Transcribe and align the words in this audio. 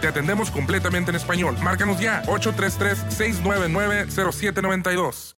Te 0.00 0.08
atendemos 0.08 0.50
completamente 0.50 1.10
en 1.10 1.16
español. 1.16 1.56
Márcanos 1.62 2.00
ya, 2.00 2.22
833-699-0792. 2.24 5.14
Hoy 5.14 5.20
en 5.28 5.37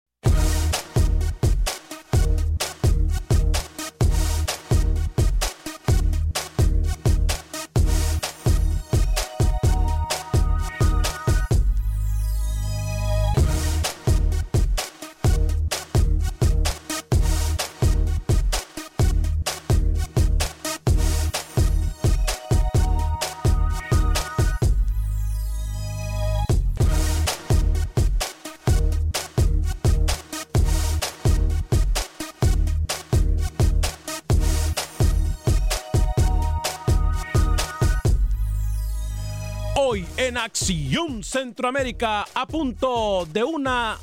Acción 40.40 41.22
Centroamérica 41.22 42.26
a 42.34 42.46
punto 42.48 43.28
de 43.32 43.44
una 43.44 43.98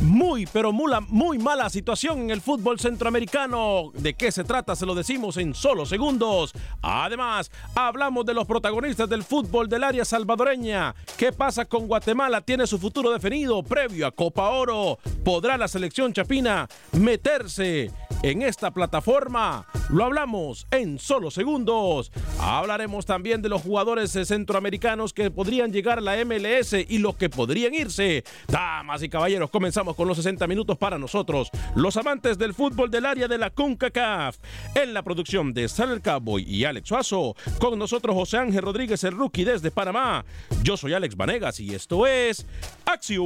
muy, 0.00 0.46
pero 0.46 0.72
mula- 0.72 1.00
muy 1.00 1.38
mala 1.38 1.68
situación 1.70 2.20
en 2.22 2.30
el 2.30 2.40
fútbol 2.40 2.78
centroamericano. 2.78 3.90
¿De 3.94 4.14
qué 4.14 4.30
se 4.30 4.44
trata? 4.44 4.76
Se 4.76 4.86
lo 4.86 4.94
decimos 4.94 5.36
en 5.36 5.54
solo 5.54 5.84
segundos. 5.86 6.52
Además, 6.82 7.50
hablamos 7.74 8.24
de 8.24 8.34
los 8.34 8.46
protagonistas 8.46 9.08
del 9.08 9.24
fútbol 9.24 9.68
del 9.68 9.84
área 9.84 10.04
salvadoreña. 10.04 10.94
¿Qué 11.16 11.32
pasa 11.32 11.64
con 11.64 11.86
Guatemala? 11.88 12.40
¿Tiene 12.40 12.66
su 12.66 12.78
futuro 12.78 13.10
definido 13.10 13.62
previo 13.62 14.06
a 14.06 14.12
Copa 14.12 14.50
Oro? 14.50 14.98
¿Podrá 15.24 15.56
la 15.58 15.68
selección 15.68 16.12
chapina 16.12 16.68
meterse 16.92 17.90
en 18.22 18.42
esta 18.42 18.70
plataforma? 18.70 19.66
Lo 19.90 20.04
hablamos 20.04 20.66
en 20.70 20.98
solo 20.98 21.30
segundos. 21.30 22.12
Hablaremos 22.40 23.04
también 23.04 23.42
de 23.42 23.48
los 23.48 23.62
jugadores 23.62 24.12
centroamericanos 24.12 25.12
que 25.12 25.30
podrían 25.30 25.72
llegar 25.72 25.98
a 25.98 26.02
la 26.02 26.16
MLS 26.24 26.74
y 26.88 26.98
los 26.98 27.16
que 27.16 27.28
podrían 27.30 27.74
irse. 27.74 28.22
Damas 28.46 29.02
y 29.02 29.08
caballeros, 29.08 29.50
comenzamos 29.50 29.87
con 29.94 30.08
los 30.08 30.16
60 30.16 30.46
minutos 30.46 30.78
para 30.78 30.98
nosotros, 30.98 31.50
los 31.74 31.96
amantes 31.96 32.38
del 32.38 32.54
fútbol 32.54 32.90
del 32.90 33.06
área 33.06 33.28
de 33.28 33.38
la 33.38 33.50
CONCACAF. 33.50 34.36
En 34.74 34.94
la 34.94 35.02
producción 35.02 35.52
de 35.52 35.68
Sal 35.68 36.00
Cowboy 36.02 36.42
y 36.42 36.64
Alex 36.64 36.88
Suazo, 36.88 37.36
con 37.60 37.78
nosotros 37.78 38.14
José 38.14 38.38
Ángel 38.38 38.62
Rodríguez, 38.62 39.04
el 39.04 39.16
rookie 39.16 39.44
desde 39.44 39.70
Panamá. 39.70 40.24
Yo 40.62 40.76
soy 40.76 40.94
Alex 40.94 41.16
Vanegas 41.16 41.60
y 41.60 41.74
esto 41.74 42.06
es 42.06 42.46
Acción 42.86 43.18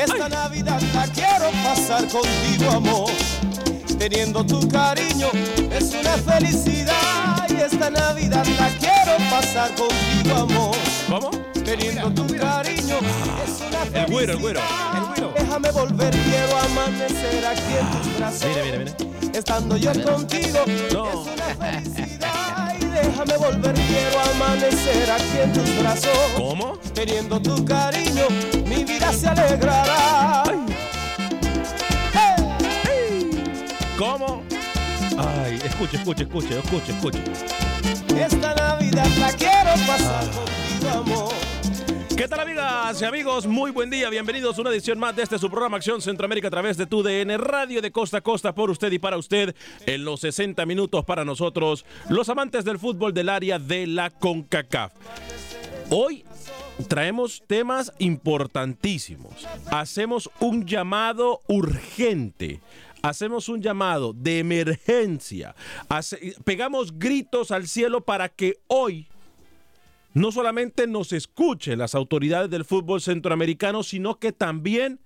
Esta 0.00 0.28
Navidad 0.30 0.80
la 0.94 1.06
quiero 1.08 1.50
pasar 1.62 2.08
contigo, 2.08 2.70
amor. 2.70 3.10
Teniendo 3.98 4.44
tu 4.46 4.66
cariño 4.68 5.28
es 5.70 5.92
una 5.92 6.16
felicidad 6.16 7.46
y 7.50 7.56
esta 7.60 7.90
Navidad 7.90 8.46
la 8.58 8.68
quiero 8.78 9.18
pasar 9.30 9.70
contigo, 9.74 10.36
amor. 10.36 10.76
¿Cómo? 11.06 11.30
Teniendo 11.52 12.10
tu 12.12 12.26
cariño 12.34 12.96
es 13.44 13.60
una 13.60 13.80
felicidad. 13.80 14.04
El 14.06 14.10
güero, 14.10 14.32
el 14.32 14.38
güero. 14.38 14.60
Déjame 15.38 15.70
volver, 15.70 16.10
quiero 16.10 16.58
amanecer 16.58 17.44
aquí 17.44 17.74
en 17.78 17.90
tus 17.90 18.16
brazos. 18.18 18.44
Mire, 18.48 18.62
mire, 18.64 18.78
mire. 18.78 19.38
Estando 19.38 19.76
yo 19.76 19.92
contigo 20.02 20.58
No. 20.92 21.08
es 21.08 21.28
una 21.28 21.82
felicidad 21.82 22.19
déjame 23.02 23.36
volver, 23.36 23.74
quiero 23.74 24.20
amanecer 24.34 25.10
aquí 25.10 25.38
en 25.42 25.52
tus 25.52 25.78
brazos. 25.78 26.18
¿Cómo? 26.36 26.78
Teniendo 26.94 27.40
tu 27.40 27.64
cariño, 27.64 28.24
mi 28.66 28.84
vida 28.84 29.12
se 29.12 29.28
alegrará. 29.28 30.44
¿Cómo? 33.98 34.42
Ay, 35.18 35.60
escuche, 35.64 35.96
escuche, 35.98 36.22
escuche, 36.24 36.58
escuche, 36.58 36.92
escuche. 36.92 37.18
Esta 38.18 38.54
Navidad 38.54 39.06
la 39.18 39.32
quiero 39.32 39.72
pasar 39.86 40.24
Ah. 40.24 40.30
contigo, 40.34 40.90
amor. 41.00 41.34
¿Qué 42.20 42.28
tal 42.28 42.40
amigas 42.40 43.00
y 43.00 43.04
amigos? 43.06 43.46
Muy 43.46 43.70
buen 43.70 43.88
día, 43.88 44.10
bienvenidos 44.10 44.58
a 44.58 44.60
una 44.60 44.68
edición 44.68 44.98
más 44.98 45.16
de 45.16 45.22
este 45.22 45.38
su 45.38 45.48
programa 45.48 45.78
Acción 45.78 46.02
Centroamérica 46.02 46.48
a 46.48 46.50
través 46.50 46.76
de 46.76 46.84
tu 46.84 47.02
DN 47.02 47.38
Radio 47.38 47.80
de 47.80 47.90
costa 47.90 48.18
a 48.18 48.20
costa 48.20 48.54
por 48.54 48.68
usted 48.68 48.92
y 48.92 48.98
para 48.98 49.16
usted 49.16 49.56
en 49.86 50.04
los 50.04 50.20
60 50.20 50.66
minutos 50.66 51.02
para 51.06 51.24
nosotros, 51.24 51.86
los 52.10 52.28
amantes 52.28 52.66
del 52.66 52.78
fútbol 52.78 53.14
del 53.14 53.30
área 53.30 53.58
de 53.58 53.86
la 53.86 54.10
CONCACAF. 54.10 54.92
Hoy 55.88 56.26
traemos 56.88 57.42
temas 57.46 57.90
importantísimos. 57.98 59.48
Hacemos 59.70 60.28
un 60.40 60.66
llamado 60.66 61.40
urgente. 61.48 62.60
Hacemos 63.00 63.48
un 63.48 63.62
llamado 63.62 64.12
de 64.12 64.40
emergencia. 64.40 65.54
Pegamos 66.44 66.98
gritos 66.98 67.50
al 67.50 67.66
cielo 67.66 68.02
para 68.02 68.28
que 68.28 68.58
hoy 68.66 69.08
no 70.12 70.32
solamente 70.32 70.86
nos 70.86 71.12
escuchen 71.12 71.78
las 71.78 71.94
autoridades 71.94 72.50
del 72.50 72.64
fútbol 72.64 73.00
centroamericano, 73.00 73.82
sino 73.82 74.18
que 74.18 74.32
también 74.32 75.00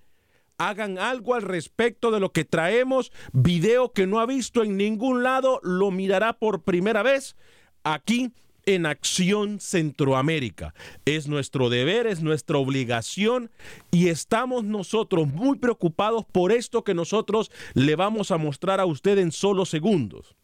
hagan 0.58 0.98
algo 0.98 1.34
al 1.34 1.42
respecto 1.42 2.10
de 2.10 2.20
lo 2.20 2.32
que 2.32 2.44
traemos. 2.44 3.12
Video 3.32 3.92
que 3.92 4.06
no 4.06 4.20
ha 4.20 4.26
visto 4.26 4.62
en 4.62 4.76
ningún 4.76 5.22
lado, 5.22 5.60
lo 5.62 5.90
mirará 5.90 6.34
por 6.34 6.62
primera 6.62 7.02
vez 7.02 7.36
aquí 7.82 8.32
en 8.66 8.86
Acción 8.86 9.60
Centroamérica. 9.60 10.74
Es 11.04 11.28
nuestro 11.28 11.68
deber, 11.68 12.06
es 12.06 12.22
nuestra 12.22 12.56
obligación 12.56 13.50
y 13.90 14.08
estamos 14.08 14.64
nosotros 14.64 15.28
muy 15.28 15.58
preocupados 15.58 16.24
por 16.24 16.50
esto 16.50 16.82
que 16.82 16.94
nosotros 16.94 17.50
le 17.74 17.94
vamos 17.96 18.30
a 18.30 18.38
mostrar 18.38 18.80
a 18.80 18.86
usted 18.86 19.18
en 19.18 19.32
solo 19.32 19.66
segundos. 19.66 20.34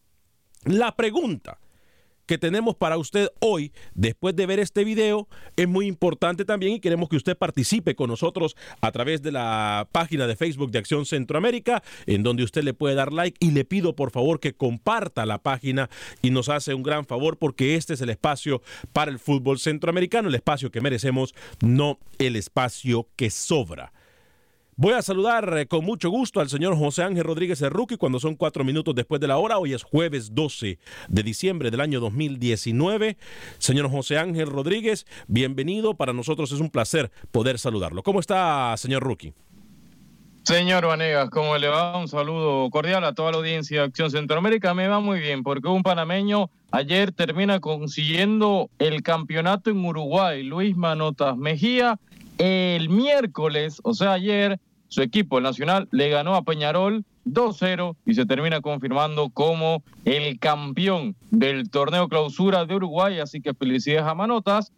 La 0.65 0.95
pregunta 0.95 1.59
que 2.25 2.37
tenemos 2.37 2.75
para 2.75 2.97
usted 2.97 3.29
hoy, 3.39 3.71
después 3.93 4.35
de 4.35 4.45
ver 4.45 4.59
este 4.59 4.83
video, 4.83 5.27
es 5.55 5.67
muy 5.67 5.87
importante 5.87 6.45
también 6.45 6.73
y 6.73 6.79
queremos 6.79 7.09
que 7.09 7.15
usted 7.15 7.37
participe 7.37 7.95
con 7.95 8.09
nosotros 8.09 8.55
a 8.81 8.91
través 8.91 9.21
de 9.21 9.31
la 9.31 9.87
página 9.91 10.27
de 10.27 10.35
Facebook 10.35 10.71
de 10.71 10.79
Acción 10.79 11.05
Centroamérica, 11.05 11.83
en 12.05 12.23
donde 12.23 12.43
usted 12.43 12.63
le 12.63 12.73
puede 12.73 12.95
dar 12.95 13.13
like 13.13 13.37
y 13.39 13.51
le 13.51 13.65
pido 13.65 13.95
por 13.95 14.11
favor 14.11 14.39
que 14.39 14.53
comparta 14.53 15.25
la 15.25 15.39
página 15.39 15.89
y 16.21 16.31
nos 16.31 16.49
hace 16.49 16.73
un 16.73 16.83
gran 16.83 17.05
favor 17.05 17.37
porque 17.37 17.75
este 17.75 17.93
es 17.93 18.01
el 18.01 18.09
espacio 18.09 18.61
para 18.93 19.11
el 19.11 19.19
fútbol 19.19 19.59
centroamericano, 19.59 20.29
el 20.29 20.35
espacio 20.35 20.71
que 20.71 20.81
merecemos, 20.81 21.33
no 21.61 21.99
el 22.17 22.35
espacio 22.35 23.07
que 23.15 23.29
sobra. 23.29 23.91
Voy 24.77 24.93
a 24.93 25.01
saludar 25.01 25.57
eh, 25.57 25.67
con 25.67 25.83
mucho 25.83 26.09
gusto 26.09 26.39
al 26.39 26.49
señor 26.49 26.77
José 26.77 27.03
Ángel 27.03 27.25
Rodríguez 27.25 27.61
Erruqui 27.61 27.97
cuando 27.97 28.19
son 28.19 28.35
cuatro 28.35 28.63
minutos 28.63 28.95
después 28.95 29.19
de 29.19 29.27
la 29.27 29.37
hora. 29.37 29.57
Hoy 29.57 29.73
es 29.73 29.83
jueves 29.83 30.33
12 30.33 30.79
de 31.09 31.23
diciembre 31.23 31.71
del 31.71 31.81
año 31.81 31.99
2019. 31.99 33.17
Señor 33.57 33.91
José 33.91 34.17
Ángel 34.17 34.47
Rodríguez, 34.47 35.05
bienvenido. 35.27 35.95
Para 35.95 36.13
nosotros 36.13 36.53
es 36.53 36.61
un 36.61 36.69
placer 36.69 37.11
poder 37.31 37.59
saludarlo. 37.59 38.01
¿Cómo 38.01 38.21
está, 38.21 38.73
señor 38.77 39.03
Rookie? 39.03 39.33
Señor 40.43 40.87
Vanegas, 40.87 41.29
¿cómo 41.29 41.55
le 41.57 41.67
va? 41.67 41.97
Un 41.99 42.07
saludo 42.07 42.67
cordial 42.71 43.03
a 43.03 43.13
toda 43.13 43.31
la 43.31 43.37
audiencia 43.37 43.81
de 43.81 43.87
Acción 43.87 44.09
Centroamérica. 44.09 44.73
Me 44.73 44.87
va 44.87 44.99
muy 44.99 45.19
bien 45.19 45.43
porque 45.43 45.67
un 45.67 45.83
panameño 45.83 46.49
ayer 46.71 47.11
termina 47.11 47.59
consiguiendo 47.59 48.69
el 48.79 49.03
campeonato 49.03 49.69
en 49.69 49.85
Uruguay. 49.85 50.41
Luis 50.43 50.75
Manotas 50.75 51.37
Mejía, 51.37 51.99
el 52.41 52.89
miércoles, 52.89 53.79
o 53.83 53.93
sea, 53.93 54.13
ayer, 54.13 54.59
su 54.87 55.03
equipo, 55.03 55.37
el 55.37 55.43
Nacional, 55.43 55.87
le 55.91 56.09
ganó 56.09 56.33
a 56.33 56.41
Peñarol 56.41 57.05
2-0 57.25 57.95
y 58.03 58.15
se 58.15 58.25
termina 58.25 58.61
confirmando 58.61 59.29
como 59.29 59.83
el 60.05 60.39
campeón 60.39 61.15
del 61.29 61.69
torneo 61.69 62.07
clausura 62.07 62.65
de 62.65 62.75
Uruguay. 62.75 63.19
Así 63.19 63.41
que 63.41 63.53
felicidades 63.53 64.07
a 64.07 64.15
Manotas, 64.15 64.73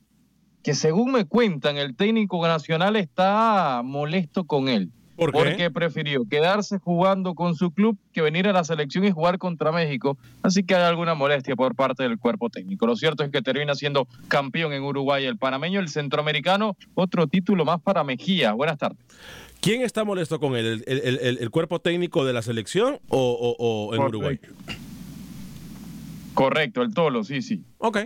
que 0.62 0.74
según 0.74 1.14
me 1.14 1.24
cuentan, 1.24 1.78
el 1.78 1.96
técnico 1.96 2.46
nacional 2.46 2.98
está 2.98 3.82
molesto 3.82 4.44
con 4.44 4.68
él. 4.68 4.92
¿Por 5.16 5.32
qué? 5.32 5.38
Porque 5.38 5.72
prefirió 5.72 6.26
quedarse 6.28 6.80
jugando 6.80 7.36
con 7.36 7.54
su 7.56 7.70
club 7.72 7.98
que 8.14 8.22
venir 8.22 8.48
a 8.48 8.54
la 8.54 8.64
selección 8.64 9.06
y 9.06 9.12
jugar 9.12 9.38
contra 9.38 9.72
México. 9.72 10.18
Así 10.42 10.64
que 10.64 10.74
hay 10.76 10.82
alguna 10.84 11.14
molestia 11.14 11.56
por 11.56 11.76
parte 11.76 12.02
del 12.04 12.18
cuerpo 12.18 12.50
técnico. 12.50 12.88
Lo 12.88 12.96
cierto 12.96 13.24
es 13.24 13.30
que 13.32 13.42
termina 13.44 13.76
siendo 13.76 14.08
campeón 14.28 14.74
en 14.74 14.82
Uruguay 14.84 15.26
el 15.26 15.38
panameño, 15.38 15.80
el 15.80 15.90
centroamericano. 15.90 16.76
Otro 16.96 17.28
título 17.28 17.64
más 17.64 17.80
para 17.82 18.04
Mejía. 18.04 18.54
Buenas 18.54 18.80
tardes. 18.80 18.98
¿Quién 19.62 19.84
está 19.84 20.04
molesto 20.04 20.40
con 20.40 20.56
él? 20.56 20.84
¿El, 20.88 21.00
el- 21.06 21.20
el- 21.22 21.38
el 21.38 21.50
cuerpo 21.52 21.80
técnico 21.80 22.26
de 22.26 22.34
la 22.34 22.42
selección 22.42 22.98
o, 23.08 23.18
o- 23.18 23.56
o 23.60 23.94
en 23.94 23.98
Correcto. 24.02 24.18
Uruguay? 24.18 24.40
Correcto, 26.34 26.82
el 26.82 26.94
Tolo, 26.94 27.24
sí, 27.24 27.42
sí. 27.44 27.64
Ok. 27.86 27.98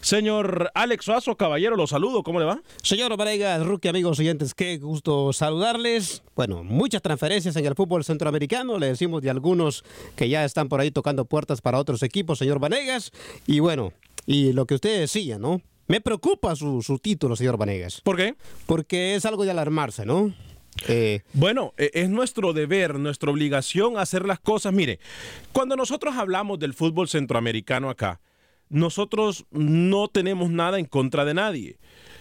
Señor 0.00 0.70
Alex 0.74 1.06
Suazo, 1.06 1.36
caballero, 1.36 1.74
lo 1.74 1.88
saludo. 1.88 2.22
¿Cómo 2.22 2.38
le 2.38 2.44
va? 2.44 2.62
Señor 2.84 3.16
Varegas, 3.16 3.66
Rookie, 3.66 3.88
amigos 3.88 4.20
oyentes, 4.20 4.54
qué 4.54 4.78
gusto 4.78 5.32
saludarles. 5.32 6.22
Bueno, 6.36 6.62
muchas 6.62 7.02
transferencias 7.02 7.56
en 7.56 7.66
el 7.66 7.74
fútbol 7.74 8.04
centroamericano. 8.04 8.78
Le 8.78 8.86
decimos 8.86 9.22
de 9.22 9.30
algunos 9.30 9.82
que 10.14 10.28
ya 10.28 10.44
están 10.44 10.68
por 10.68 10.78
ahí 10.78 10.92
tocando 10.92 11.24
puertas 11.24 11.60
para 11.60 11.80
otros 11.80 12.04
equipos, 12.04 12.38
señor 12.38 12.60
Vanegas. 12.60 13.10
Y 13.44 13.58
bueno, 13.58 13.92
y 14.24 14.52
lo 14.52 14.66
que 14.66 14.76
usted 14.76 15.00
decía, 15.00 15.36
¿no? 15.36 15.60
Me 15.88 16.00
preocupa 16.00 16.54
su, 16.54 16.80
su 16.82 17.00
título, 17.00 17.34
señor 17.34 17.56
Vanegas. 17.56 18.02
¿Por 18.02 18.16
qué? 18.16 18.36
Porque 18.66 19.16
es 19.16 19.24
algo 19.26 19.44
de 19.44 19.50
alarmarse, 19.50 20.06
¿no? 20.06 20.32
Eh, 20.86 21.22
Bueno, 21.32 21.74
eh, 21.76 21.90
es 21.94 22.08
nuestro 22.08 22.52
deber, 22.52 23.00
nuestra 23.00 23.32
obligación 23.32 23.98
hacer 23.98 24.26
las 24.26 24.38
cosas. 24.38 24.72
Mire, 24.72 25.00
cuando 25.52 25.74
nosotros 25.74 26.14
hablamos 26.16 26.60
del 26.60 26.72
fútbol 26.72 27.08
centroamericano 27.08 27.90
acá, 27.90 28.20
nosotros 28.74 29.46
no 29.52 30.08
tenemos 30.08 30.50
nada 30.50 30.80
en 30.80 30.86
contra 30.86 31.24
de 31.24 31.32
nadie. 31.32 31.76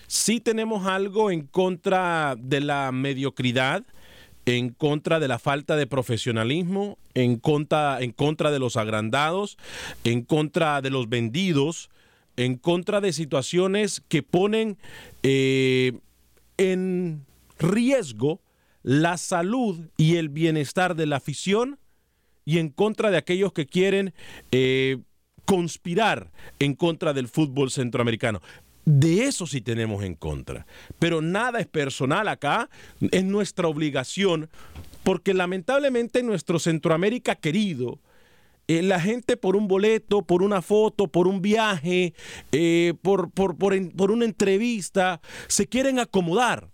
Sí 0.05 0.39
tenemos 0.39 0.85
algo 0.85 1.31
en 1.31 1.47
contra 1.47 2.35
de 2.37 2.61
la 2.61 2.91
mediocridad, 2.91 3.83
en 4.45 4.69
contra 4.69 5.19
de 5.19 5.27
la 5.27 5.39
falta 5.39 5.75
de 5.75 5.87
profesionalismo, 5.87 6.99
en 7.15 7.37
contra, 7.37 7.99
en 8.01 8.11
contra 8.11 8.51
de 8.51 8.59
los 8.59 8.77
agrandados, 8.77 9.57
en 10.03 10.21
contra 10.21 10.81
de 10.81 10.91
los 10.91 11.09
vendidos, 11.09 11.89
en 12.37 12.57
contra 12.57 13.01
de 13.01 13.13
situaciones 13.13 14.03
que 14.07 14.21
ponen 14.21 14.77
eh, 15.23 15.93
en 16.57 17.25
riesgo 17.57 18.41
la 18.83 19.17
salud 19.17 19.79
y 19.97 20.17
el 20.17 20.29
bienestar 20.29 20.95
de 20.95 21.07
la 21.07 21.15
afición 21.15 21.79
y 22.45 22.59
en 22.59 22.69
contra 22.69 23.09
de 23.09 23.17
aquellos 23.17 23.53
que 23.53 23.65
quieren 23.65 24.13
eh, 24.51 24.99
conspirar 25.45 26.31
en 26.59 26.73
contra 26.73 27.13
del 27.13 27.27
fútbol 27.27 27.71
centroamericano. 27.71 28.41
De 28.85 29.25
eso 29.25 29.47
sí 29.47 29.61
tenemos 29.61 30.03
en 30.03 30.15
contra. 30.15 30.65
Pero 30.99 31.21
nada 31.21 31.59
es 31.59 31.67
personal 31.67 32.27
acá, 32.27 32.69
es 33.11 33.23
nuestra 33.23 33.67
obligación, 33.67 34.49
porque 35.03 35.33
lamentablemente 35.33 36.19
en 36.19 36.27
nuestro 36.27 36.59
Centroamérica 36.59 37.35
querido, 37.35 37.99
eh, 38.67 38.81
la 38.81 38.99
gente 38.99 39.37
por 39.37 39.55
un 39.55 39.67
boleto, 39.67 40.21
por 40.21 40.41
una 40.41 40.61
foto, 40.61 41.07
por 41.07 41.27
un 41.27 41.41
viaje, 41.41 42.13
eh, 42.51 42.93
por, 43.01 43.29
por, 43.31 43.57
por 43.57 43.73
por 43.91 44.11
una 44.11 44.25
entrevista, 44.25 45.21
se 45.47 45.67
quieren 45.67 45.99
acomodar. 45.99 46.72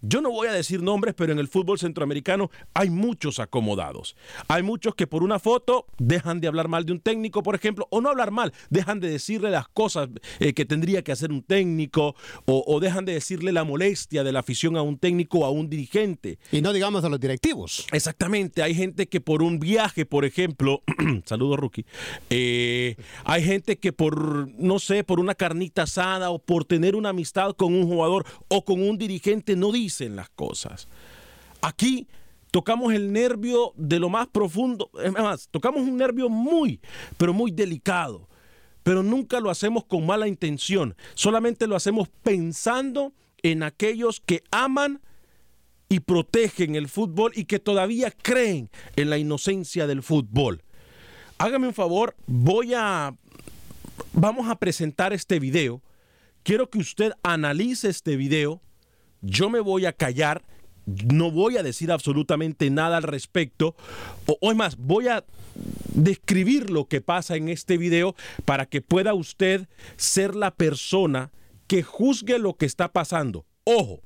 Yo 0.00 0.20
no 0.20 0.30
voy 0.30 0.46
a 0.46 0.52
decir 0.52 0.82
nombres, 0.82 1.14
pero 1.16 1.32
en 1.32 1.38
el 1.38 1.48
fútbol 1.48 1.78
centroamericano 1.78 2.50
hay 2.72 2.88
muchos 2.88 3.40
acomodados. 3.40 4.16
Hay 4.46 4.62
muchos 4.62 4.94
que 4.94 5.06
por 5.06 5.24
una 5.24 5.38
foto 5.38 5.86
dejan 5.98 6.40
de 6.40 6.46
hablar 6.46 6.68
mal 6.68 6.84
de 6.84 6.92
un 6.92 7.00
técnico, 7.00 7.42
por 7.42 7.54
ejemplo, 7.54 7.88
o 7.90 8.00
no 8.00 8.08
hablar 8.08 8.30
mal, 8.30 8.52
dejan 8.70 9.00
de 9.00 9.10
decirle 9.10 9.50
las 9.50 9.68
cosas 9.68 10.08
eh, 10.38 10.52
que 10.52 10.64
tendría 10.64 11.02
que 11.02 11.10
hacer 11.10 11.32
un 11.32 11.42
técnico, 11.42 12.14
o, 12.46 12.64
o 12.66 12.80
dejan 12.80 13.04
de 13.04 13.14
decirle 13.14 13.50
la 13.50 13.64
molestia 13.64 14.22
de 14.22 14.32
la 14.32 14.40
afición 14.40 14.76
a 14.76 14.82
un 14.82 14.98
técnico 14.98 15.40
o 15.40 15.44
a 15.44 15.50
un 15.50 15.68
dirigente. 15.68 16.38
y 16.52 16.60
no 16.60 16.72
digamos 16.72 17.04
a 17.04 17.08
los 17.08 17.18
directivos. 17.18 17.86
Exactamente, 17.92 18.62
hay 18.62 18.74
gente 18.74 19.08
que 19.08 19.20
por 19.20 19.42
un 19.42 19.58
viaje, 19.58 20.06
por 20.06 20.24
ejemplo, 20.24 20.82
saludo 21.24 21.56
rookie, 21.56 21.86
eh, 22.30 22.96
hay 23.24 23.42
gente 23.42 23.78
que 23.78 23.92
por, 23.92 24.48
no 24.60 24.78
sé, 24.78 25.02
por 25.02 25.18
una 25.18 25.34
carnita 25.34 25.82
asada 25.82 26.30
o 26.30 26.38
por 26.38 26.64
tener 26.64 26.94
una 26.94 27.08
amistad 27.08 27.52
con 27.56 27.74
un 27.74 27.86
jugador 27.86 28.24
o 28.48 28.64
con 28.64 28.80
un 28.82 28.96
dirigente 28.96 29.56
no 29.56 29.72
dicen 29.88 30.16
las 30.16 30.28
cosas. 30.28 30.86
Aquí 31.62 32.06
tocamos 32.50 32.92
el 32.92 33.10
nervio 33.10 33.72
de 33.76 33.98
lo 33.98 34.10
más 34.10 34.26
profundo, 34.26 34.90
es 35.02 35.12
más, 35.12 35.48
tocamos 35.50 35.80
un 35.80 35.96
nervio 35.96 36.28
muy, 36.28 36.78
pero 37.16 37.32
muy 37.32 37.50
delicado, 37.50 38.28
pero 38.82 39.02
nunca 39.02 39.40
lo 39.40 39.48
hacemos 39.48 39.86
con 39.86 40.04
mala 40.04 40.28
intención, 40.28 40.94
solamente 41.14 41.66
lo 41.66 41.74
hacemos 41.74 42.08
pensando 42.22 43.14
en 43.42 43.62
aquellos 43.62 44.20
que 44.20 44.42
aman 44.50 45.00
y 45.88 46.00
protegen 46.00 46.74
el 46.74 46.88
fútbol 46.88 47.32
y 47.34 47.46
que 47.46 47.58
todavía 47.58 48.10
creen 48.10 48.68
en 48.96 49.08
la 49.08 49.16
inocencia 49.16 49.86
del 49.86 50.02
fútbol. 50.02 50.62
Hágame 51.38 51.68
un 51.68 51.74
favor, 51.74 52.14
voy 52.26 52.74
a 52.74 53.14
vamos 54.12 54.48
a 54.50 54.56
presentar 54.56 55.14
este 55.14 55.40
video. 55.40 55.80
Quiero 56.42 56.68
que 56.68 56.78
usted 56.78 57.12
analice 57.22 57.88
este 57.88 58.16
video. 58.16 58.60
Yo 59.20 59.50
me 59.50 59.60
voy 59.60 59.86
a 59.86 59.92
callar, 59.92 60.42
no 60.86 61.30
voy 61.30 61.56
a 61.56 61.62
decir 61.62 61.92
absolutamente 61.92 62.70
nada 62.70 62.96
al 62.96 63.02
respecto. 63.02 63.76
O, 64.26 64.50
es 64.50 64.56
más, 64.56 64.76
voy 64.76 65.08
a 65.08 65.24
describir 65.94 66.70
lo 66.70 66.86
que 66.86 67.00
pasa 67.00 67.36
en 67.36 67.48
este 67.48 67.76
video 67.76 68.14
para 68.44 68.66
que 68.66 68.80
pueda 68.80 69.14
usted 69.14 69.68
ser 69.96 70.34
la 70.34 70.52
persona 70.52 71.32
que 71.66 71.82
juzgue 71.82 72.38
lo 72.38 72.54
que 72.54 72.66
está 72.66 72.92
pasando. 72.92 73.44
Ojo, 73.64 74.00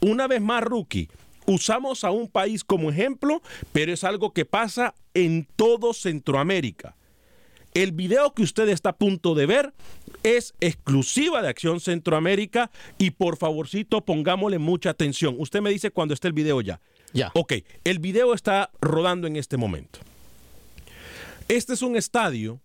una 0.00 0.26
vez 0.26 0.40
más, 0.40 0.62
rookie, 0.62 1.08
usamos 1.46 2.04
a 2.04 2.10
un 2.10 2.28
país 2.28 2.64
como 2.64 2.90
ejemplo, 2.90 3.42
pero 3.72 3.92
es 3.92 4.04
algo 4.04 4.32
que 4.32 4.44
pasa 4.44 4.94
en 5.14 5.46
todo 5.56 5.92
Centroamérica. 5.92 6.96
El 7.74 7.92
video 7.92 8.34
que 8.34 8.42
usted 8.42 8.68
está 8.68 8.90
a 8.90 8.96
punto 8.96 9.34
de 9.34 9.46
ver 9.46 9.74
es 10.24 10.54
exclusiva 10.60 11.42
de 11.42 11.48
Acción 11.48 11.78
Centroamérica 11.78 12.72
y 12.98 13.10
por 13.12 13.36
favorcito 13.36 14.04
pongámosle 14.04 14.58
mucha 14.58 14.90
atención. 14.90 15.36
Usted 15.38 15.60
me 15.60 15.70
dice 15.70 15.92
cuando 15.92 16.14
esté 16.14 16.26
el 16.26 16.32
video 16.32 16.60
ya. 16.60 16.80
Ya. 17.12 17.30
Ok, 17.34 17.52
el 17.84 18.00
video 18.00 18.34
está 18.34 18.72
rodando 18.80 19.28
en 19.28 19.36
este 19.36 19.56
momento. 19.56 20.00
Este 21.46 21.74
es 21.74 21.82
un 21.82 21.94
estadio, 21.94 22.60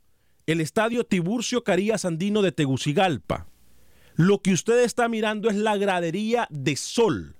el 0.47 0.61
estadio 0.61 1.03
Tiburcio 1.03 1.63
Carías 1.63 2.05
Andino 2.05 2.41
de 2.41 2.51
Tegucigalpa. 2.51 3.45
Lo 4.15 4.41
que 4.41 4.53
usted 4.53 4.83
está 4.83 5.07
mirando 5.07 5.49
es 5.49 5.55
la 5.55 5.77
gradería 5.77 6.47
de 6.49 6.75
sol. 6.77 7.35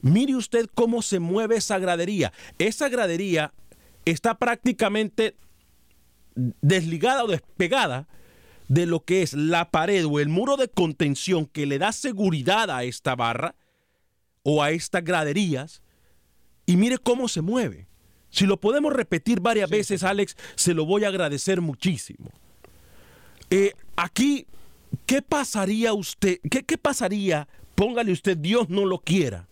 Mire 0.00 0.36
usted 0.36 0.66
cómo 0.74 1.02
se 1.02 1.20
mueve 1.20 1.56
esa 1.56 1.78
gradería. 1.78 2.32
Esa 2.58 2.88
gradería 2.88 3.52
está 4.04 4.38
prácticamente 4.38 5.36
desligada 6.34 7.24
o 7.24 7.28
despegada 7.28 8.08
de 8.68 8.86
lo 8.86 9.04
que 9.04 9.22
es 9.22 9.32
la 9.32 9.70
pared 9.70 10.06
o 10.06 10.20
el 10.20 10.28
muro 10.28 10.56
de 10.56 10.68
contención 10.68 11.46
que 11.46 11.66
le 11.66 11.78
da 11.78 11.92
seguridad 11.92 12.70
a 12.70 12.84
esta 12.84 13.16
barra 13.16 13.54
o 14.42 14.62
a 14.62 14.70
estas 14.70 15.02
graderías 15.02 15.82
y 16.66 16.76
mire 16.76 16.98
cómo 16.98 17.28
se 17.28 17.40
mueve. 17.40 17.88
Si 18.30 18.44
lo 18.44 18.60
podemos 18.60 18.92
repetir 18.92 19.40
varias 19.40 19.70
veces, 19.70 20.02
Alex, 20.04 20.36
se 20.54 20.74
lo 20.74 20.84
voy 20.84 21.04
a 21.04 21.08
agradecer 21.08 21.62
muchísimo. 21.62 22.30
Eh, 23.50 23.72
aquí, 23.96 24.46
¿qué 25.06 25.22
pasaría 25.22 25.94
usted? 25.94 26.38
¿Qué, 26.50 26.62
¿Qué 26.62 26.76
pasaría? 26.76 27.48
Póngale 27.74 28.12
usted, 28.12 28.36
Dios 28.36 28.68
no 28.68 28.84
lo 28.84 28.98
quiera. 28.98 29.48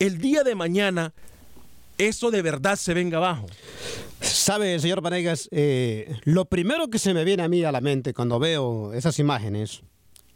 El 0.00 0.18
día 0.18 0.42
de 0.42 0.56
mañana, 0.56 1.14
eso 1.98 2.30
de 2.30 2.42
verdad 2.42 2.76
se 2.76 2.94
venga 2.94 3.18
abajo. 3.18 3.46
Sabe, 4.20 4.78
señor 4.78 5.00
Vanegas, 5.00 5.48
eh, 5.52 6.14
lo 6.24 6.44
primero 6.44 6.88
que 6.88 6.98
se 6.98 7.12
me 7.14 7.24
viene 7.24 7.42
a 7.42 7.48
mí 7.48 7.64
a 7.64 7.72
la 7.72 7.80
mente 7.80 8.14
cuando 8.14 8.38
veo 8.38 8.92
esas 8.94 9.18
imágenes, 9.18 9.82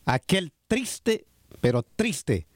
aquel 0.05 0.53
triste, 0.67 1.25
pero 1.61 1.83
triste, 1.85 2.47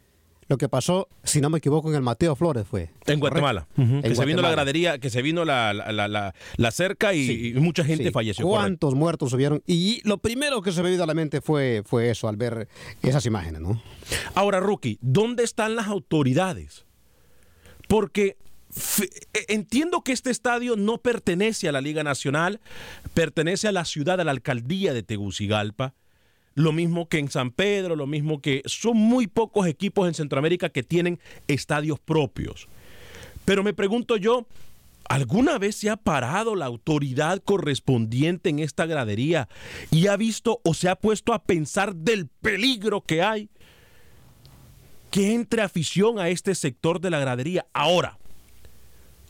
lo 0.48 0.58
que 0.58 0.68
pasó, 0.68 1.06
si 1.22 1.40
no 1.40 1.48
me 1.48 1.58
equivoco, 1.58 1.88
en 1.90 1.94
el 1.94 2.02
Mateo 2.02 2.34
Flores 2.34 2.66
fue. 2.66 2.90
En 3.06 3.20
Guatemala. 3.20 3.68
Que 4.02 4.12
se 4.16 4.24
vino 4.24 4.42
la 4.42 4.50
gradería, 4.50 4.98
que 4.98 5.08
se 5.08 5.22
vino 5.22 5.44
la, 5.44 5.72
la, 5.72 6.08
la- 6.08 6.70
cerca 6.72 7.14
y, 7.14 7.24
Sí, 7.28 7.48
y 7.50 7.52
mucha 7.60 7.84
gente 7.84 8.06
sí. 8.06 8.10
falleció. 8.10 8.44
correcto. 8.44 8.60
¿Cuántos 8.62 8.94
muertos 8.96 9.32
hubieron? 9.32 9.62
Y 9.68 10.00
lo 10.02 10.18
primero 10.18 10.60
que 10.62 10.72
se 10.72 10.82
me 10.82 10.90
vino 10.90 11.04
a 11.04 11.06
la 11.06 11.14
mente 11.14 11.40
fue, 11.40 11.82
fue 11.86 12.10
eso, 12.10 12.28
al 12.28 12.36
ver 12.36 12.66
esas 13.02 13.24
imágenes, 13.26 13.60
¿no? 13.60 13.80
Ahora, 14.34 14.58
Rookie, 14.58 14.98
¿dónde 15.00 15.44
están 15.44 15.76
las 15.76 15.86
autoridades? 15.86 16.84
Porque 17.86 18.36
entiendo 19.48 20.02
que 20.02 20.12
este 20.12 20.30
estadio 20.30 20.76
no 20.76 20.98
pertenece 20.98 21.68
a 21.68 21.72
la 21.72 21.80
Liga 21.80 22.04
Nacional, 22.04 22.60
pertenece 23.14 23.68
a 23.68 23.72
la 23.72 23.84
ciudad, 23.84 24.20
a 24.20 24.24
la 24.24 24.30
alcaldía 24.30 24.92
de 24.92 25.02
Tegucigalpa. 25.02 25.94
Lo 26.54 26.72
mismo 26.72 27.08
que 27.08 27.18
en 27.18 27.30
San 27.30 27.50
Pedro, 27.50 27.96
lo 27.96 28.06
mismo 28.06 28.40
que 28.40 28.62
son 28.66 28.96
muy 28.96 29.26
pocos 29.26 29.66
equipos 29.66 30.08
en 30.08 30.14
Centroamérica 30.14 30.68
que 30.68 30.82
tienen 30.82 31.20
estadios 31.48 31.98
propios. 32.00 32.68
Pero 33.44 33.62
me 33.62 33.72
pregunto 33.72 34.16
yo, 34.16 34.46
¿alguna 35.08 35.58
vez 35.58 35.76
se 35.76 35.90
ha 35.90 35.96
parado 35.96 36.54
la 36.54 36.66
autoridad 36.66 37.40
correspondiente 37.42 38.50
en 38.50 38.58
esta 38.58 38.86
gradería 38.86 39.48
y 39.90 40.08
ha 40.08 40.16
visto 40.16 40.60
o 40.64 40.74
se 40.74 40.88
ha 40.88 40.96
puesto 40.96 41.32
a 41.32 41.42
pensar 41.42 41.94
del 41.94 42.26
peligro 42.26 43.00
que 43.02 43.22
hay? 43.22 43.48
que 45.10 45.34
entre 45.34 45.62
afición 45.62 46.18
a 46.18 46.28
este 46.28 46.54
sector 46.54 47.00
de 47.00 47.10
la 47.10 47.18
gradería. 47.18 47.66
Ahora, 47.72 48.19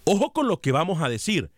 ojo 0.04 0.32
con 0.32 0.48
lo 0.48 0.60
que 0.60 0.72
vamos 0.72 1.02
a 1.02 1.08
decir. 1.08 1.50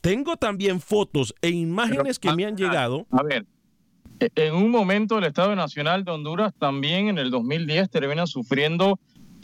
Tengo 0.00 0.36
también 0.36 0.80
fotos 0.80 1.34
e 1.42 1.50
imágenes 1.50 2.18
que 2.18 2.32
me 2.32 2.44
han 2.46 2.56
llegado. 2.56 3.06
A 3.10 3.22
ver, 3.22 3.46
e- 4.18 4.30
en 4.34 4.54
un 4.54 4.70
momento 4.70 5.18
el 5.18 5.24
Estado 5.24 5.54
Nacional 5.54 6.04
de 6.04 6.12
Honduras 6.12 6.52
también 6.58 7.08
en 7.08 7.18
el 7.18 7.30
2010 7.30 7.90
termina 7.90 8.26
sufriendo 8.26 8.98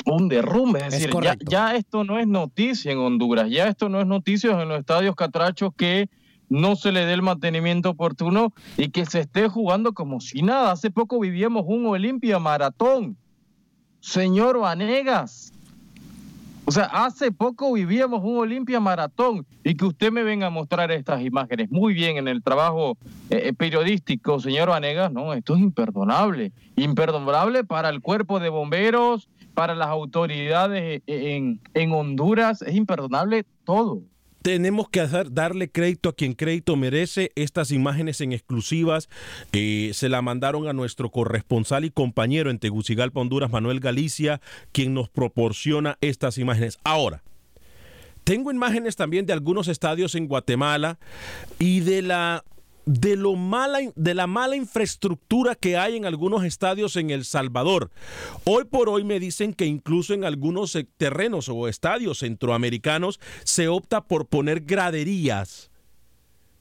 un 0.06 0.28
derrumbe. 0.28 0.78
Es 0.78 0.84
Es 0.86 0.92
decir, 0.92 1.08
ya, 1.08 1.12
correcto. 1.12 1.46
ya 1.50 1.74
esto 1.76 2.04
no 2.04 2.18
es 2.18 2.26
noticia 2.26 2.92
en 2.92 2.98
Honduras, 2.98 3.50
ya 3.50 3.68
esto 3.68 3.88
no 3.88 4.00
es 4.00 4.06
noticia 4.06 4.50
en 4.62 4.68
los 4.68 4.78
estadios 4.78 5.14
catrachos 5.16 5.72
que 5.76 6.08
no 6.48 6.76
se 6.76 6.92
le 6.92 7.04
dé 7.04 7.12
el 7.12 7.22
mantenimiento 7.22 7.90
oportuno 7.90 8.54
y 8.78 8.90
que 8.90 9.04
se 9.04 9.20
esté 9.20 9.48
jugando 9.48 9.92
como 9.94 10.20
si 10.20 10.42
nada. 10.42 10.70
Hace 10.72 10.90
poco 10.92 11.18
vivíamos 11.18 11.64
un 11.66 11.84
Olimpia 11.86 12.38
Maratón. 12.38 13.16
Señor 14.00 14.60
Vanegas, 14.60 15.52
o 16.68 16.72
sea, 16.72 16.84
hace 16.86 17.30
poco 17.30 17.72
vivíamos 17.72 18.22
un 18.24 18.38
Olimpia 18.38 18.80
Maratón 18.80 19.46
y 19.62 19.76
que 19.76 19.84
usted 19.84 20.10
me 20.10 20.24
venga 20.24 20.48
a 20.48 20.50
mostrar 20.50 20.90
estas 20.90 21.22
imágenes. 21.22 21.70
Muy 21.70 21.94
bien 21.94 22.16
en 22.16 22.26
el 22.26 22.42
trabajo 22.42 22.98
eh, 23.30 23.52
periodístico, 23.52 24.40
señor 24.40 24.70
Vanegas, 24.70 25.12
no, 25.12 25.32
esto 25.32 25.54
es 25.54 25.60
imperdonable. 25.60 26.50
Imperdonable 26.74 27.62
para 27.62 27.88
el 27.88 28.00
cuerpo 28.00 28.40
de 28.40 28.48
bomberos, 28.48 29.28
para 29.54 29.76
las 29.76 29.88
autoridades 29.88 31.02
eh, 31.06 31.36
en, 31.36 31.60
en 31.74 31.92
Honduras, 31.92 32.62
es 32.62 32.74
imperdonable 32.74 33.44
todo. 33.64 34.02
Tenemos 34.46 34.88
que 34.88 35.04
darle 35.32 35.72
crédito 35.72 36.08
a 36.08 36.14
quien 36.14 36.34
crédito 36.34 36.76
merece. 36.76 37.32
Estas 37.34 37.72
imágenes 37.72 38.20
en 38.20 38.32
exclusivas 38.32 39.08
eh, 39.52 39.90
se 39.92 40.08
la 40.08 40.22
mandaron 40.22 40.68
a 40.68 40.72
nuestro 40.72 41.10
corresponsal 41.10 41.84
y 41.84 41.90
compañero 41.90 42.48
en 42.48 42.60
Tegucigalpa, 42.60 43.18
Honduras, 43.18 43.50
Manuel 43.50 43.80
Galicia, 43.80 44.40
quien 44.70 44.94
nos 44.94 45.08
proporciona 45.08 45.98
estas 46.00 46.38
imágenes. 46.38 46.78
Ahora, 46.84 47.24
tengo 48.22 48.52
imágenes 48.52 48.94
también 48.94 49.26
de 49.26 49.32
algunos 49.32 49.66
estadios 49.66 50.14
en 50.14 50.28
Guatemala 50.28 51.00
y 51.58 51.80
de 51.80 52.02
la 52.02 52.44
de 52.86 53.16
lo 53.16 53.34
mala 53.34 53.80
de 53.94 54.14
la 54.14 54.26
mala 54.26 54.56
infraestructura 54.56 55.54
que 55.54 55.76
hay 55.76 55.96
en 55.96 56.06
algunos 56.06 56.44
estadios 56.44 56.96
en 56.96 57.10
El 57.10 57.24
Salvador. 57.24 57.90
Hoy 58.44 58.64
por 58.64 58.88
hoy 58.88 59.04
me 59.04 59.20
dicen 59.20 59.52
que 59.52 59.66
incluso 59.66 60.14
en 60.14 60.24
algunos 60.24 60.74
eh, 60.76 60.88
terrenos 60.96 61.48
o 61.48 61.68
estadios 61.68 62.20
centroamericanos 62.20 63.20
se 63.44 63.68
opta 63.68 64.02
por 64.04 64.26
poner 64.26 64.60
graderías 64.60 65.70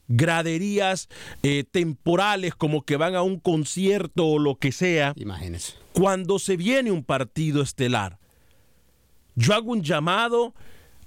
graderías 0.08 1.10
eh, 1.42 1.64
temporales 1.70 2.54
como 2.54 2.84
que 2.84 2.96
van 2.96 3.16
a 3.16 3.24
un 3.24 3.40
concierto 3.40 4.28
o 4.28 4.38
lo 4.38 4.56
que 4.58 4.72
sea 4.72 5.14
Imágenes. 5.16 5.78
cuando 5.94 6.38
se 6.38 6.58
viene 6.58 6.92
un 6.92 7.04
partido 7.04 7.62
estelar. 7.64 8.20
Yo 9.36 9.54
hago 9.54 9.72
un 9.72 9.82
llamado. 9.82 10.54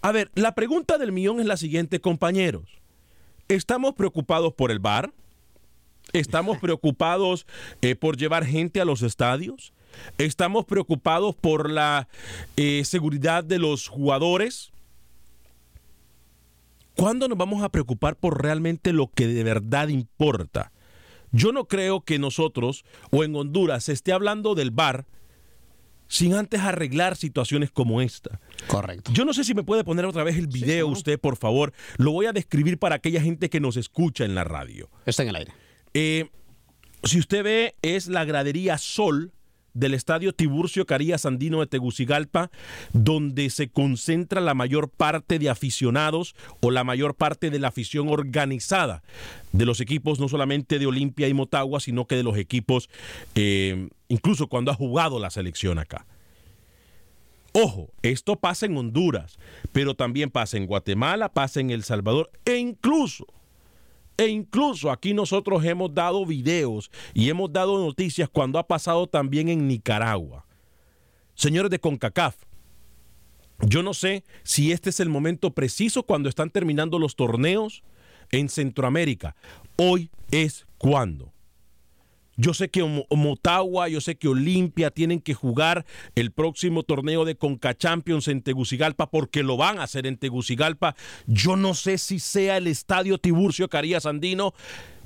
A 0.02 0.12
ver, 0.12 0.30
la 0.34 0.54
pregunta 0.54 0.98
del 0.98 1.12
millón 1.12 1.40
es 1.40 1.46
la 1.46 1.56
siguiente, 1.56 2.00
compañeros. 2.00 2.77
¿Estamos 3.49 3.95
preocupados 3.95 4.52
por 4.52 4.71
el 4.71 4.78
bar? 4.78 5.11
¿Estamos 6.12 6.59
preocupados 6.61 7.47
eh, 7.81 7.95
por 7.95 8.19
llevar 8.19 8.45
gente 8.45 8.81
a 8.81 8.85
los 8.85 9.02
estadios? 9.02 9.73
¿Estamos 10.19 10.67
preocupados 10.67 11.35
por 11.35 11.71
la 11.71 12.09
eh, 12.57 12.85
seguridad 12.85 13.43
de 13.43 13.59
los 13.59 13.88
jugadores? 13.88 14.71
¿Cuándo 16.95 17.26
nos 17.26 17.38
vamos 17.38 17.62
a 17.62 17.71
preocupar 17.71 18.17
por 18.17 18.43
realmente 18.43 18.93
lo 18.93 19.09
que 19.09 19.26
de 19.26 19.45
verdad 19.45 19.88
importa? 19.88 20.73
Yo 21.31 21.52
no 21.52 21.69
creo 21.69 22.02
que 22.02 22.19
nosotros 22.19 22.85
o 23.11 23.25
en 23.25 23.35
Honduras 23.35 23.85
se 23.85 23.93
esté 23.93 24.12
hablando 24.12 24.55
del 24.55 24.71
bar 24.71 25.07
sin 26.09 26.35
antes 26.35 26.61
arreglar 26.61 27.17
situaciones 27.17 27.71
como 27.71 28.00
esta. 28.00 28.41
Correcto. 28.67 29.12
Yo 29.12 29.25
no 29.25 29.33
sé 29.33 29.45
si 29.45 29.55
me 29.55 29.62
puede 29.62 29.85
poner 29.85 30.05
otra 30.05 30.25
vez 30.25 30.37
el 30.37 30.49
video 30.49 30.88
usted, 30.88 31.21
por 31.21 31.37
favor. 31.37 31.73
Lo 31.97 32.12
voy 32.12 32.27
a 32.27 32.33
describir 32.33 32.79
para 32.79 32.97
aquella 32.97 33.21
gente 33.21 33.49
que 33.50 33.61
nos 33.61 33.77
escucha 33.77 34.25
en 34.25 34.35
la 34.35 34.45
radio. 34.45 34.91
Está 35.07 35.23
en 35.23 35.29
el 35.29 35.37
aire. 35.37 35.53
Eh, 35.95 36.31
si 37.05 37.19
usted 37.19 37.45
ve, 37.45 37.75
es 37.83 38.09
la 38.09 38.25
gradería 38.25 38.79
Sol 38.79 39.33
del 39.78 39.94
estadio 39.94 40.32
Tiburcio 40.32 40.87
Carías 40.87 41.25
Andino 41.25 41.61
de 41.61 41.66
Tegucigalpa, 41.66 42.50
donde 42.92 43.49
se 43.50 43.68
concentra 43.68 44.40
la 44.40 44.54
mayor 44.54 44.90
parte 44.90 45.38
de 45.38 45.49
aficionados 45.49 46.35
o 46.61 46.70
la 46.70 46.82
mayor 46.82 47.14
parte 47.14 47.50
de 47.50 47.61
la 47.61 47.68
afición 47.68 48.08
organizada 48.08 49.02
de 49.52 49.64
los 49.64 49.80
equipos, 49.80 50.18
no 50.18 50.28
solamente 50.28 50.78
de 50.78 50.87
Olimpia 50.87 51.28
y 51.28 51.35
Motagua, 51.35 51.78
sino 51.80 52.06
que 52.06 52.16
de 52.16 52.25
los 52.25 52.37
equipos, 52.37 52.90
eh, 53.37 53.88
incluso 54.08 54.49
cuando 54.49 54.73
ha 54.73 54.75
jugado 54.75 55.20
la 55.20 55.30
selección 55.30 55.78
acá. 55.78 56.06
Ojo, 57.52 57.88
esto 58.02 58.37
pasa 58.37 58.66
en 58.66 58.76
Honduras, 58.76 59.38
pero 59.73 59.94
también 59.94 60.30
pasa 60.30 60.56
en 60.56 60.66
Guatemala, 60.66 61.28
pasa 61.28 61.61
en 61.61 61.70
El 61.70 61.82
Salvador 61.82 62.30
e 62.44 62.56
incluso 62.56 63.26
e 64.18 64.26
incluso 64.26 64.90
aquí 64.90 65.14
nosotros 65.14 65.64
hemos 65.64 65.94
dado 65.94 66.26
videos 66.26 66.90
y 67.14 67.30
hemos 67.30 67.52
dado 67.52 67.78
noticias 67.78 68.28
cuando 68.28 68.58
ha 68.58 68.66
pasado 68.66 69.06
también 69.06 69.48
en 69.48 69.68
Nicaragua. 69.68 70.44
Señores 71.34 71.70
de 71.70 71.78
CONCACAF, 71.78 72.37
yo 73.60 73.82
no 73.84 73.94
sé 73.94 74.25
si 74.42 74.72
este 74.72 74.90
es 74.90 74.98
el 74.98 75.08
momento 75.08 75.52
preciso 75.52 76.02
cuando 76.02 76.28
están 76.28 76.50
terminando 76.50 76.98
los 76.98 77.14
torneos 77.14 77.84
en 78.32 78.48
Centroamérica. 78.48 79.37
Hoy 79.76 80.10
es 80.32 80.66
cuando. 80.78 81.32
Yo 82.40 82.54
sé 82.54 82.68
que 82.71 82.85
Mo- 82.85 83.04
Motagua, 83.11 83.88
yo 83.88 84.00
sé 84.00 84.16
que 84.16 84.28
Olimpia 84.28 84.90
tienen 84.92 85.21
que 85.21 85.35
jugar 85.35 85.85
el 86.14 86.30
próximo 86.30 86.85
torneo 86.85 87.25
de 87.25 87.35
Conca 87.37 87.76
Champions 87.76 88.28
en 88.28 88.42
Tegucigalpa 88.42 89.11
porque 89.11 89.42
lo 89.42 89.57
van 89.57 89.78
a 89.80 89.83
hacer 89.83 90.07
en 90.07 90.16
Tegucigalpa. 90.16 90.95
Yo 91.26 91.57
no 91.57 91.75
sé 91.75 91.99
si 91.99 92.21
sea 92.21 92.57
el 92.57 92.68
estadio 92.68 93.18
Tiburcio 93.18 93.68
Carías 93.68 94.07
Andino 94.07 94.54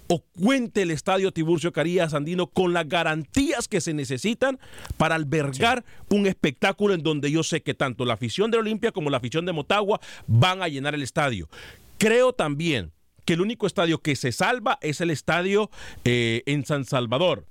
o 0.08 0.18
cuente 0.38 0.82
el 0.82 0.90
estadio 0.90 1.32
Tiburcio 1.32 1.72
Carías 1.72 2.12
Andino 2.12 2.48
con 2.48 2.74
las 2.74 2.86
garantías 2.86 3.66
que 3.66 3.80
se 3.80 3.94
necesitan 3.94 4.58
para 4.98 5.14
albergar 5.14 5.84
un 6.10 6.26
espectáculo 6.26 6.92
en 6.92 7.02
donde 7.02 7.30
yo 7.30 7.42
sé 7.42 7.62
que 7.62 7.72
tanto 7.72 8.04
la 8.04 8.12
afición 8.14 8.50
de 8.50 8.58
Olimpia 8.58 8.92
como 8.92 9.08
la 9.08 9.16
afición 9.16 9.46
de 9.46 9.52
Motagua 9.52 10.00
van 10.26 10.62
a 10.62 10.68
llenar 10.68 10.94
el 10.94 11.02
estadio. 11.02 11.48
Creo 11.96 12.34
también 12.34 12.92
que 13.24 13.34
el 13.34 13.40
único 13.40 13.66
estadio 13.66 13.98
que 13.98 14.16
se 14.16 14.32
salva 14.32 14.78
es 14.80 15.00
el 15.00 15.10
estadio 15.10 15.70
eh, 16.04 16.42
en 16.46 16.64
San 16.64 16.84
Salvador, 16.84 17.46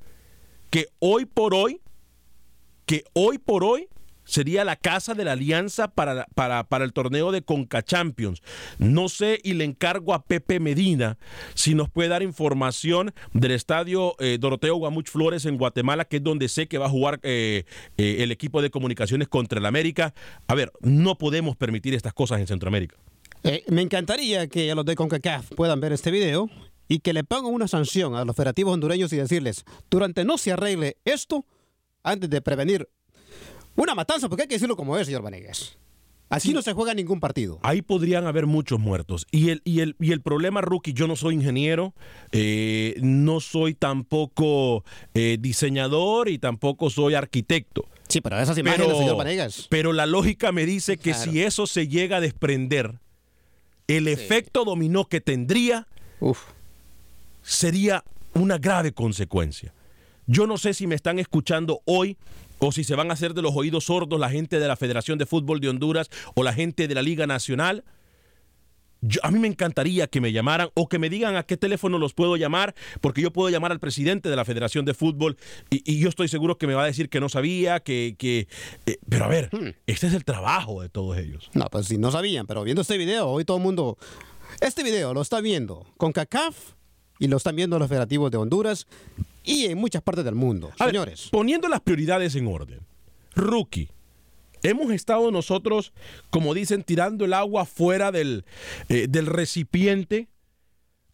que 0.70 0.88
hoy 1.00 1.26
por 1.26 1.54
hoy, 1.54 1.82
que 2.86 3.04
hoy 3.14 3.38
por 3.38 3.64
hoy 3.64 3.88
sería 4.24 4.64
la 4.64 4.76
casa 4.76 5.14
de 5.14 5.26
la 5.26 5.34
alianza 5.34 5.90
para, 5.90 6.26
para, 6.36 6.64
para 6.64 6.86
el 6.86 6.94
torneo 6.94 7.32
de 7.32 7.42
Conca 7.42 7.84
Champions. 7.84 8.42
No 8.78 9.10
sé 9.10 9.40
y 9.44 9.54
le 9.54 9.66
encargo 9.66 10.14
a 10.14 10.24
Pepe 10.24 10.60
Medina 10.60 11.18
si 11.54 11.76
nos 11.76 11.90
puede 11.90 12.10
dar 12.10 12.24
información 12.24 13.14
del 13.34 13.52
estadio 13.52 14.16
eh, 14.20 14.38
Doroteo 14.40 14.76
Guamuch 14.76 15.10
Flores 15.10 15.46
en 15.46 15.58
Guatemala, 15.58 16.06
que 16.06 16.18
es 16.18 16.24
donde 16.24 16.48
sé 16.48 16.68
que 16.68 16.78
va 16.78 16.86
a 16.86 16.90
jugar 16.90 17.20
eh, 17.24 17.66
el 17.98 18.32
equipo 18.32 18.62
de 18.62 18.70
comunicaciones 18.70 19.28
contra 19.28 19.60
el 19.60 19.66
América. 19.66 20.14
A 20.48 20.56
ver, 20.56 20.72
no 20.82 21.18
podemos 21.18 21.56
permitir 21.58 21.94
estas 21.94 22.14
cosas 22.14 22.40
en 22.40 22.48
Centroamérica. 22.48 22.96
Eh, 23.44 23.64
me 23.70 23.82
encantaría 23.82 24.48
que 24.48 24.72
a 24.72 24.76
los 24.76 24.86
de 24.86 24.96
CONCACAF 24.96 25.52
puedan 25.56 25.80
ver 25.80 25.94
este 25.94 26.12
video 26.12 26.50
y 26.88 27.00
que 27.00 27.14
le 27.14 27.24
pongan 27.24 27.54
una 27.54 27.68
sanción 27.68 28.16
a 28.16 28.26
los 28.26 28.36
federativos 28.36 28.74
hondureños 28.74 29.12
y 29.14 29.18
decirles, 29.18 29.66
durante 29.90 30.24
no 30.26 30.38
se 30.38 30.52
arregle 30.52 30.98
esto, 31.06 31.46
antes 32.04 32.30
de 32.30 32.42
prevenir 32.42 32.88
una 33.76 33.96
matanza, 33.96 34.28
porque 34.30 34.44
hay 34.44 34.48
que 34.48 34.56
decirlo 34.56 34.76
como 34.76 34.98
es, 34.98 35.06
señor 35.08 35.22
Vanegas. 35.22 35.78
Así 36.30 36.54
no 36.54 36.62
se 36.62 36.72
juega 36.72 36.94
ningún 36.94 37.20
partido. 37.20 37.60
Ahí 37.62 37.82
podrían 37.82 38.26
haber 38.26 38.46
muchos 38.46 38.80
muertos. 38.80 39.28
Y 39.32 39.50
el, 39.50 39.62
y 39.66 39.82
el, 39.82 39.98
y 40.00 40.14
el 40.14 40.22
problema, 40.22 40.62
Rookie, 40.62 40.94
yo 40.94 41.06
no 41.06 41.18
soy 41.18 41.36
ingeniero, 41.36 41.94
eh, 42.32 42.96
no 43.02 43.42
soy 43.42 43.74
tampoco 43.74 44.86
eh, 45.14 45.36
diseñador 45.42 46.30
y 46.30 46.38
tampoco 46.40 46.90
soy 46.90 47.16
arquitecto. 47.16 47.84
Sí, 48.08 48.22
pero 48.22 48.40
esas 48.40 48.58
imágenes, 48.58 48.98
señor 48.98 49.18
Vanegas. 49.18 49.68
Pero 49.70 49.92
la 49.92 50.06
lógica 50.06 50.54
me 50.54 50.66
dice 50.66 50.96
que 50.96 51.12
Claro. 51.12 51.32
si 51.32 51.42
eso 51.42 51.68
se 51.68 51.90
llega 51.90 52.18
a 52.18 52.22
desprender, 52.22 53.01
el 53.88 54.08
efecto 54.08 54.66
dominó 54.66 55.06
que 55.06 55.22
tendría 55.22 55.88
sería 57.42 58.04
una 58.34 58.58
grave 58.58 58.94
consecuencia. 58.94 59.74
Yo 60.28 60.48
no 60.48 60.58
sé 60.58 60.74
si 60.74 60.88
me 60.88 60.96
están 60.96 61.20
escuchando 61.20 61.82
hoy 61.86 62.18
o 62.60 62.72
si 62.72 62.84
se 62.84 62.96
van 62.96 63.10
a 63.10 63.16
hacer 63.16 63.34
de 63.34 63.42
los 63.42 63.56
oídos 63.56 63.86
sordos 63.86 64.20
la 64.20 64.30
gente 64.30 64.60
de 64.60 64.68
la 64.68 64.76
Federación 64.76 65.18
de 65.18 65.26
Fútbol 65.26 65.60
de 65.60 65.70
Honduras 65.70 66.10
o 66.36 66.44
la 66.44 66.54
gente 66.54 66.88
de 66.88 66.96
la 66.96 67.02
Liga 67.02 67.26
Nacional. 67.26 67.84
Yo- 69.02 69.20
a 69.24 69.32
mí 69.32 69.40
me 69.40 69.48
encantaría 69.48 70.08
que 70.08 70.22
me 70.22 70.32
llamaran 70.32 70.70
o 70.76 70.88
que 70.88 71.00
me 71.00 71.10
digan 71.10 71.36
a 71.36 71.44
qué 71.44 71.58
teléfono 71.58 71.98
los 71.98 72.14
puedo 72.14 72.38
llamar, 72.38 72.76
porque 73.02 73.22
yo 73.22 73.32
puedo 73.34 73.50
llamar 73.50 73.72
al 73.72 73.80
presidente 73.80 74.30
de 74.30 74.36
la 74.36 74.46
Federación 74.46 74.86
de 74.86 74.94
Fútbol 74.94 75.38
y, 75.70 75.82
y 75.92 76.00
yo 76.00 76.08
estoy 76.10 76.28
seguro 76.28 76.58
que 76.58 76.68
me 76.68 76.74
va 76.76 76.84
a 76.84 76.86
decir 76.86 77.10
que 77.10 77.20
no 77.20 77.28
sabía, 77.30 77.80
que... 77.80 78.16
que 78.18 78.48
eh, 78.86 78.98
pero 79.10 79.26
a 79.26 79.28
ver, 79.28 79.50
este 79.88 80.08
es 80.08 80.14
el 80.14 80.24
trabajo 80.24 80.82
de 80.82 80.90
todos 80.90 81.18
ellos. 81.18 81.50
No, 81.54 81.66
pues 81.72 81.88
si 81.88 81.98
no 81.98 82.12
sabían, 82.12 82.46
pero 82.48 82.64
viendo 82.64 82.82
este 82.84 82.98
video, 82.98 83.28
hoy 83.28 83.44
todo 83.46 83.58
el 83.58 83.64
mundo... 83.64 83.98
Este 84.60 84.84
video 84.84 85.14
lo 85.14 85.22
está 85.22 85.42
viendo 85.42 85.86
con 85.98 86.12
CACAF 86.12 86.56
y 87.20 87.28
lo 87.28 87.38
están 87.38 87.56
viendo 87.56 87.80
los 87.80 87.88
federativos 87.88 88.30
de 88.32 88.38
Honduras 88.38 88.86
y 89.44 89.66
en 89.66 89.78
muchas 89.78 90.02
partes 90.04 90.26
del 90.26 90.36
mundo. 90.36 90.72
A 90.78 90.86
ver, 90.86 90.94
Señores, 90.94 91.30
poniendo 91.32 91.68
las 91.70 91.82
prioridades 91.82 92.36
en 92.36 92.48
orden. 92.48 92.82
Rookie. 93.34 93.90
Hemos 94.64 94.92
estado 94.92 95.32
nosotros, 95.32 95.94
como 96.30 96.54
dicen, 96.54 96.84
tirando 96.84 97.26
el 97.26 97.34
agua 97.34 97.66
fuera 97.66 98.12
del, 98.12 98.46
eh, 98.90 99.08
del 99.10 99.26
recipiente 99.26 100.28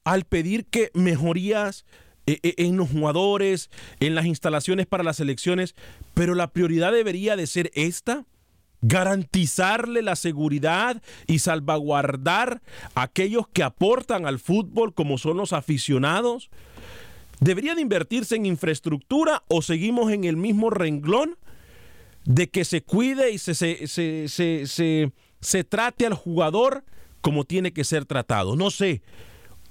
al 0.03 0.23
pedir 0.23 0.65
que 0.65 0.89
mejorías 0.93 1.86
eh, 2.25 2.39
eh, 2.43 2.55
en 2.57 2.75
los 2.75 2.89
jugadores, 2.89 3.69
en 4.01 4.15
las 4.15 4.25
instalaciones 4.25 4.86
para 4.86 5.03
las 5.03 5.19
elecciones, 5.21 5.75
pero 6.13 6.36
la 6.36 6.47
prioridad 6.47 6.91
debería 6.91 7.38
de 7.38 7.47
ser 7.47 7.71
esta, 7.73 8.25
garantizarle 8.81 10.01
la 10.01 10.15
seguridad 10.15 11.01
y 11.25 11.39
salvaguardar 11.39 12.62
a 12.95 13.03
aquellos 13.03 13.47
que 13.47 13.63
aportan 13.63 14.25
al 14.25 14.39
fútbol 14.39 14.93
como 14.93 15.17
son 15.17 15.38
los 15.38 15.53
aficionados. 15.53 16.49
¿Debería 17.39 17.75
de 17.75 17.81
invertirse 17.81 18.36
en 18.36 18.45
infraestructura 18.45 19.43
o 19.47 19.62
seguimos 19.62 20.12
en 20.12 20.25
el 20.25 20.36
mismo 20.36 20.69
renglón 20.69 21.38
de 22.27 22.49
que 22.49 22.65
se 22.65 22.83
cuide 22.83 23.31
y 23.31 23.37
se, 23.37 23.55
se, 23.55 23.87
se, 23.87 25.11
se, 25.39 25.63
trate 25.63 26.05
al 26.05 26.13
jugador 26.13 26.83
como 27.21 27.45
tiene 27.45 27.71
que 27.71 27.85
ser 27.85 28.05
tratado? 28.05 28.55
No 28.55 28.69
sé. 28.69 29.01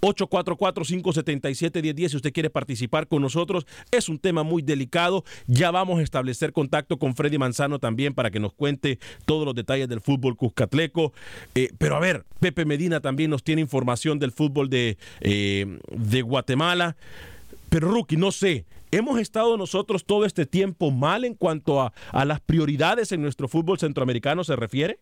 844-577-1010 0.00 2.08
si 2.08 2.16
usted 2.16 2.32
quiere 2.32 2.50
participar 2.50 3.08
con 3.08 3.22
nosotros. 3.22 3.66
Es 3.90 4.08
un 4.08 4.18
tema 4.18 4.42
muy 4.42 4.62
delicado. 4.62 5.24
Ya 5.46 5.70
vamos 5.70 5.98
a 5.98 6.02
establecer 6.02 6.52
contacto 6.52 6.98
con 6.98 7.14
Freddy 7.14 7.38
Manzano 7.38 7.78
también 7.78 8.14
para 8.14 8.30
que 8.30 8.40
nos 8.40 8.54
cuente 8.54 8.98
todos 9.26 9.44
los 9.44 9.54
detalles 9.54 9.88
del 9.88 10.00
fútbol 10.00 10.36
cuscatleco. 10.36 11.12
Eh, 11.54 11.70
pero 11.78 11.96
a 11.96 12.00
ver, 12.00 12.24
Pepe 12.40 12.64
Medina 12.64 13.00
también 13.00 13.30
nos 13.30 13.42
tiene 13.42 13.62
información 13.62 14.18
del 14.18 14.32
fútbol 14.32 14.70
de, 14.70 14.96
eh, 15.20 15.78
de 15.90 16.22
Guatemala. 16.22 16.96
Pero 17.68 17.90
Rookie, 17.90 18.16
no 18.16 18.32
sé, 18.32 18.64
¿hemos 18.96 19.18
estado 19.20 19.56
nosotros 19.56 20.04
todo 20.04 20.24
este 20.24 20.46
tiempo 20.46 20.90
mal 20.90 21.24
en 21.24 21.35
cuanto 21.35 21.80
a, 21.80 21.92
a 22.12 22.24
las 22.24 22.40
prioridades 22.40 23.12
en 23.12 23.22
nuestro 23.22 23.48
fútbol 23.48 23.78
centroamericano 23.78 24.44
se 24.44 24.56
refiere? 24.56 25.00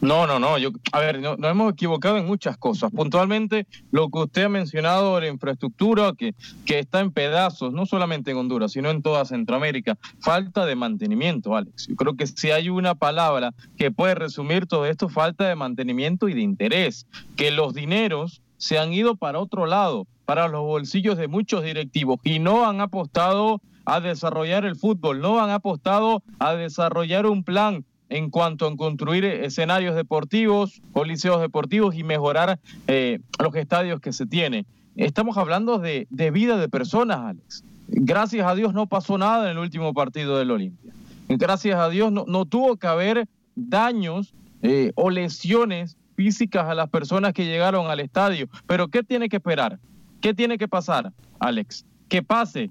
No, 0.00 0.28
no, 0.28 0.38
no. 0.38 0.58
Yo, 0.58 0.70
a 0.92 1.00
ver, 1.00 1.20
no- 1.20 1.36
nos 1.36 1.50
hemos 1.50 1.72
equivocado 1.72 2.18
en 2.18 2.26
muchas 2.26 2.56
cosas. 2.56 2.92
Puntualmente, 2.92 3.66
lo 3.90 4.08
que 4.10 4.18
usted 4.20 4.44
ha 4.44 4.48
mencionado 4.48 5.18
la 5.20 5.26
infraestructura, 5.26 6.12
que, 6.16 6.36
que 6.64 6.78
está 6.78 7.00
en 7.00 7.10
pedazos, 7.10 7.72
no 7.72 7.84
solamente 7.84 8.30
en 8.30 8.36
Honduras, 8.36 8.70
sino 8.70 8.90
en 8.90 9.02
toda 9.02 9.24
Centroamérica. 9.24 9.98
Falta 10.20 10.66
de 10.66 10.76
mantenimiento, 10.76 11.56
Alex. 11.56 11.88
Yo 11.88 11.96
creo 11.96 12.14
que 12.16 12.28
si 12.28 12.52
hay 12.52 12.68
una 12.68 12.94
palabra 12.94 13.54
que 13.76 13.90
puede 13.90 14.14
resumir 14.14 14.66
todo 14.66 14.86
esto, 14.86 15.08
falta 15.08 15.48
de 15.48 15.56
mantenimiento 15.56 16.28
y 16.28 16.34
de 16.34 16.42
interés. 16.42 17.08
Que 17.36 17.50
los 17.50 17.74
dineros 17.74 18.40
se 18.56 18.78
han 18.78 18.92
ido 18.92 19.16
para 19.16 19.40
otro 19.40 19.66
lado, 19.66 20.06
para 20.28 20.46
los 20.46 20.60
bolsillos 20.60 21.16
de 21.16 21.26
muchos 21.26 21.64
directivos, 21.64 22.20
y 22.22 22.38
no 22.38 22.68
han 22.68 22.82
apostado 22.82 23.62
a 23.86 23.98
desarrollar 24.00 24.66
el 24.66 24.76
fútbol, 24.76 25.22
no 25.22 25.42
han 25.42 25.48
apostado 25.48 26.22
a 26.38 26.52
desarrollar 26.52 27.24
un 27.24 27.44
plan 27.44 27.86
en 28.10 28.28
cuanto 28.28 28.66
a 28.66 28.76
construir 28.76 29.24
escenarios 29.24 29.94
deportivos 29.94 30.82
o 30.92 31.04
liceos 31.04 31.40
deportivos 31.40 31.94
y 31.94 32.04
mejorar 32.04 32.60
eh, 32.88 33.20
los 33.42 33.54
estadios 33.54 34.02
que 34.02 34.12
se 34.12 34.26
tienen. 34.26 34.66
Estamos 34.96 35.38
hablando 35.38 35.78
de, 35.78 36.06
de 36.10 36.30
vida 36.30 36.58
de 36.58 36.68
personas, 36.68 37.20
Alex. 37.20 37.64
Gracias 37.88 38.46
a 38.46 38.54
Dios 38.54 38.74
no 38.74 38.86
pasó 38.86 39.16
nada 39.16 39.46
en 39.46 39.52
el 39.52 39.58
último 39.58 39.94
partido 39.94 40.36
del 40.36 40.50
Olimpia. 40.50 40.92
Gracias 41.30 41.76
a 41.78 41.88
Dios 41.88 42.12
no, 42.12 42.26
no 42.28 42.44
tuvo 42.44 42.76
que 42.76 42.86
haber 42.86 43.26
daños 43.54 44.34
eh, 44.60 44.92
o 44.94 45.08
lesiones 45.08 45.96
físicas 46.16 46.68
a 46.68 46.74
las 46.74 46.90
personas 46.90 47.32
que 47.32 47.46
llegaron 47.46 47.86
al 47.86 48.00
estadio. 48.00 48.50
Pero 48.66 48.88
¿qué 48.88 49.02
tiene 49.02 49.30
que 49.30 49.36
esperar? 49.36 49.78
¿Qué 50.20 50.34
tiene 50.34 50.58
que 50.58 50.68
pasar, 50.68 51.12
Alex? 51.38 51.84
Que 52.08 52.22
pase, 52.22 52.70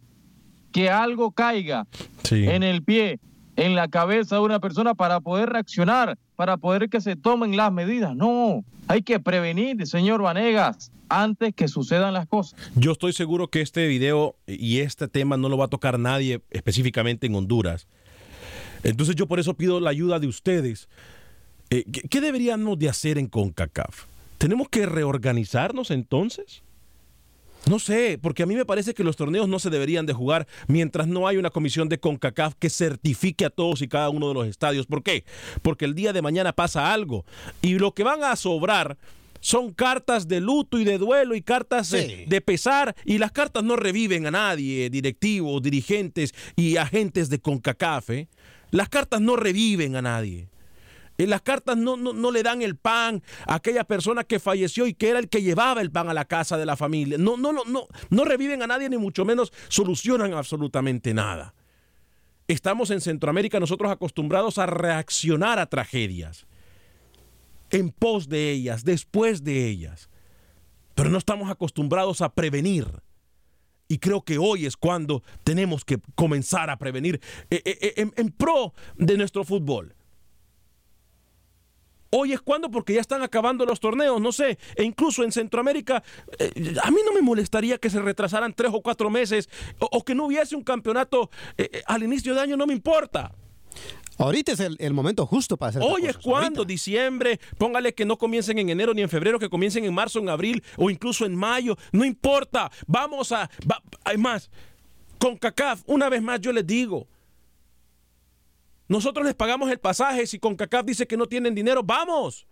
que 0.71 0.89
algo 0.89 1.31
caiga 1.31 1.87
en 2.29 2.63
el 2.63 2.83
pie, 2.83 3.19
en 3.55 3.75
la 3.75 3.87
cabeza 3.87 4.35
de 4.35 4.41
una 4.41 4.59
persona 4.59 4.93
para 4.95 5.19
poder 5.19 5.49
reaccionar 5.49 6.17
para 6.37 6.57
poder 6.57 6.87
que 6.89 7.01
se 7.01 7.17
tomen 7.17 7.57
las 7.57 7.73
medidas. 7.73 8.15
No, 8.15 8.63
hay 8.87 9.01
que 9.01 9.19
prevenir, 9.19 9.85
señor 9.87 10.21
Vanegas, 10.21 10.91
antes 11.09 11.53
que 11.53 11.67
sucedan 11.67 12.13
las 12.13 12.27
cosas. 12.27 12.57
Yo 12.75 12.91
estoy 12.93 13.11
seguro 13.11 13.49
que 13.49 13.61
este 13.61 13.87
video 13.87 14.35
y 14.45 14.79
este 14.79 15.07
tema 15.07 15.35
no 15.35 15.49
lo 15.49 15.57
va 15.57 15.65
a 15.65 15.69
tocar 15.69 15.99
nadie 15.99 16.41
específicamente 16.51 17.25
en 17.25 17.35
Honduras. 17.35 17.87
Entonces 18.83 19.15
yo 19.15 19.27
por 19.27 19.39
eso 19.39 19.55
pido 19.55 19.79
la 19.79 19.89
ayuda 19.89 20.19
de 20.19 20.27
ustedes. 20.27 20.87
Eh, 21.71 21.85
¿qué, 21.91 22.01
qué 22.01 22.21
deberíamos 22.21 22.77
de 22.77 22.87
hacer 22.87 23.17
en 23.17 23.27
CONCACAF? 23.27 24.05
¿Tenemos 24.37 24.69
que 24.69 24.85
reorganizarnos 24.85 25.89
entonces? 25.89 26.61
No 27.69 27.79
sé, 27.79 28.19
porque 28.21 28.43
a 28.43 28.45
mí 28.45 28.55
me 28.55 28.65
parece 28.65 28.93
que 28.93 29.03
los 29.03 29.15
torneos 29.15 29.47
no 29.47 29.59
se 29.59 29.69
deberían 29.69 30.05
de 30.05 30.13
jugar 30.13 30.47
mientras 30.67 31.07
no 31.07 31.27
hay 31.27 31.37
una 31.37 31.49
comisión 31.49 31.89
de 31.89 31.99
CONCACAF 31.99 32.55
que 32.59 32.69
certifique 32.69 33.45
a 33.45 33.49
todos 33.49 33.81
y 33.81 33.87
cada 33.87 34.09
uno 34.09 34.29
de 34.29 34.33
los 34.33 34.47
estadios. 34.47 34.85
¿Por 34.85 35.03
qué? 35.03 35.25
Porque 35.61 35.85
el 35.85 35.95
día 35.95 36.13
de 36.13 36.21
mañana 36.21 36.53
pasa 36.53 36.93
algo 36.93 37.25
y 37.61 37.79
lo 37.79 37.93
que 37.93 38.03
van 38.03 38.23
a 38.23 38.35
sobrar 38.35 38.97
son 39.39 39.71
cartas 39.71 40.27
de 40.27 40.41
luto 40.41 40.79
y 40.79 40.83
de 40.83 40.97
duelo 40.97 41.35
y 41.35 41.41
cartas 41.41 41.91
de, 41.91 42.25
de 42.27 42.41
pesar 42.41 42.95
y 43.05 43.17
las 43.17 43.31
cartas 43.31 43.63
no 43.63 43.75
reviven 43.75 44.25
a 44.25 44.31
nadie, 44.31 44.89
directivos, 44.89 45.61
dirigentes 45.61 46.33
y 46.55 46.77
agentes 46.77 47.29
de 47.29 47.39
CONCACAF. 47.39 48.09
¿eh? 48.09 48.27
Las 48.71 48.89
cartas 48.89 49.21
no 49.21 49.35
reviven 49.35 49.95
a 49.95 50.01
nadie. 50.01 50.47
Eh, 51.17 51.27
Las 51.27 51.41
cartas 51.41 51.77
no, 51.77 51.97
no, 51.97 52.13
no 52.13 52.31
le 52.31 52.43
dan 52.43 52.61
el 52.61 52.75
pan 52.75 53.23
a 53.45 53.55
aquella 53.55 53.83
persona 53.83 54.23
que 54.23 54.39
falleció 54.39 54.87
y 54.87 54.93
que 54.93 55.09
era 55.09 55.19
el 55.19 55.29
que 55.29 55.41
llevaba 55.41 55.81
el 55.81 55.91
pan 55.91 56.09
a 56.09 56.13
la 56.13 56.25
casa 56.25 56.57
de 56.57 56.65
la 56.65 56.77
familia. 56.77 57.17
No, 57.17 57.37
no, 57.37 57.51
no, 57.51 57.63
no, 57.65 57.87
no 58.09 58.25
reviven 58.25 58.61
a 58.61 58.67
nadie 58.67 58.89
ni 58.89 58.97
mucho 58.97 59.25
menos 59.25 59.51
solucionan 59.67 60.33
absolutamente 60.33 61.13
nada. 61.13 61.53
Estamos 62.47 62.91
en 62.91 63.01
Centroamérica 63.01 63.59
nosotros 63.59 63.91
acostumbrados 63.91 64.57
a 64.57 64.65
reaccionar 64.65 65.59
a 65.59 65.65
tragedias, 65.65 66.47
en 67.71 67.89
pos 67.89 68.29
de 68.29 68.51
ellas, 68.51 68.85
después 68.85 69.43
de 69.43 69.67
ellas, 69.67 70.09
pero 70.95 71.09
no 71.09 71.17
estamos 71.17 71.49
acostumbrados 71.51 72.21
a 72.21 72.33
prevenir. 72.33 72.87
Y 73.89 73.97
creo 73.97 74.21
que 74.21 74.37
hoy 74.37 74.65
es 74.65 74.77
cuando 74.77 75.23
tenemos 75.43 75.83
que 75.83 75.99
comenzar 76.15 76.69
a 76.69 76.77
prevenir 76.77 77.19
eh, 77.49 77.61
eh, 77.65 77.77
eh, 77.81 77.93
en, 77.97 78.13
en 78.15 78.31
pro 78.31 78.73
de 78.95 79.17
nuestro 79.17 79.43
fútbol. 79.43 79.96
Hoy 82.09 82.33
es 82.33 82.41
cuando, 82.41 82.69
porque 82.71 82.93
ya 82.93 83.01
están 83.01 83.21
acabando 83.21 83.65
los 83.65 83.79
torneos, 83.79 84.21
no 84.21 84.31
sé, 84.31 84.57
e 84.75 84.83
incluso 84.83 85.23
en 85.23 85.31
Centroamérica, 85.31 86.03
eh, 86.39 86.75
a 86.83 86.89
mí 86.91 86.97
no 87.05 87.11
me 87.13 87.21
molestaría 87.21 87.77
que 87.77 87.89
se 87.89 87.99
retrasaran 88.01 88.53
tres 88.53 88.71
o 88.73 88.81
cuatro 88.81 89.09
meses 89.09 89.49
o, 89.79 89.89
o 89.91 90.03
que 90.03 90.15
no 90.15 90.25
hubiese 90.25 90.55
un 90.55 90.63
campeonato 90.63 91.29
eh, 91.57 91.69
eh, 91.73 91.83
al 91.85 92.03
inicio 92.03 92.33
de 92.33 92.41
año, 92.41 92.55
no 92.57 92.65
me 92.65 92.73
importa. 92.73 93.31
Ahorita 94.19 94.53
es 94.53 94.59
el, 94.61 94.75
el 94.79 94.93
momento 94.93 95.27
justo 95.27 95.57
para 95.57 95.69
hacer 95.69 95.83
Hoy 95.83 96.07
es 96.07 96.17
cuando, 96.17 96.61
ahorita. 96.61 96.65
diciembre, 96.65 97.39
póngale 97.59 97.93
que 97.93 98.03
no 98.05 98.17
comiencen 98.17 98.57
en 98.57 98.69
enero 98.69 98.93
ni 98.95 99.03
en 99.03 99.09
febrero, 99.09 99.37
que 99.37 99.49
comiencen 99.49 99.85
en 99.85 99.93
marzo, 99.93 100.17
en 100.19 100.29
abril 100.29 100.63
o 100.77 100.89
incluso 100.89 101.25
en 101.25 101.35
mayo, 101.35 101.77
no 101.91 102.03
importa, 102.03 102.71
vamos 102.87 103.31
a, 103.31 103.47
va- 103.69 103.83
hay 104.03 104.17
más, 104.17 104.49
con 105.19 105.37
CACAF, 105.37 105.81
una 105.85 106.09
vez 106.09 106.21
más 106.23 106.41
yo 106.41 106.51
les 106.51 106.65
digo, 106.65 107.07
nosotros 108.87 109.25
les 109.25 109.35
pagamos 109.35 109.69
el 109.69 109.79
pasaje, 109.79 110.25
si 110.27 110.39
con 110.39 110.55
CACAF 110.55 110.85
dice 110.85 111.07
que 111.07 111.17
no 111.17 111.27
tienen 111.27 111.53
dinero, 111.53 111.83
vamos. 111.83 112.47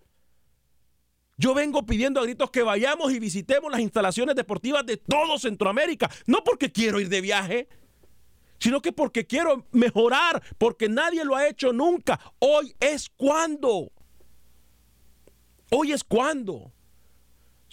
Yo 1.37 1.53
vengo 1.53 1.85
pidiendo 1.85 2.19
a 2.19 2.23
gritos 2.23 2.49
que 2.51 2.63
vayamos 2.63 3.11
y 3.11 3.19
visitemos 3.19 3.71
las 3.71 3.81
instalaciones 3.81 4.35
deportivas 4.35 4.85
de 4.85 4.97
todo 4.97 5.37
Centroamérica, 5.37 6.09
no 6.27 6.43
porque 6.43 6.71
quiero 6.71 6.99
ir 6.99 7.09
de 7.09 7.21
viaje, 7.21 7.67
sino 8.59 8.81
que 8.81 8.91
porque 8.91 9.25
quiero 9.25 9.65
mejorar, 9.71 10.41
porque 10.57 10.87
nadie 10.87 11.25
lo 11.25 11.35
ha 11.35 11.47
hecho 11.47 11.73
nunca. 11.73 12.19
Hoy 12.39 12.75
es 12.79 13.09
cuando. 13.09 13.91
Hoy 15.71 15.91
es 15.91 16.03
cuando. 16.03 16.71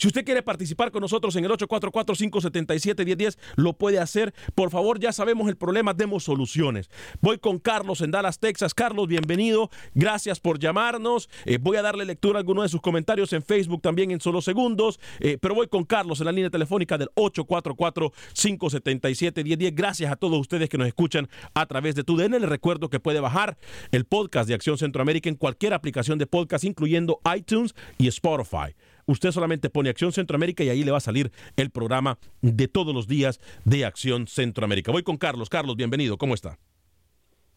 Si 0.02 0.08
usted 0.08 0.24
quiere 0.24 0.42
participar 0.42 0.90
con 0.90 1.00
nosotros 1.00 1.36
en 1.36 1.44
el 1.44 1.52
844-577-1010, 1.52 3.38
lo 3.54 3.74
puede 3.74 4.00
hacer. 4.00 4.34
Por 4.56 4.70
favor, 4.70 4.98
ya 4.98 5.12
sabemos 5.12 5.48
el 5.48 5.54
problema, 5.54 5.94
demos 5.94 6.24
soluciones. 6.24 6.90
Voy 7.20 7.38
con 7.38 7.60
Carlos 7.60 8.00
en 8.00 8.10
Dallas, 8.10 8.40
Texas. 8.40 8.74
Carlos, 8.74 9.06
bienvenido. 9.06 9.70
Gracias 9.94 10.40
por 10.40 10.58
llamarnos. 10.58 11.28
Eh, 11.44 11.58
voy 11.60 11.76
a 11.76 11.82
darle 11.82 12.04
lectura 12.04 12.38
a 12.38 12.40
algunos 12.40 12.64
de 12.64 12.68
sus 12.68 12.80
comentarios 12.80 13.32
en 13.32 13.44
Facebook 13.44 13.80
también 13.80 14.10
en 14.10 14.20
solo 14.20 14.42
segundos. 14.42 14.98
Eh, 15.20 15.38
pero 15.40 15.54
voy 15.54 15.68
con 15.68 15.84
Carlos 15.84 16.18
en 16.18 16.26
la 16.26 16.32
línea 16.32 16.50
telefónica 16.50 16.98
del 16.98 17.10
844-577-1010. 17.14 19.72
Gracias 19.72 20.10
a 20.10 20.16
todos 20.16 20.40
ustedes 20.40 20.68
que 20.68 20.78
nos 20.78 20.88
escuchan 20.88 21.28
a 21.54 21.64
través 21.66 21.94
de 21.94 22.02
tu 22.02 22.16
DN. 22.16 22.40
Les 22.40 22.48
recuerdo 22.48 22.90
que 22.90 22.98
puede 22.98 23.20
bajar 23.20 23.56
el 23.92 24.04
podcast 24.04 24.48
de 24.48 24.54
Acción 24.54 24.78
Centroamérica 24.78 25.28
en 25.28 25.36
cualquier 25.36 25.74
aplicación 25.74 26.18
de 26.18 26.26
podcast, 26.26 26.64
incluyendo 26.64 27.20
iTunes 27.36 27.76
y 27.98 28.08
Spotify. 28.08 28.74
Usted 29.06 29.30
solamente 29.32 29.70
pone 29.70 29.90
Acción 29.90 30.12
Centroamérica 30.12 30.64
y 30.64 30.68
ahí 30.68 30.84
le 30.84 30.90
va 30.90 30.98
a 30.98 31.00
salir 31.00 31.30
el 31.56 31.70
programa 31.70 32.18
de 32.40 32.68
todos 32.68 32.94
los 32.94 33.08
días 33.08 33.40
de 33.64 33.84
Acción 33.84 34.26
Centroamérica. 34.26 34.92
Voy 34.92 35.02
con 35.02 35.16
Carlos. 35.16 35.48
Carlos, 35.48 35.76
bienvenido. 35.76 36.16
¿Cómo 36.18 36.34
está? 36.34 36.58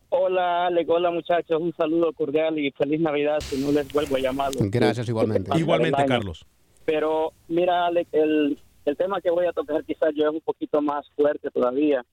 Hola, 0.10 0.68
Alex, 0.68 0.90
hola 0.90 1.12
muchachos, 1.12 1.62
un 1.62 1.74
saludo 1.76 2.14
cordial 2.14 2.58
y 2.58 2.72
feliz 2.72 3.02
Navidad 3.02 3.40
si 3.42 3.58
no 3.58 3.72
les 3.72 3.92
vuelvo 3.92 4.16
a 4.16 4.20
llamar. 4.20 4.52
Gracias 4.58 5.10
igualmente. 5.10 5.52
Igualmente. 5.58 6.06
Carlos. 6.06 6.46
Pero 6.86 7.34
mira, 7.48 7.88
Alex, 7.88 8.08
el, 8.14 8.58
el 8.86 8.98
tema 8.98 9.20
que 9.20 9.30
voy 9.30 9.46
a 9.46 9.52
tocar 9.52 9.84
quizás 9.84 10.12
yo 10.16 10.30
es 10.30 10.34
un 10.34 10.42
poquito 10.42 10.82
más 10.82 11.06
fuerte 11.16 11.50
todavía 11.52 12.06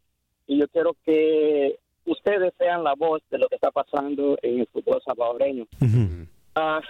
y 0.46 0.58
yo 0.58 0.66
quiero 0.68 0.96
que 1.04 1.78
ustedes 2.06 2.52
sean 2.58 2.82
la 2.82 2.94
voz 2.94 3.22
de 3.30 3.38
lo 3.38 3.48
que 3.48 3.54
está 3.54 3.70
pasando 3.70 4.36
en 4.42 4.60
el 4.60 4.66
fútbol 4.66 5.00
salvadoreño. 5.04 5.66
Ah, 6.54 6.80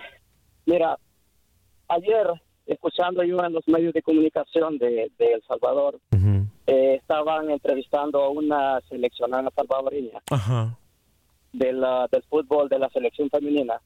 mira, 0.65 0.97
ayer 1.95 2.27
escuchando 2.67 3.23
yo 3.25 3.43
en 3.45 3.53
los 3.53 3.67
medios 3.67 3.93
de 3.93 4.03
comunicación 4.03 4.79
de, 4.79 5.11
de 5.19 5.33
El 5.35 5.43
Salvador, 5.43 5.99
eh, 6.67 6.95
estaban 7.01 7.51
entrevistando 7.51 8.23
a 8.23 8.29
una 8.31 8.81
seleccionada 8.89 9.51
salvadoreña 9.57 10.21
de 11.53 11.73
la, 11.73 12.07
del 12.11 12.23
fútbol 12.23 12.69
de 12.69 12.79
la 12.79 12.89
selección 12.91 13.29
femenina. 13.31 13.81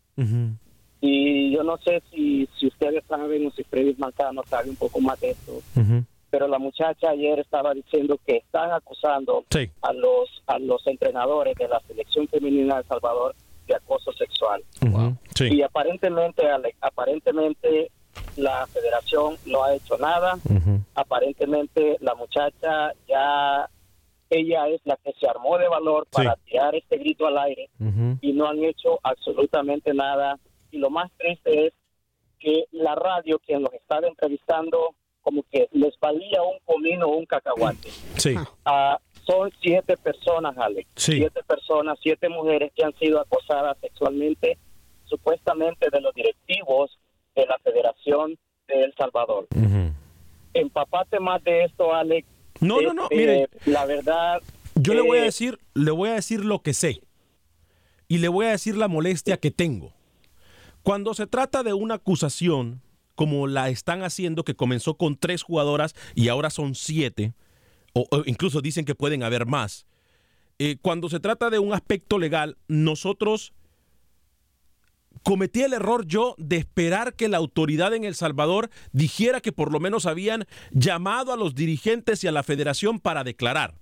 Y 1.01 1.53
yo 1.55 1.63
no 1.63 1.77
sé 1.79 2.03
si, 2.11 2.49
si 2.59 2.67
ustedes 2.67 3.05
saben 3.07 3.47
o 3.47 3.51
si 3.51 3.63
Freddy 3.65 3.95
Mancano 3.99 4.43
sabe 4.49 4.71
un 4.71 4.77
poco 4.77 5.01
más 5.01 5.19
de 5.21 5.31
esto, 5.31 5.53
pero 6.31 6.49
la 6.49 6.59
muchacha 6.59 7.11
ayer 7.11 7.39
estaba 7.39 7.73
diciendo 7.75 8.19
que 8.27 8.37
están 8.39 8.71
acusando 8.73 9.45
Sí. 9.51 9.71
a 9.83 9.93
los 9.93 10.43
a 10.47 10.59
los 10.59 10.87
entrenadores 10.87 11.55
de 11.57 11.69
la 11.69 11.81
selección 11.87 12.27
femenina 12.29 12.75
de 12.77 12.81
El 12.83 12.87
Salvador 12.89 13.35
de 13.67 13.75
acoso 13.75 14.13
sexual. 14.13 14.63
Sí. 15.35 15.49
Y 15.53 15.63
aparentemente, 15.63 16.49
Ale- 16.49 16.75
aparentemente 16.81 17.91
la 18.37 18.67
federación 18.69 19.37
no 19.47 19.65
ha 19.65 19.75
hecho 19.75 19.97
nada. 19.99 20.39
Aparentemente 20.95 21.97
la 22.01 22.15
muchacha 22.15 22.93
ya, 23.07 23.69
ella 24.31 24.69
es 24.69 24.81
la 24.85 24.97
que 24.97 25.13
se 25.21 25.29
armó 25.29 25.57
de 25.59 25.69
valor 25.69 26.07
para 26.11 26.37
tirar 26.45 26.75
este 26.75 26.97
grito 26.99 27.27
al 27.27 27.39
aire 27.39 27.69
y 28.21 28.33
no 28.33 28.49
han 28.49 28.63
hecho 28.65 28.99
absolutamente 29.03 29.93
nada. 29.95 30.39
Y 30.71 30.79
lo 30.79 30.91
más 30.91 31.11
triste 31.19 31.67
es 31.67 31.73
que 32.39 32.65
la 32.73 32.95
radio, 32.95 33.39
quien 33.39 33.63
los 33.63 33.73
estaba 33.73 34.07
entrevistando, 34.07 34.95
como 35.23 35.43
que 35.51 35.69
les 35.73 35.99
valía 36.01 36.43
un 36.43 36.59
comino 36.65 37.07
o 37.07 37.17
un 37.17 37.27
cacahuate. 37.27 37.89
Sí. 38.17 38.35
Ah, 38.65 38.99
son 39.27 39.53
siete 39.61 39.97
personas, 39.97 40.57
Alex. 40.57 40.89
Sí. 40.95 41.17
Siete 41.17 41.41
personas, 41.47 41.99
siete 42.03 42.29
mujeres 42.29 42.73
que 42.75 42.85
han 42.85 42.95
sido 42.95 43.21
acosadas 43.21 43.77
sexualmente, 43.81 44.57
supuestamente 45.05 45.89
de 45.91 46.01
los 46.01 46.15
directivos 46.15 46.99
de 47.35 47.47
la 47.47 47.59
Federación 47.59 48.39
de 48.69 48.85
El 48.85 48.95
Salvador. 48.97 49.47
Empapate 50.55 51.21
más 51.21 51.43
de 51.45 51.65
esto, 51.65 51.93
Alex. 51.93 52.27
No, 52.61 52.81
no, 52.81 52.95
no, 52.95 53.05
Este, 53.05 53.17
mire. 53.17 53.49
La 53.67 53.85
verdad. 53.85 54.41
Yo 54.75 54.95
le 54.95 55.03
voy 55.03 55.19
a 55.19 55.23
eh, 55.23 55.25
decir, 55.25 55.59
le 55.75 55.91
voy 55.91 56.11
a 56.11 56.15
decir 56.15 56.45
lo 56.45 56.63
que 56.63 56.73
sé. 56.73 57.03
Y 58.09 58.19
le 58.19 58.29
voy 58.29 58.47
a 58.47 58.51
decir 58.51 58.77
la 58.77 58.89
molestia 58.89 59.37
que 59.37 59.51
tengo. 59.51 59.93
Cuando 60.83 61.15
se 61.15 61.27
trata 61.27 61.63
de 61.63 61.73
una 61.73 61.95
acusación, 61.95 62.81
como 63.17 63.49
la 63.49 63.69
están 63.71 64.03
haciendo, 64.03 64.45
que 64.45 64.55
comenzó 64.55 64.97
con 64.97 65.17
tres 65.17 65.43
jugadoras 65.43 65.95
y 66.15 66.29
ahora 66.29 66.51
son 66.51 66.75
siete, 66.75 67.33
o, 67.97 68.23
incluso 68.27 68.61
dicen 68.61 68.85
que 68.85 68.95
pueden 68.95 69.23
haber 69.23 69.47
más. 69.47 69.87
eh, 70.59 70.77
cuando 70.81 71.09
se 71.09 71.21
trata 71.21 71.51
de 71.51 71.59
un 71.59 71.73
aspecto 71.73 72.19
legal, 72.19 72.57
nosotros 72.69 73.53
cometí 75.23 75.63
el 75.63 75.73
error 75.73 76.07
yo 76.07 76.35
de 76.39 76.57
esperar 76.57 77.15
que 77.15 77.29
la 77.29 77.37
autoridad 77.39 77.95
en 77.95 78.05
El 78.05 78.15
Salvador 78.15 78.71
dijera 78.93 79.41
que 79.41 79.53
por 79.53 79.73
lo 79.73 79.81
menos 79.81 80.07
habían 80.07 80.47
llamado 80.71 81.33
a 81.33 81.37
los 81.37 81.55
dirigentes 81.55 82.23
y 82.23 82.27
a 82.27 82.33
la 82.33 82.43
federación 82.43 83.01
para 83.01 83.25
declarar. 83.25 83.75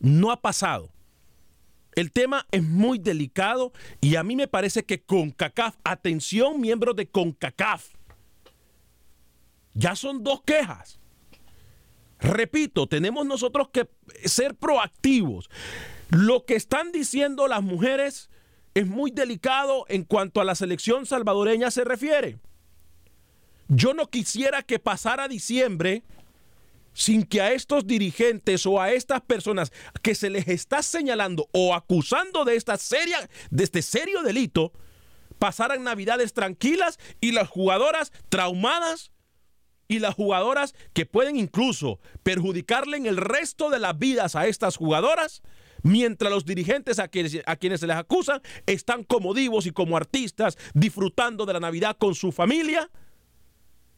No 0.00 0.30
ha 0.30 0.40
pasado. 0.40 0.90
El 1.94 2.10
tema 2.10 2.46
es 2.50 2.62
muy 2.62 2.98
delicado 2.98 3.72
y 4.00 4.16
a 4.16 4.24
mí 4.24 4.36
me 4.36 4.48
parece 4.48 4.84
que 4.84 5.02
CONCACAF, 5.02 5.76
atención 5.84 6.60
miembros 6.60 6.96
de 6.96 7.06
CONCACAF, 7.06 7.94
ya 9.74 9.94
son 9.94 10.24
dos 10.24 10.42
quejas. 10.42 10.98
Repito, 12.24 12.86
tenemos 12.86 13.26
nosotros 13.26 13.68
que 13.70 13.86
ser 14.24 14.54
proactivos. 14.54 15.50
Lo 16.08 16.46
que 16.46 16.54
están 16.54 16.90
diciendo 16.90 17.48
las 17.48 17.62
mujeres 17.62 18.30
es 18.72 18.86
muy 18.86 19.10
delicado 19.10 19.84
en 19.88 20.04
cuanto 20.04 20.40
a 20.40 20.44
la 20.44 20.54
selección 20.54 21.04
salvadoreña 21.04 21.70
se 21.70 21.84
refiere. 21.84 22.38
Yo 23.68 23.92
no 23.92 24.08
quisiera 24.08 24.62
que 24.62 24.78
pasara 24.78 25.28
diciembre 25.28 26.02
sin 26.94 27.24
que 27.24 27.42
a 27.42 27.52
estos 27.52 27.86
dirigentes 27.86 28.64
o 28.64 28.80
a 28.80 28.92
estas 28.92 29.20
personas 29.20 29.70
que 30.00 30.14
se 30.14 30.30
les 30.30 30.48
está 30.48 30.82
señalando 30.82 31.48
o 31.52 31.74
acusando 31.74 32.44
de 32.44 32.56
esta 32.56 32.78
seria, 32.78 33.28
de 33.50 33.64
este 33.64 33.82
serio 33.82 34.22
delito, 34.22 34.72
pasaran 35.38 35.82
navidades 35.82 36.32
tranquilas 36.32 36.98
y 37.20 37.32
las 37.32 37.48
jugadoras 37.48 38.12
traumadas 38.30 39.10
y 39.88 39.98
las 39.98 40.14
jugadoras 40.14 40.74
que 40.92 41.06
pueden 41.06 41.36
incluso 41.36 42.00
perjudicarle 42.22 42.96
en 42.96 43.06
el 43.06 43.16
resto 43.16 43.70
de 43.70 43.78
las 43.78 43.98
vidas 43.98 44.36
a 44.36 44.46
estas 44.46 44.76
jugadoras, 44.76 45.42
mientras 45.82 46.32
los 46.32 46.44
dirigentes 46.44 46.98
a 46.98 47.08
quienes, 47.08 47.32
se 47.32 47.86
les 47.86 47.96
acusan 47.96 48.40
están 48.66 49.04
como 49.04 49.34
divos 49.34 49.66
y 49.66 49.72
como 49.72 49.96
artistas 49.96 50.56
disfrutando 50.74 51.46
de 51.46 51.52
la 51.52 51.60
Navidad 51.60 51.96
con 51.98 52.14
su 52.14 52.32
familia, 52.32 52.90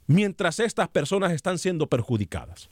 mientras 0.07 0.61
estas 0.61 0.89
personas 0.89 1.33
están 1.33 1.59
siendo 1.59 1.89
perjudicadas. 1.89 2.71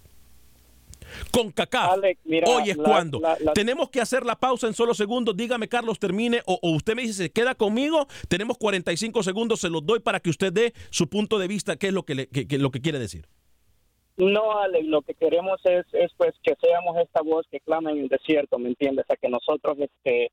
Con 1.33 1.51
CACAF, 1.51 1.93
Alex, 1.93 2.21
mira, 2.25 2.47
hoy 2.51 2.71
es 2.71 2.77
la- 2.77 2.85
cuando. 2.85 3.21
la- 3.21 3.37
la- 3.41 3.53
Tenemos 3.53 3.91
que 3.91 4.01
hacer 4.01 4.25
la 4.25 4.37
pausa 4.37 4.67
en 4.67 4.75
solo 4.75 4.95
segundos. 4.95 5.37
Dígame, 5.37 5.69
Carlos, 5.69 5.99
termine. 5.99 6.43
O, 6.47 6.59
o 6.63 6.71
usted 6.71 6.95
me 6.95 7.03
dice, 7.03 7.15
se 7.25 7.31
queda 7.31 7.55
conmigo. 7.55 8.07
Tenemos 8.29 8.59
45 8.59 9.23
segundos, 9.23 9.61
se 9.61 9.71
los 9.71 9.85
doy 9.85 10.01
para 10.01 10.21
que 10.21 10.31
usted 10.31 10.53
dé 10.53 10.73
su 10.91 11.09
punto 11.09 11.39
de 11.39 11.49
vista, 11.49 11.77
qué 11.77 11.89
es 11.89 11.93
lo 11.93 12.03
que, 12.05 12.15
le- 12.15 12.27
que- 12.29 12.47
que- 12.49 12.59
lo 12.59 12.71
que 12.71 12.81
quiere 12.81 12.99
decir. 12.99 13.27
No, 14.17 14.53
Alex, 14.59 14.87
lo 14.87 15.03
que 15.03 15.15
queremos 15.15 15.61
es, 15.65 15.85
es 15.93 16.13
pues 16.17 16.33
que 16.43 16.55
seamos 16.63 16.97
esta 16.99 17.21
voz 17.23 17.47
que 17.51 17.59
clama 17.61 17.91
en 17.91 17.99
el 17.99 18.09
desierto, 18.09 18.59
¿me 18.59 18.69
entiendes? 18.69 19.05
A 19.09 19.17
que 19.17 19.29
nosotros 19.29 19.77
este, 19.81 20.31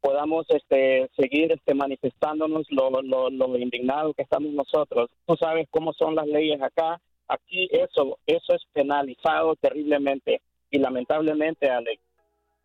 podamos 0.00 0.46
este, 0.48 1.10
seguir 1.14 1.52
este, 1.52 1.74
manifestándonos 1.74 2.66
lo, 2.70 3.02
lo, 3.02 3.28
lo 3.28 3.58
indignados 3.58 4.14
que 4.16 4.22
estamos 4.22 4.50
nosotros. 4.52 5.10
Tú 5.26 5.36
sabes 5.36 5.66
cómo 5.70 5.92
son 5.92 6.14
las 6.14 6.26
leyes 6.26 6.60
acá. 6.62 7.00
Aquí 7.28 7.68
eso, 7.72 8.18
eso 8.26 8.54
es 8.54 8.62
penalizado 8.72 9.54
terriblemente 9.56 10.40
y 10.70 10.78
lamentablemente, 10.78 11.70
Alex, 11.70 12.00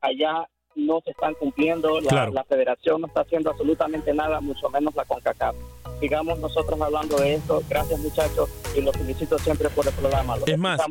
allá 0.01 0.47
no 0.75 1.01
se 1.01 1.11
están 1.11 1.33
cumpliendo, 1.35 1.99
la, 2.01 2.09
Claro. 2.09 2.31
la 2.33 2.43
federación 2.45 3.01
no 3.01 3.07
está 3.07 3.21
haciendo 3.21 3.51
absolutamente 3.51 4.13
nada, 4.13 4.39
mucho 4.41 4.69
menos 4.69 4.95
la 4.95 5.05
CONCACAF. 5.05 5.55
Sigamos 6.03 6.37
nosotros 6.37 6.81
hablando 6.81 7.15
de 7.15 7.35
esto. 7.35 7.63
Gracias 7.69 7.97
muchachos 7.97 8.49
y 8.77 8.81
los 8.81 8.93
felicito 8.97 9.39
siempre 9.39 9.69
por 9.69 9.87
el 9.87 9.93
programa. 9.93 10.35
Los 10.35 10.49
Es 10.49 10.57
más, 10.57 10.81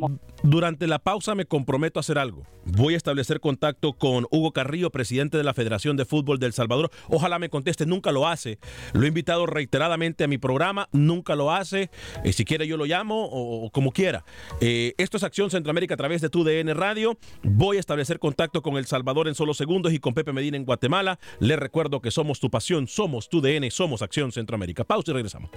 durante 0.42 0.86
la 0.86 1.00
pausa 1.00 1.34
me 1.34 1.44
comprometo 1.44 1.98
a 1.98 2.00
hacer 2.00 2.16
algo. 2.16 2.44
Voy 2.64 2.94
a 2.94 2.96
establecer 2.96 3.38
contacto 3.38 3.92
con 3.92 4.26
Hugo 4.30 4.52
Carrillo, 4.52 4.88
presidente 4.88 5.36
de 5.36 5.44
la 5.44 5.52
Federación 5.52 5.98
de 5.98 6.06
Fútbol 6.06 6.38
del 6.38 6.54
Salvador. 6.54 6.90
Ojalá 7.10 7.38
me 7.38 7.50
conteste, 7.50 7.84
nunca 7.84 8.10
lo 8.10 8.26
hace. 8.26 8.58
Lo 8.94 9.04
he 9.04 9.08
invitado 9.08 9.44
reiteradamente 9.44 10.24
a 10.24 10.28
mi 10.28 10.38
programa, 10.38 10.88
nunca 10.92 11.36
lo 11.36 11.52
hace. 11.52 11.90
Eh, 12.24 12.32
si 12.32 12.46
quiere 12.46 12.66
yo 12.66 12.78
lo 12.78 12.86
llamo 12.86 13.26
o, 13.26 13.66
o 13.66 13.70
como 13.70 13.92
quiera. 13.92 14.24
Eh, 14.62 14.94
esto 14.96 15.18
es 15.18 15.24
Acción 15.24 15.50
Centroamérica 15.50 15.92
a 15.92 15.98
través 15.98 16.22
de 16.22 16.30
tu 16.30 16.42
DN 16.42 16.72
Radio. 16.72 17.18
Voy 17.42 17.76
a 17.76 17.80
establecer 17.80 18.18
contacto 18.18 18.62
con 18.62 18.78
El 18.78 18.86
Salvador 18.86 19.28
en 19.28 19.34
solo 19.34 19.52
segundos 19.52 19.92
y 19.92 19.98
con 19.98 20.14
Pepe 20.14 20.32
Medina 20.32 20.56
en 20.56 20.64
Guatemala. 20.64 21.18
Les 21.38 21.58
recuerdo 21.58 22.00
que 22.00 22.10
somos 22.10 22.40
tu 22.40 22.48
pasión, 22.48 22.88
somos 22.88 23.28
tu 23.28 23.42
DN, 23.42 23.70
somos 23.70 24.00
Acción 24.00 24.32
Centroamérica. 24.32 24.84
Pausa 24.84 25.01
y 25.10 25.14
regresamos. 25.14 25.50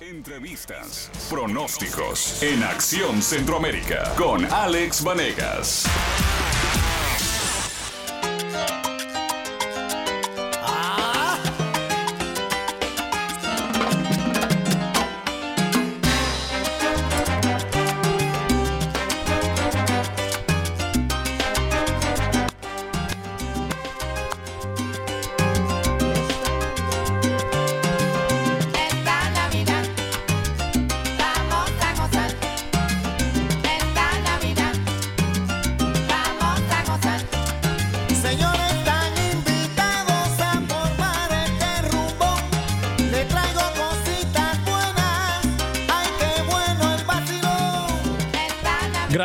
Entrevistas, 0.00 1.10
pronósticos 1.28 2.42
en 2.42 2.62
Acción 2.62 3.22
Centroamérica 3.22 4.14
con 4.16 4.44
Alex 4.46 5.04
Vanegas. 5.04 5.86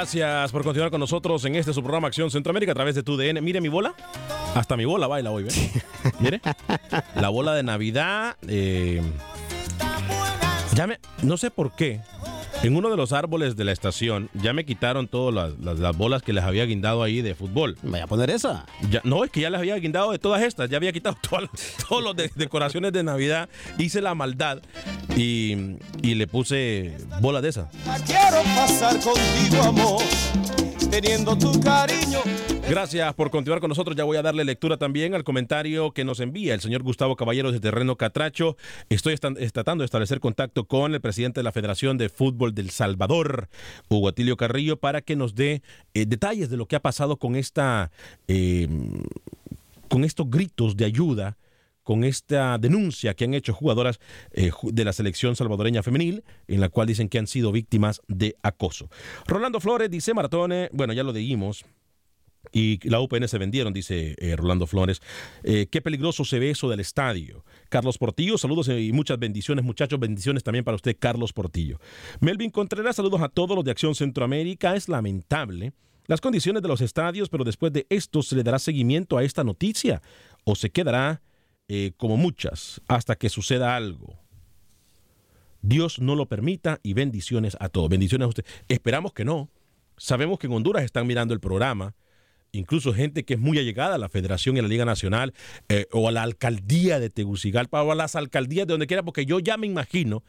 Gracias 0.05 0.51
por 0.51 0.63
continuar 0.63 0.91
con 0.91 0.99
nosotros 0.99 1.43
en 1.45 1.55
este 1.55 1.73
su 1.73 1.81
programa 1.81 2.09
Acción 2.09 2.29
Centroamérica 2.29 2.73
a 2.73 2.75
través 2.75 2.93
de 2.93 3.01
tu 3.01 3.17
DN. 3.17 3.41
Mire 3.41 3.59
mi 3.59 3.69
bola. 3.69 3.95
Hasta 4.53 4.77
mi 4.77 4.85
bola 4.85 5.07
baila 5.07 5.31
hoy, 5.31 5.45
¿ve? 5.45 5.49
Mire. 6.19 6.41
La 7.15 7.29
bola 7.29 7.55
de 7.55 7.63
Navidad. 7.63 8.35
eh, 8.47 9.01
ya 10.75 10.85
me, 10.87 10.99
no 11.23 11.37
sé 11.37 11.49
por 11.51 11.75
qué. 11.75 12.01
En 12.63 12.75
uno 12.75 12.89
de 12.89 12.97
los 12.97 13.11
árboles 13.13 13.55
de 13.55 13.63
la 13.63 13.71
estación 13.71 14.29
ya 14.33 14.51
me 14.53 14.65
quitaron 14.65 15.07
todas 15.07 15.33
las, 15.33 15.59
las- 15.59 15.79
las 15.79 15.95
bolas 15.95 16.21
que 16.23 16.33
les 16.33 16.43
había 16.43 16.65
guindado 16.65 17.03
ahí 17.03 17.21
de 17.21 17.35
fútbol. 17.35 17.77
Vaya 17.83 18.05
a 18.05 18.07
poner 18.07 18.29
esa. 18.29 18.65
Ya, 18.89 19.01
no, 19.03 19.23
es 19.23 19.29
que 19.31 19.41
ya 19.41 19.49
les 19.49 19.59
había 19.59 19.75
guindado 19.77 20.11
de 20.11 20.19
todas 20.19 20.41
estas. 20.41 20.69
Ya 20.69 20.77
había 20.77 20.91
quitado 20.93 21.15
todas 21.29 21.49
todos 21.87 22.03
los 22.03 22.15
de- 22.15 22.31
decoraciones 22.35 22.91
de 22.93 23.03
Navidad. 23.03 23.49
Hice 23.77 24.01
la 24.01 24.15
maldad 24.15 24.59
y, 25.15 25.75
y 26.01 26.15
le 26.15 26.27
puse 26.27 26.95
bolas 27.21 27.41
de 27.43 27.49
esas. 27.49 27.67
Quiero 28.05 28.41
pasar 28.55 28.99
contigo, 28.99 29.63
amor. 29.63 30.01
Teniendo 30.89 31.37
tu 31.37 31.59
cariño. 31.59 32.19
Gracias 32.67 33.13
por 33.13 33.29
continuar 33.29 33.61
con 33.61 33.69
nosotros. 33.69 33.95
Ya 33.95 34.05
voy 34.05 34.17
a 34.17 34.23
darle 34.23 34.43
lectura 34.43 34.77
también 34.77 35.13
al 35.13 35.23
comentario 35.23 35.91
que 35.91 36.03
nos 36.03 36.19
envía 36.19 36.55
el 36.55 36.61
señor 36.61 36.81
Gustavo 36.81 37.15
Caballero 37.15 37.51
de 37.51 37.59
Terreno 37.59 37.95
Catracho. 37.95 38.57
Estoy 38.89 39.15
tratando 39.17 39.83
de 39.83 39.85
establecer 39.85 40.19
contacto 40.19 40.65
con 40.65 40.95
el 40.95 40.99
presidente 40.99 41.41
de 41.41 41.43
la 41.43 41.51
Federación 41.51 41.99
de 41.99 42.09
Fútbol 42.09 42.55
del 42.55 42.71
Salvador, 42.71 43.49
Hugo 43.87 44.07
Atilio 44.09 44.35
Carrillo, 44.35 44.77
para 44.77 45.01
que 45.01 45.15
nos 45.15 45.35
dé 45.35 45.61
eh, 45.93 46.07
detalles 46.07 46.49
de 46.49 46.57
lo 46.57 46.65
que 46.65 46.75
ha 46.75 46.81
pasado 46.81 47.17
con 47.17 47.35
esta, 47.35 47.91
eh, 48.27 48.67
con 49.87 50.03
estos 50.03 50.27
gritos 50.31 50.75
de 50.75 50.85
ayuda 50.85 51.37
con 51.83 52.03
esta 52.03 52.57
denuncia 52.57 53.13
que 53.13 53.25
han 53.25 53.35
hecho 53.35 53.53
jugadoras 53.53 53.99
eh, 54.31 54.49
de 54.63 54.85
la 54.85 54.91
selección 54.91 55.35
salvadoreña 55.35 55.83
femenil, 55.83 56.23
en 56.47 56.59
la 56.59 56.69
cual 56.69 56.87
dicen 56.87 57.09
que 57.09 57.19
han 57.19 57.27
sido 57.27 57.51
víctimas 57.51 58.01
de 58.07 58.35
acoso. 58.41 58.89
Rolando 59.27 59.59
Flores 59.59 59.91
dice, 59.91 60.15
Maratone, 60.15 60.69
bueno, 60.73 60.93
ya 60.93 61.03
lo 61.03 61.13
dijimos, 61.13 61.63
y 62.51 62.79
la 62.87 62.99
UPN 62.99 63.27
se 63.27 63.37
vendieron, 63.37 63.73
dice 63.73 64.15
eh, 64.17 64.35
Rolando 64.35 64.67
Flores. 64.67 65.01
Eh, 65.43 65.67
qué 65.69 65.81
peligroso 65.81 66.25
se 66.25 66.39
ve 66.39 66.51
eso 66.51 66.69
del 66.69 66.79
estadio. 66.79 67.43
Carlos 67.69 67.97
Portillo, 67.97 68.37
saludos 68.37 68.69
y 68.69 68.91
muchas 68.91 69.19
bendiciones, 69.19 69.65
muchachos. 69.65 69.99
Bendiciones 69.99 70.43
también 70.43 70.63
para 70.63 70.75
usted, 70.75 70.95
Carlos 70.99 71.33
Portillo. 71.33 71.79
Melvin 72.19 72.51
Contreras, 72.51 72.95
saludos 72.95 73.21
a 73.21 73.29
todos 73.29 73.55
los 73.55 73.65
de 73.65 73.71
Acción 73.71 73.95
Centroamérica. 73.95 74.75
Es 74.75 74.89
lamentable 74.89 75.73
las 76.07 76.21
condiciones 76.21 76.61
de 76.61 76.67
los 76.67 76.81
estadios, 76.81 77.29
pero 77.29 77.43
después 77.43 77.73
de 77.73 77.87
esto 77.89 78.21
se 78.21 78.35
le 78.35 78.43
dará 78.43 78.59
seguimiento 78.59 79.17
a 79.17 79.23
esta 79.23 79.43
noticia 79.43 80.01
o 80.43 80.55
se 80.55 80.69
quedará 80.69 81.21
eh, 81.67 81.93
como 81.97 82.15
muchas 82.15 82.81
hasta 82.87 83.15
que 83.15 83.29
suceda 83.29 83.75
algo. 83.75 84.19
Dios 85.61 85.99
no 85.99 86.15
lo 86.15 86.27
permita 86.27 86.79
y 86.83 86.93
bendiciones 86.93 87.57
a 87.59 87.69
todos. 87.69 87.89
Bendiciones 87.89 88.25
a 88.25 88.29
usted. 88.29 88.45
Esperamos 88.67 89.13
que 89.13 89.25
no. 89.25 89.49
Sabemos 89.97 90.37
que 90.37 90.45
en 90.45 90.53
Honduras 90.53 90.83
están 90.83 91.07
mirando 91.07 91.33
el 91.33 91.39
programa 91.39 91.95
incluso 92.57 92.93
gente 92.93 93.23
que 93.25 93.35
es 93.35 93.39
muy 93.39 93.57
allegada 93.57 93.95
a 93.95 93.97
la 93.97 94.09
Federación 94.09 94.55
y 94.55 94.59
a 94.59 94.61
la 94.63 94.67
Liga 94.67 94.85
Nacional 94.85 95.33
eh, 95.69 95.87
o 95.91 96.07
a 96.07 96.11
la 96.11 96.23
alcaldía 96.23 96.99
de 96.99 97.09
Tegucigalpa 97.09 97.83
o 97.83 97.91
a 97.91 97.95
las 97.95 98.15
alcaldías 98.15 98.67
de 98.67 98.73
donde 98.73 98.87
quiera, 98.87 99.03
porque 99.03 99.25
yo 99.25 99.39
ya 99.39 99.57
me 99.57 99.67
imagino 99.67 100.23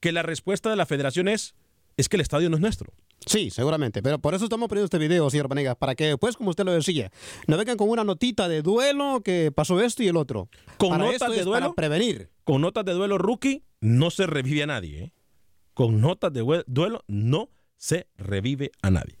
que 0.00 0.12
la 0.12 0.22
respuesta 0.22 0.70
de 0.70 0.76
la 0.76 0.86
Federación 0.86 1.28
es 1.28 1.54
es 1.96 2.08
que 2.08 2.16
el 2.16 2.20
estadio 2.22 2.50
no 2.50 2.56
es 2.56 2.62
nuestro. 2.62 2.92
Sí, 3.26 3.50
seguramente, 3.50 4.02
pero 4.02 4.18
por 4.18 4.34
eso 4.34 4.44
estamos 4.44 4.68
poniendo 4.68 4.84
este 4.84 4.98
video, 4.98 5.30
señor 5.30 5.48
Vanegas, 5.48 5.76
para 5.76 5.94
que 5.94 6.06
después, 6.06 6.36
como 6.36 6.50
usted 6.50 6.64
lo 6.64 6.72
decía, 6.72 7.10
no 7.46 7.56
vengan 7.56 7.76
con 7.76 7.88
una 7.88 8.04
notita 8.04 8.48
de 8.48 8.60
duelo 8.60 9.22
que 9.24 9.50
pasó 9.54 9.80
esto 9.80 10.02
y 10.02 10.08
el 10.08 10.16
otro. 10.16 10.48
Con 10.76 10.90
Para 10.90 11.04
notas 11.04 11.30
de 11.30 11.38
es 11.38 11.44
duelo. 11.44 11.74
Para 11.74 11.74
prevenir. 11.74 12.30
Con 12.44 12.60
notas 12.60 12.84
de 12.84 12.92
duelo 12.92 13.16
rookie 13.16 13.62
no 13.80 14.10
se 14.10 14.26
revive 14.26 14.64
a 14.64 14.66
nadie. 14.66 15.04
¿eh? 15.04 15.12
Con 15.72 16.00
notas 16.00 16.32
de 16.32 16.64
duelo 16.66 17.04
no 17.06 17.48
se 17.76 18.06
revive 18.16 18.70
a 18.82 18.90
nadie. 18.90 19.16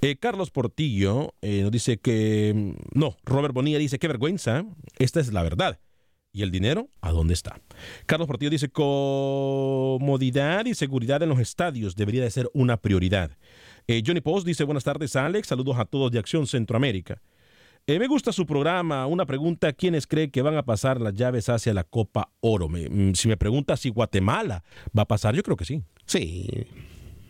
Eh, 0.00 0.16
Carlos 0.16 0.50
Portillo 0.50 1.34
eh, 1.42 1.62
nos 1.62 1.70
dice 1.70 1.98
que 1.98 2.52
mm, 2.54 2.98
no, 2.98 3.16
Robert 3.24 3.54
Bonilla 3.54 3.78
dice 3.78 3.98
qué 3.98 4.08
vergüenza, 4.08 4.64
esta 4.98 5.20
es 5.20 5.32
la 5.32 5.42
verdad. 5.42 5.80
¿Y 6.30 6.42
el 6.42 6.50
dinero? 6.50 6.90
¿A 7.00 7.10
dónde 7.10 7.32
está? 7.32 7.60
Carlos 8.06 8.28
Portillo 8.28 8.50
dice, 8.50 8.68
comodidad 8.68 10.66
y 10.66 10.74
seguridad 10.74 11.22
en 11.22 11.30
los 11.30 11.40
estadios 11.40 11.96
debería 11.96 12.22
de 12.22 12.30
ser 12.30 12.50
una 12.52 12.76
prioridad. 12.76 13.30
Eh, 13.86 14.02
Johnny 14.06 14.20
Post 14.20 14.46
dice, 14.46 14.64
buenas 14.64 14.84
tardes 14.84 15.16
Alex, 15.16 15.48
saludos 15.48 15.78
a 15.78 15.86
todos 15.86 16.12
de 16.12 16.18
Acción 16.18 16.46
Centroamérica. 16.46 17.22
Me 17.86 18.06
gusta 18.06 18.32
su 18.32 18.44
programa. 18.44 19.06
Una 19.06 19.24
pregunta, 19.24 19.72
¿quiénes 19.72 20.06
creen 20.06 20.30
que 20.30 20.42
van 20.42 20.58
a 20.58 20.62
pasar 20.62 21.00
las 21.00 21.14
llaves 21.14 21.48
hacia 21.48 21.72
la 21.72 21.84
Copa 21.84 22.30
Oro? 22.40 22.68
Mm, 22.68 23.14
si 23.14 23.28
me 23.28 23.38
pregunta 23.38 23.78
si 23.78 23.88
Guatemala 23.88 24.62
va 24.96 25.02
a 25.02 25.08
pasar, 25.08 25.34
yo 25.34 25.42
creo 25.42 25.56
que 25.56 25.64
sí. 25.64 25.82
Sí. 26.04 26.66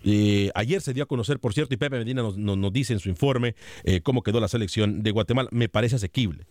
Eh, 0.05 0.51
ayer 0.55 0.81
se 0.81 0.95
dio 0.95 1.05
a 1.05 1.07
conocer, 1.07 1.39
por 1.41 1.55
cierto, 1.55 1.75
y 1.75 1.77
Pepe 1.77 1.99
Medina 1.99 2.23
nos, 2.23 2.37
nos- 2.37 2.57
nos 2.59 2.73
dice 2.73 2.93
en 2.93 3.01
su 3.01 3.09
informe 3.09 3.55
eh, 3.85 4.01
cómo 4.01 4.23
quedó 4.23 4.41
la 4.41 4.49
selección 4.49 5.03
de 5.03 5.11
Guatemala. 5.11 5.49
Me 5.53 5.69
parece 5.69 5.97
asequible. 5.97 6.47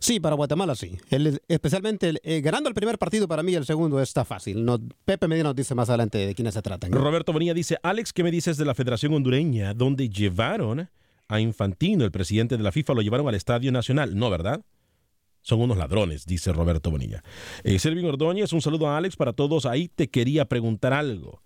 Sí, 0.00 0.20
para 0.20 0.36
Guatemala 0.36 0.74
sí. 0.76 0.96
El- 1.10 1.40
especialmente 1.48 2.08
el- 2.10 2.20
eh, 2.22 2.40
ganando 2.40 2.68
el 2.68 2.74
primer 2.74 2.98
partido 2.98 3.26
para 3.26 3.42
mí, 3.42 3.54
el 3.54 3.64
segundo 3.66 4.00
está 4.00 4.24
fácil. 4.24 4.64
No, 4.64 4.78
Pepe 5.04 5.26
Medina 5.26 5.48
nos 5.48 5.56
dice 5.56 5.74
más 5.74 5.88
adelante 5.88 6.18
de 6.18 6.34
quiénes 6.34 6.54
se 6.54 6.62
tratan. 6.62 6.92
Roberto 6.92 7.32
Bonilla 7.32 7.54
dice, 7.54 7.78
Alex, 7.82 8.12
¿qué 8.12 8.22
me 8.22 8.30
dices 8.30 8.56
de 8.56 8.64
la 8.64 8.74
Federación 8.74 9.12
Hondureña 9.14 9.74
donde 9.74 10.08
llevaron 10.08 10.88
a 11.28 11.40
Infantino, 11.40 12.04
el 12.04 12.10
presidente 12.12 12.56
de 12.56 12.62
la 12.62 12.70
FIFA, 12.72 12.94
lo 12.94 13.02
llevaron 13.02 13.26
al 13.28 13.34
Estadio 13.34 13.72
Nacional? 13.72 14.16
No, 14.16 14.30
¿verdad? 14.30 14.60
Son 15.42 15.60
unos 15.60 15.76
ladrones, 15.76 16.26
dice 16.26 16.52
Roberto 16.52 16.90
Bonilla. 16.90 17.22
Eh, 17.64 17.78
Selvin 17.78 18.04
Ordóñez, 18.06 18.52
un 18.52 18.60
saludo 18.60 18.88
a 18.88 18.98
Alex 18.98 19.16
para 19.16 19.32
todos. 19.32 19.66
Ahí 19.66 19.88
te 19.88 20.08
quería 20.08 20.44
preguntar 20.44 20.92
algo. 20.92 21.42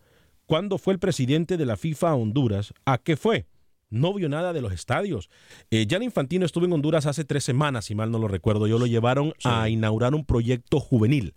¿Cuándo 0.46 0.78
fue 0.78 0.92
el 0.94 0.98
presidente 0.98 1.56
de 1.56 1.66
la 1.66 1.76
FIFA 1.76 2.10
a 2.10 2.14
Honduras? 2.14 2.72
¿A 2.84 2.98
qué 2.98 3.16
fue? 3.16 3.46
No 3.90 4.14
vio 4.14 4.28
nada 4.28 4.52
de 4.52 4.62
los 4.62 4.72
estadios. 4.72 5.28
Eh, 5.70 5.86
Jan 5.88 6.02
Infantino 6.02 6.46
estuvo 6.46 6.64
en 6.64 6.72
Honduras 6.72 7.06
hace 7.06 7.24
tres 7.24 7.44
semanas, 7.44 7.84
si 7.86 7.94
mal 7.94 8.10
no 8.10 8.18
lo 8.18 8.26
recuerdo. 8.28 8.66
Yo 8.66 8.78
lo 8.78 8.86
llevaron 8.86 9.34
a 9.44 9.68
inaugurar 9.68 10.14
un 10.14 10.24
proyecto 10.24 10.80
juvenil, 10.80 11.34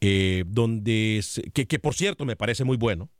eh, 0.00 0.44
donde, 0.46 1.20
se- 1.22 1.42
que, 1.50 1.66
que 1.66 1.78
por 1.78 1.94
cierto 1.94 2.24
me 2.24 2.36
parece 2.36 2.64
muy 2.64 2.76
bueno, 2.76 3.10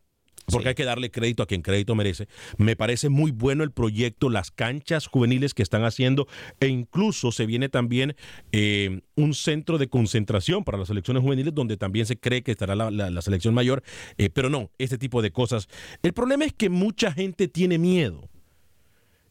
porque 0.47 0.69
hay 0.69 0.75
que 0.75 0.85
darle 0.85 1.11
crédito 1.11 1.43
a 1.43 1.47
quien 1.47 1.63
crédito 1.63 1.95
merece. 1.95 2.29
Me 2.59 2.77
parece 2.77 3.09
muy 3.09 3.31
bueno 3.31 3.65
el 3.65 3.71
proyecto, 3.71 4.29
las 4.29 4.51
canchas 4.51 5.07
juveniles 5.07 5.55
que 5.55 5.63
están 5.63 5.85
haciendo 5.85 6.27
e 6.61 6.67
incluso 6.69 7.33
se 7.33 7.47
viene 7.47 7.69
también 7.71 8.15
eh, 8.53 9.01
un 9.17 9.33
centro 9.35 9.79
de 9.79 9.89
concentración 9.89 10.63
para 10.65 10.77
las 10.79 10.89
selecciones 10.89 11.23
juveniles 11.23 11.55
donde 11.55 11.77
también 11.79 12.05
se 12.07 12.19
cree 12.19 12.43
que 12.43 12.51
estará 12.53 12.75
la, 12.75 12.91
la- 12.91 13.11
la 13.11 13.23
selección 13.23 13.55
mayor, 13.55 13.83
eh, 14.19 14.29
pero 14.29 14.51
no, 14.51 14.71
este 14.79 14.99
tipo 14.99 15.23
de 15.23 15.31
cosas. 15.31 15.69
El 16.03 16.13
problema 16.13 16.45
es 16.45 16.53
que 16.53 16.69
mucha 16.69 17.11
gente 17.13 17.49
tiene 17.49 17.79
miedo. 17.79 18.29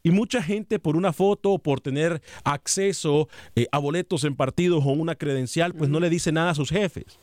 Y 0.06 0.10
mucha 0.10 0.42
gente 0.42 0.78
por 0.78 0.96
una 0.96 1.14
foto 1.14 1.52
o 1.52 1.58
por 1.58 1.80
tener 1.80 2.20
acceso 2.44 3.28
eh, 3.56 3.66
a 3.72 3.78
boletos 3.78 4.24
en 4.24 4.36
partidos 4.36 4.84
o 4.84 4.90
una 4.90 5.14
credencial, 5.14 5.72
pues 5.74 5.88
no 5.88 5.98
le 5.98 6.10
dice 6.10 6.30
nada 6.30 6.50
a 6.50 6.54
sus 6.54 6.68
jefes. 6.68 7.18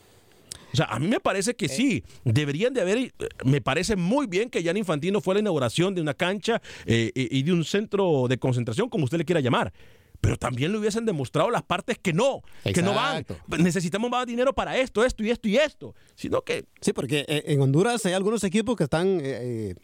O 0.73 0.75
sea, 0.75 0.85
a 0.85 0.99
mí 0.99 1.07
me 1.07 1.19
parece 1.19 1.55
que 1.55 1.67
sí, 1.67 2.03
deberían 2.23 2.73
de 2.73 2.81
haber, 2.81 2.97
eh, 2.97 3.11
me 3.45 3.61
parece 3.61 3.95
muy 3.95 4.27
bien 4.27 4.49
que 4.49 4.63
Jan 4.63 4.77
Infantino 4.77 5.21
fue 5.21 5.33
a 5.33 5.35
la 5.35 5.41
inauguración 5.41 5.95
de 5.95 6.01
una 6.01 6.13
cancha 6.13 6.61
eh, 6.85 7.11
y 7.15 7.43
de 7.43 7.53
un 7.53 7.63
centro 7.63 8.27
de 8.27 8.37
concentración, 8.37 8.89
como 8.89 9.05
usted 9.05 9.17
le 9.17 9.25
quiera 9.25 9.41
llamar. 9.41 9.73
Pero 10.21 10.37
también 10.37 10.71
le 10.71 10.77
hubiesen 10.77 11.03
demostrado 11.05 11.49
las 11.49 11.63
partes 11.63 11.97
que 11.97 12.13
no, 12.13 12.43
que 12.63 12.83
no 12.83 12.93
van. 12.93 13.25
Necesitamos 13.57 14.09
más 14.11 14.27
dinero 14.27 14.53
para 14.53 14.77
esto, 14.77 15.03
esto 15.03 15.23
y 15.23 15.31
esto 15.31 15.47
y 15.47 15.57
esto. 15.57 15.95
Sino 16.15 16.43
que... 16.43 16.65
Sí, 16.79 16.93
porque 16.93 17.25
eh, 17.27 17.43
en 17.47 17.59
Honduras 17.59 18.05
hay 18.05 18.13
algunos 18.13 18.43
equipos 18.43 18.75
que 18.77 18.83
están 18.83 19.19
eh, 19.19 19.21
eh, 19.23 19.75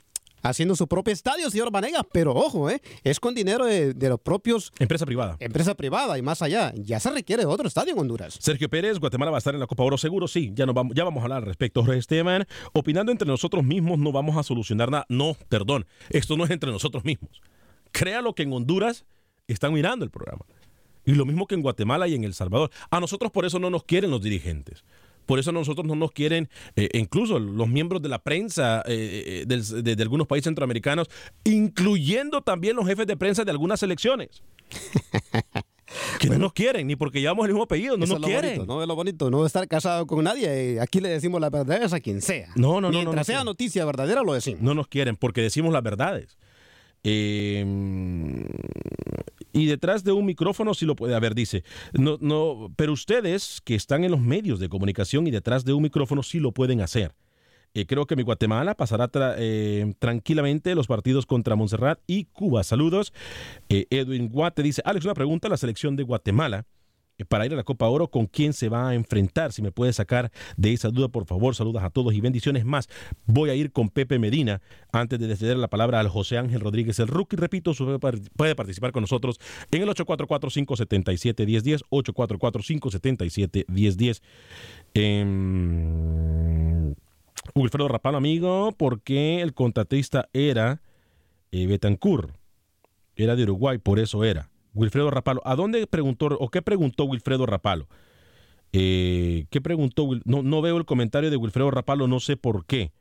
haciendo 0.42 0.76
su 0.76 0.88
propio 0.88 1.14
estadio, 1.14 1.50
señor 1.50 1.72
Vanega, 1.72 2.04
pero 2.12 2.34
ojo, 2.34 2.70
eh, 2.70 2.82
es 3.04 3.20
con 3.20 3.34
dinero 3.36 3.66
de, 3.66 3.94
de 3.94 4.10
los 4.10 4.20
propios... 4.20 4.72
Empresa 4.80 5.06
privada. 5.06 5.38
Empresa 5.40 5.76
privada 5.76 6.18
y 6.18 6.22
más 6.22 6.42
allá. 6.42 6.74
Ya 6.76 7.00
se 7.00 7.12
requiere 7.12 7.46
otro 7.46 7.68
estadio 7.68 7.94
en 7.94 8.00
Honduras. 8.00 8.38
Sergio 8.40 8.70
Pérez, 8.70 9.00
Guatemala 9.00 9.32
va 9.32 9.38
a 9.38 9.40
estar 9.40 9.54
en 9.54 9.60
la 9.60 9.68
Copa 9.68 9.84
Oro 9.84 9.98
seguro, 9.98 10.28
sí, 10.28 10.52
ya, 10.54 10.66
nos 10.66 10.76
vamos, 10.76 10.94
ya 10.96 11.04
vamos 11.04 11.22
a 11.22 11.24
hablar 11.24 11.40
al 11.40 11.46
respecto. 11.46 11.84
Jorge 11.84 12.00
Esteban, 12.00 12.46
opinando 12.74 13.12
entre 13.12 13.28
nosotros 13.28 13.64
mismos 13.64 14.00
no 14.00 14.12
vamos 14.12 14.38
a 14.38 14.44
solucionar 14.44 14.92
nada. 14.92 15.06
No, 15.10 15.36
perdón, 15.50 15.86
esto 16.10 16.38
no 16.38 16.46
es 16.46 16.52
entre 16.52 16.72
nosotros 16.72 17.04
mismos. 17.04 17.42
Créalo 17.92 18.34
que 18.34 18.44
en 18.44 18.54
Honduras 18.54 19.06
están 19.48 19.74
mirando 19.74 20.06
el 20.06 20.12
programa. 20.12 20.46
Y 21.06 21.14
lo 21.14 21.26
mismo 21.26 21.48
que 21.48 21.56
en 21.56 21.62
Guatemala 21.62 22.08
y 22.08 22.16
en 22.16 22.26
El 22.26 22.34
Salvador. 22.34 22.70
A 22.90 23.00
nosotros 23.00 23.32
por 23.32 23.46
eso 23.46 23.60
no 23.60 23.70
nos 23.70 23.84
quieren 23.86 24.12
los 24.12 24.22
dirigentes. 24.22 24.84
Por 25.28 25.38
eso 25.38 25.52
nosotros 25.52 25.86
no 25.86 25.94
nos 25.96 26.12
quieren, 26.12 26.50
eh, 26.76 26.90
incluso 26.94 27.38
los 27.38 27.68
miembros 27.68 28.02
de 28.02 28.10
la 28.10 28.18
prensa 28.24 28.82
eh, 28.88 29.44
eh, 29.44 29.44
del- 29.46 29.84
de, 29.84 29.96
de 29.96 30.02
algunos 30.04 30.26
países 30.26 30.46
centroamericanos, 30.46 31.08
incluyendo 31.44 32.42
también 32.42 32.76
los 32.76 32.88
jefes 32.88 33.06
de 33.06 33.16
prensa 33.16 33.46
de 33.46 33.52
algunas 33.52 33.84
elecciones. 33.84 34.42
que 36.20 36.30
no 36.30 36.38
nos 36.38 36.52
quieren, 36.54 36.88
ni 36.88 36.96
porque 36.98 37.22
llevamos 37.22 37.46
el 37.46 37.52
mismo 37.54 37.64
apellido, 37.64 37.96
no 37.98 38.04
Eso 38.06 38.16
nos 38.16 38.18
es 38.18 38.22
lo 38.22 38.28
quieren. 38.28 38.56
bonito, 38.58 38.74
no 38.74 38.82
es 38.82 38.88
lo 38.88 38.96
bonito, 38.96 39.30
no 39.30 39.46
estar 39.46 39.68
casado 39.68 40.06
con 40.08 40.24
nadie. 40.24 40.80
Aquí 40.82 41.00
le 41.00 41.08
decimos 41.10 41.40
la 41.40 41.50
verdad 41.50 41.82
es 41.84 41.94
a 41.94 42.00
quien 42.02 42.22
sea. 42.22 42.50
No, 42.56 42.82
no, 42.82 42.82
no, 42.82 42.88
no, 42.88 42.92
Mientras 42.92 43.16
no 43.16 43.24
sea 43.24 43.36
quieren. 43.36 43.46
noticia 43.46 43.86
verdadera, 43.86 44.22
lo 44.24 44.34
decimos. 44.34 44.62
No 44.62 44.74
nos 44.74 44.88
quieren 44.88 45.16
porque 45.16 45.42
decimos 45.42 45.72
las 45.72 45.84
verdades. 45.84 46.38
Eh, 47.04 47.64
y 49.58 49.66
detrás 49.66 50.04
de 50.04 50.12
un 50.12 50.26
micrófono 50.26 50.74
sí 50.74 50.86
lo 50.86 50.96
puede 50.96 51.16
haber, 51.16 51.34
dice. 51.34 51.64
No, 51.94 52.18
no, 52.22 52.72
pero 52.76 52.94
ustedes 52.94 53.62
que 53.64 53.76
están 53.76 54.04
en 54.04 54.12
los 54.12 54.22
medios 54.22 54.60
de 54.60 54.70
comunicación 54.70 55.28
y 55.28 55.32
detrás 55.32 55.66
de 55.66 55.74
un 55.74 55.84
micrófono 55.84 56.24
sí 56.24 56.40
lo 56.40 56.52
pueden 56.52 56.82
hacer. 56.82 57.14
Eh, 57.74 57.86
creo 57.86 58.06
que 58.06 58.16
mi 58.16 58.24
Guatemala 58.24 58.76
pasará 58.76 59.10
eh, 59.38 59.94
tranquilamente 60.00 60.74
los 60.74 60.88
partidos 60.88 61.26
contra 61.26 61.56
Montserrat 61.56 62.00
y 62.08 62.26
Cuba. 62.26 62.64
Saludos. 62.64 63.14
Eh, 63.70 63.86
Edwin 63.90 64.30
Guate 64.30 64.64
dice, 64.64 64.82
Alex, 64.86 65.06
una 65.06 65.14
pregunta 65.14 65.50
la 65.50 65.58
selección 65.58 65.96
de 65.96 66.04
Guatemala. 66.04 66.66
Eh, 67.18 67.26
Para 67.26 67.46
ir 67.46 67.54
a 67.54 67.56
la 67.56 67.64
Copa 67.64 67.88
Oro, 67.88 68.10
¿con 68.10 68.26
quién 68.26 68.52
se 68.54 68.70
va 68.70 68.90
a 68.90 68.96
enfrentar? 68.96 69.54
Si 69.54 69.62
me 69.62 69.72
puede 69.72 69.94
sacar 69.94 70.32
de 70.56 70.74
esa 70.74 70.90
duda, 70.90 71.08
por 71.08 71.26
favor, 71.26 71.56
saludos 71.56 71.84
a 71.84 71.90
todos 71.90 72.14
y 72.14 72.22
bendiciones 72.22 72.66
más. 72.66 72.90
Voy 73.26 73.50
a 73.50 73.56
ir 73.56 73.72
con 73.72 73.90
Pepe 73.90 74.20
Medina 74.20 74.62
antes 74.92 75.20
de 75.20 75.36
ceder 75.36 75.58
la 75.58 75.68
palabra 75.68 76.00
al 76.00 76.10
José 76.10 76.38
Ángel 76.38 76.62
Rodríguez, 76.62 77.00
el 77.00 77.08
rookie. 77.08 77.38
Repito, 77.38 77.72
puede 78.36 78.56
participar 78.56 78.92
con 78.92 79.02
nosotros 79.02 79.40
en 79.72 79.82
el 79.82 79.90
844-577-1010, 79.90 81.82
844-577-1010. 81.90 84.22
Em, 84.94 86.94
Wilfredo 87.56 87.88
Rapalo, 87.88 88.18
amigo, 88.18 88.74
porque 88.78 89.42
el 89.42 89.54
contratista 89.54 90.28
era 90.34 90.82
eh, 91.52 91.68
Betancourt, 91.68 92.32
era 93.16 93.36
de 93.36 93.44
Uruguay, 93.44 93.78
por 93.78 94.00
eso 94.00 94.24
era. 94.24 94.50
Wilfredo 94.78 95.10
Rapalo, 95.10 95.42
¿a 95.44 95.56
dónde 95.56 95.86
preguntó 95.88 96.28
o 96.40 96.50
qué 96.50 96.62
preguntó 96.62 97.06
Wilfredo 97.06 97.46
Rapalo? 97.46 97.88
Eh, 98.74 99.46
¿Qué 99.50 99.60
preguntó? 99.60 100.08
No, 100.26 100.44
no 100.44 100.62
veo 100.62 100.78
el 100.78 100.86
comentario 100.86 101.32
de 101.32 101.38
Wilfredo 101.38 101.72
Rapalo, 101.72 102.08
no 102.08 102.20
sé 102.20 102.38
por 102.38 102.66
qué. 102.66 102.92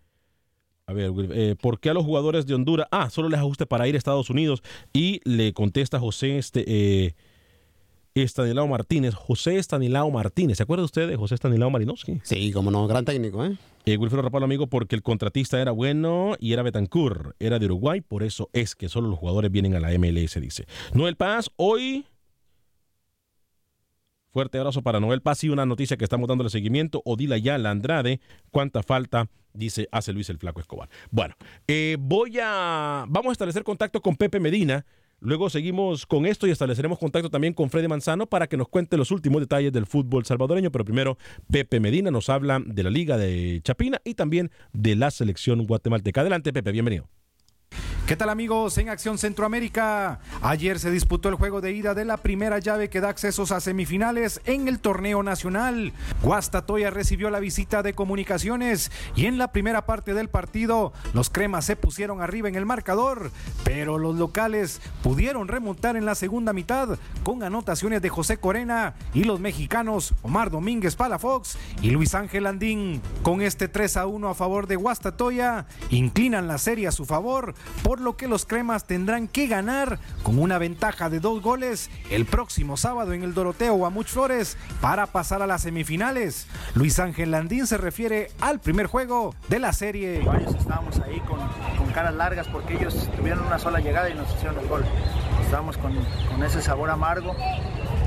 A 0.87 0.93
ver, 0.93 1.12
eh, 1.33 1.57
¿por 1.61 1.81
qué 1.81 1.91
a 1.91 1.95
los 1.95 2.05
jugadores 2.05 2.47
de 2.47 2.55
Honduras? 2.55 2.87
Ah, 2.93 3.11
solo 3.11 3.29
les 3.29 3.41
ajuste 3.41 3.67
para 3.67 3.89
ir 3.89 3.97
a 3.97 3.99
Estados 3.99 4.31
Unidos. 4.31 4.62
Y 4.93 5.21
le 5.25 5.53
contesta 5.53 5.99
José 5.99 6.39
este, 6.39 6.65
eh, 6.67 7.15
Estanislao 8.15 8.69
Martínez. 8.69 9.15
José 9.15 9.57
Estanislao 9.57 10.11
Martínez. 10.12 10.59
¿Se 10.59 10.62
acuerda 10.62 10.85
usted 10.85 11.09
de 11.09 11.17
José 11.17 11.35
Estanislao 11.35 11.71
Malinowski? 11.71 12.21
Sí, 12.23 12.53
como 12.53 12.71
no, 12.71 12.87
gran 12.87 13.05
técnico, 13.05 13.45
¿eh? 13.45 13.57
Eh, 13.88 13.96
Wilfredo 13.96 14.22
Rapalo, 14.22 14.46
amigo, 14.46 14.66
porque 14.66 14.96
el 14.96 15.03
contratista 15.05 15.62
era 15.62 15.70
bueno 15.70 16.35
y 16.40 16.53
era 16.53 16.64
Betancourt, 16.64 17.37
era 17.38 17.61
de 17.61 17.66
Uruguay, 17.66 18.01
por 18.01 18.25
eso 18.25 18.51
es 18.53 18.75
que 18.75 18.88
solo 18.88 19.09
los 19.09 19.16
jugadores 19.16 19.53
vienen 19.53 19.77
a 19.77 19.81
la 19.81 19.96
MLS, 19.96 20.40
dice. 20.40 20.66
Noel 20.92 21.14
Paz, 21.14 21.53
hoy. 21.55 22.05
Fuerte 24.33 24.59
abrazo 24.59 24.83
para 24.83 24.99
Noel 24.99 25.22
Paz 25.22 25.44
y 25.44 25.51
una 25.51 25.66
noticia 25.66 25.96
que 25.96 26.03
estamos 26.03 26.29
dándole 26.29 26.51
seguimiento. 26.51 27.01
Odila 27.05 27.38
Yala 27.38 27.70
Andrade, 27.70 28.20
cuánta 28.51 28.83
falta, 28.83 29.29
dice, 29.53 29.87
hace 29.92 30.12
Luis 30.12 30.29
el 30.31 30.38
Flaco 30.38 30.59
Escobar. 30.59 30.88
Bueno, 31.12 31.37
eh, 31.68 31.96
voy 32.01 32.40
a. 32.42 33.05
Vamos 33.09 33.31
a 33.31 33.33
establecer 33.33 33.62
contacto 33.62 34.03
con 34.03 34.16
Pepe 34.16 34.40
Medina. 34.40 34.85
Luego 35.20 35.48
seguimos 35.48 36.05
con 36.05 36.26
esto 36.26 36.46
y 36.46 36.50
estableceremos 36.50 36.98
contacto 36.98 37.31
también 37.31 37.55
con 37.55 37.70
Freddy 37.70 37.88
Manzano 37.88 38.26
para 38.26 38.46
que 38.46 38.57
nos 38.57 38.68
cuente 38.68 38.96
los 38.96 39.11
últimos 39.11 39.40
detalles 39.40 39.72
del 39.72 39.87
fútbol 39.87 40.26
salvadoreño. 40.26 40.70
Pero 40.70 40.85
primero, 40.85 41.16
Pepe 41.50 41.81
Medina 41.81 42.11
nos 42.11 42.29
habla 42.29 42.62
de 42.64 42.83
la 42.83 42.90
Liga 42.90 43.16
de 43.16 43.61
Chapina 43.62 44.00
y 44.05 44.14
también 44.14 44.50
de 44.72 44.94
la 44.94 45.11
selección 45.11 45.66
guatemalteca. 45.66 46.20
Adelante, 46.20 46.52
Pepe, 46.52 46.72
bienvenido. 46.72 47.09
¿Qué 48.07 48.14
tal 48.14 48.31
amigos 48.31 48.79
en 48.79 48.88
Acción 48.88 49.19
Centroamérica? 49.19 50.21
Ayer 50.40 50.79
se 50.79 50.92
disputó 50.92 51.29
el 51.29 51.35
juego 51.35 51.61
de 51.61 51.73
ida 51.73 51.92
de 51.92 52.05
la 52.05 52.19
primera 52.19 52.61
llave 52.61 52.88
que 52.88 53.01
da 53.01 53.09
accesos 53.09 53.51
a 53.51 53.59
semifinales 53.59 54.40
en 54.45 54.69
el 54.69 54.79
torneo 54.79 55.25
nacional. 55.25 55.92
Guastatoya 56.23 56.90
recibió 56.90 57.31
la 57.31 57.40
visita 57.40 57.83
de 57.83 57.95
comunicaciones 57.95 58.93
y 59.16 59.26
en 59.26 59.39
la 59.39 59.51
primera 59.51 59.87
parte 59.87 60.14
del 60.14 60.28
partido 60.28 60.93
los 61.14 61.30
cremas 61.30 61.64
se 61.64 61.74
pusieron 61.74 62.22
arriba 62.22 62.49
en 62.49 62.55
el 62.55 62.64
marcador, 62.64 63.33
pero 63.64 63.99
los 63.99 64.14
locales 64.14 64.80
pudieron 65.03 65.49
remontar 65.49 65.97
en 65.97 66.07
la 66.07 66.14
segunda 66.14 66.53
mitad 66.53 67.01
con 67.24 67.43
anotaciones 67.43 68.03
de 68.03 68.09
José 68.09 68.37
Corena 68.37 68.95
y 69.14 69.24
los 69.24 69.41
mexicanos 69.41 70.14
Omar 70.22 70.53
Domínguez 70.53 70.95
Palafox 70.95 71.59
y 71.83 71.91
Luis 71.91 72.14
Ángel 72.14 72.47
Andín. 72.47 73.03
Con 73.24 73.43
este 73.43 73.66
3 73.66 73.97
a 73.97 74.07
1 74.07 74.28
a 74.28 74.35
favor 74.35 74.68
de 74.68 74.76
Guastatoya, 74.76 75.66
inclinan 75.91 76.47
la 76.47 76.59
serie 76.59 76.87
a 76.87 76.93
su 76.93 77.05
favor 77.05 77.53
por 77.83 77.95
lo 78.01 78.16
que 78.16 78.28
los 78.28 78.47
cremas 78.47 78.86
tendrán 78.86 79.28
que 79.28 79.47
ganar 79.47 79.99
con 80.22 80.38
una 80.38 80.59
ventaja 80.59 81.11
de 81.11 81.20
dos 81.20 81.42
goles 81.42 81.90
el 82.11 82.26
próximo 82.26 82.76
sábado 82.76 83.12
en 83.12 83.22
el 83.22 83.34
Doroteo 83.34 83.74
Guamuch 83.74 84.09
Flores 84.09 84.57
para 84.80 85.07
pasar 85.07 85.42
a 85.42 85.47
las 85.47 85.62
semifinales. 85.62 86.47
Luis 86.74 86.99
Ángel 86.99 87.30
Landín 87.30 87.66
se 87.66 87.76
refiere 87.76 88.30
al 88.40 88.61
primer 88.61 88.86
juego 88.86 89.34
de 89.49 89.59
la 89.59 89.72
serie. 89.72 90.22
Varios 90.24 90.55
estábamos 90.55 90.99
ahí 91.01 91.20
con, 91.20 91.38
caras 91.92 92.14
largas 92.14 92.47
porque 92.49 92.74
ellos 92.74 93.09
tuvieron 93.16 93.47
una 93.47 93.59
sola 93.59 93.80
llegada 93.80 94.11
y 94.11 94.14
nos 94.14 94.30
hicieron 94.34 94.59
el 94.59 94.68
gol. 94.68 94.84
Estábamos 95.42 95.78
con, 95.78 95.94
con 96.30 96.42
ese 96.42 96.61
sabor 96.61 96.90
amargo, 96.90 97.34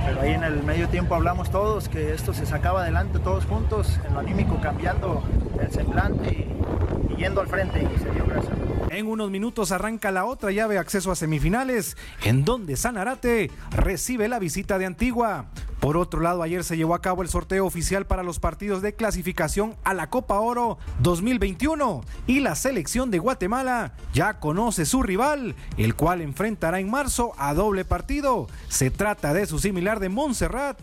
pero 0.05 0.21
ahí 0.21 0.33
en 0.33 0.43
el 0.43 0.61
medio 0.63 0.89
tiempo 0.89 1.15
hablamos 1.15 1.49
todos 1.49 1.89
que 1.89 2.13
esto 2.13 2.33
se 2.33 2.45
sacaba 2.45 2.81
adelante 2.81 3.17
todos 3.17 3.45
juntos, 3.45 3.99
en 4.05 4.13
lo 4.13 4.19
anímico 4.19 4.59
cambiando 4.61 5.23
el 5.59 5.71
semblante 5.71 6.29
y, 6.29 7.13
y 7.13 7.15
yendo 7.15 7.41
al 7.41 7.47
frente 7.47 7.81
y 7.81 7.99
se 7.99 8.11
dio 8.11 8.25
gracias. 8.25 8.68
En 8.91 9.07
unos 9.07 9.29
minutos 9.29 9.71
arranca 9.71 10.11
la 10.11 10.25
otra 10.25 10.51
llave 10.51 10.77
acceso 10.77 11.11
a 11.11 11.15
semifinales, 11.15 11.95
en 12.23 12.43
donde 12.43 12.75
Sanarate 12.75 13.51
recibe 13.71 14.27
la 14.27 14.39
visita 14.39 14.79
de 14.79 14.85
Antigua. 14.87 15.45
Por 15.79 15.95
otro 15.95 16.19
lado, 16.19 16.43
ayer 16.43 16.65
se 16.65 16.75
llevó 16.75 16.93
a 16.93 17.01
cabo 17.01 17.21
el 17.21 17.29
sorteo 17.29 17.65
oficial 17.65 18.05
para 18.05 18.23
los 18.23 18.39
partidos 18.39 18.81
de 18.81 18.95
clasificación 18.95 19.75
a 19.85 19.93
la 19.93 20.09
Copa 20.09 20.39
Oro 20.39 20.77
2021 20.99 22.01
y 22.27 22.41
la 22.41 22.55
selección 22.55 23.11
de 23.11 23.19
Guatemala 23.19 23.93
ya 24.13 24.39
conoce 24.39 24.85
su 24.85 25.03
rival, 25.03 25.55
el 25.77 25.95
cual 25.95 26.21
enfrentará 26.21 26.81
en 26.81 26.91
marzo 26.91 27.31
a 27.37 27.53
doble 27.53 27.85
partido. 27.85 28.47
Se 28.67 28.91
trata 28.91 29.33
de 29.33 29.45
su 29.45 29.59
similar 29.59 30.01
de 30.01 30.09
Montserrat, 30.09 30.77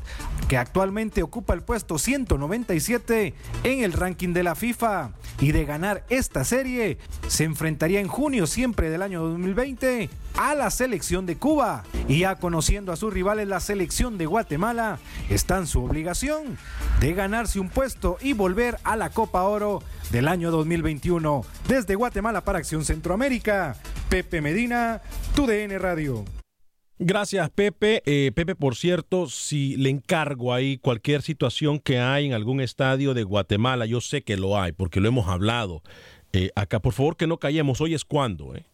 que 0.49 0.57
actualmente 0.57 1.23
ocupa 1.23 1.55
el 1.55 1.63
puesto 1.63 1.99
197 1.99 3.35
en 3.65 3.83
el 3.83 3.93
ranking 3.93 4.33
de 4.33 4.43
la 4.43 4.55
FIFA. 4.55 5.11
Y 5.41 5.53
de 5.53 5.65
ganar 5.65 6.05
esta 6.09 6.45
serie, 6.45 6.99
se 7.29 7.45
enfrentaría 7.45 8.01
en 8.01 8.09
junio 8.09 8.47
siempre 8.47 8.91
del 8.91 9.03
año 9.03 9.23
2020 9.23 10.09
a 10.37 10.55
la 10.55 10.71
selección 10.71 11.27
de 11.27 11.37
Cuba. 11.37 11.85
Y 12.09 12.21
ya 12.21 12.37
conociendo 12.37 12.93
a 12.93 12.97
sus 12.97 13.13
rivales, 13.13 13.49
la 13.49 13.61
selección 13.61 14.19
de 14.19 14.27
Guatemala 14.27 14.99
está 15.29 15.59
en 15.59 15.67
su 15.67 15.85
obligación 15.85 16.59
de 17.01 17.13
ganarse 17.13 17.61
un 17.61 17.69
puesto 17.69 18.19
y 18.21 18.33
volver 18.33 18.79
a 18.85 18.97
la 18.97 19.11
Copa 19.11 19.43
Oro 19.43 19.83
del 20.11 20.29
año 20.29 20.51
2021. 20.51 21.45
Desde 21.69 21.95
Guatemala 21.97 22.43
para 22.43 22.59
Acción 22.59 22.85
Centroamérica, 22.85 23.77
Pepe 24.09 24.41
Medina, 24.41 25.03
TUDN 25.35 25.79
Radio. 25.79 26.25
Gracias, 26.99 27.51
Pepe. 27.51 28.03
Eh, 28.07 28.33
Pepe, 28.35 28.55
por 28.55 28.75
cierto, 28.75 29.27
si 29.29 29.77
le 29.77 29.91
encargo 29.91 30.55
ahí 30.55 30.79
cualquier 30.79 31.21
situación 31.21 31.79
que 31.79 31.99
hay 31.99 32.27
en 32.27 32.33
algún 32.33 32.61
estadio 32.61 33.13
de 33.13 33.23
Guatemala, 33.23 33.85
yo 33.85 34.01
sé 34.01 34.23
que 34.23 34.39
lo 34.39 34.59
hay, 34.59 34.73
porque 34.73 35.01
lo 35.01 35.09
hemos 35.09 35.29
hablado 35.29 35.83
eh, 36.33 36.51
acá. 36.55 36.81
Por 36.81 36.95
favor, 36.95 37.17
que 37.17 37.27
no 37.27 37.39
callemos. 37.39 37.83
Hoy 37.83 37.95
es 37.95 38.05
cuando, 38.05 38.55
¿eh? 38.55 38.65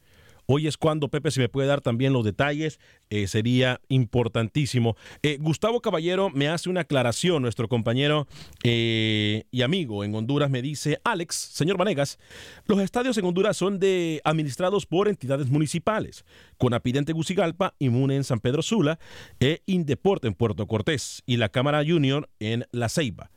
Hoy 0.47 0.67
es 0.67 0.77
cuando, 0.77 1.09
Pepe, 1.09 1.31
si 1.31 1.41
me 1.41 1.49
puede 1.49 1.69
dar 1.69 1.81
también 1.81 2.13
los 2.13 2.25
detalles, 2.25 2.81
eh, 3.11 3.27
sería 3.27 3.81
importantísimo. 3.89 4.97
Eh, 5.23 5.39
Gustavo 5.41 5.81
Caballero 5.81 6.31
me 6.31 6.49
hace 6.49 6.69
una 6.69 6.81
aclaración, 6.81 7.43
nuestro 7.43 7.69
compañero 7.69 8.27
eh, 8.65 9.45
y 9.51 9.63
amigo 9.63 10.05
en 10.05 10.15
Honduras 10.15 10.51
me 10.51 10.63
dice, 10.63 10.99
Alex, 11.05 11.35
señor 11.35 11.79
Vanegas, 11.79 12.19
los 12.67 12.81
estadios 12.81 13.17
en 13.19 13.25
Honduras 13.25 13.57
son 13.57 13.79
de 13.79 14.21
administrados 14.25 14.87
por 14.87 15.09
entidades 15.09 15.49
municipales, 15.49 16.25
Conapid 16.59 16.97
en 16.97 17.05
Tegucigalpa, 17.05 17.75
Inmune 17.79 18.17
en 18.17 18.25
San 18.25 18.41
Pedro 18.41 18.63
Sula 18.63 18.99
e 19.41 19.63
Indeporte 19.67 20.27
en 20.27 20.35
Puerto 20.35 20.67
Cortés 20.67 21.23
y 21.27 21.37
la 21.37 21.51
Cámara 21.51 21.85
Junior 21.87 22.29
en 22.41 22.67
La 22.73 22.89
Ceiba. 22.89 23.31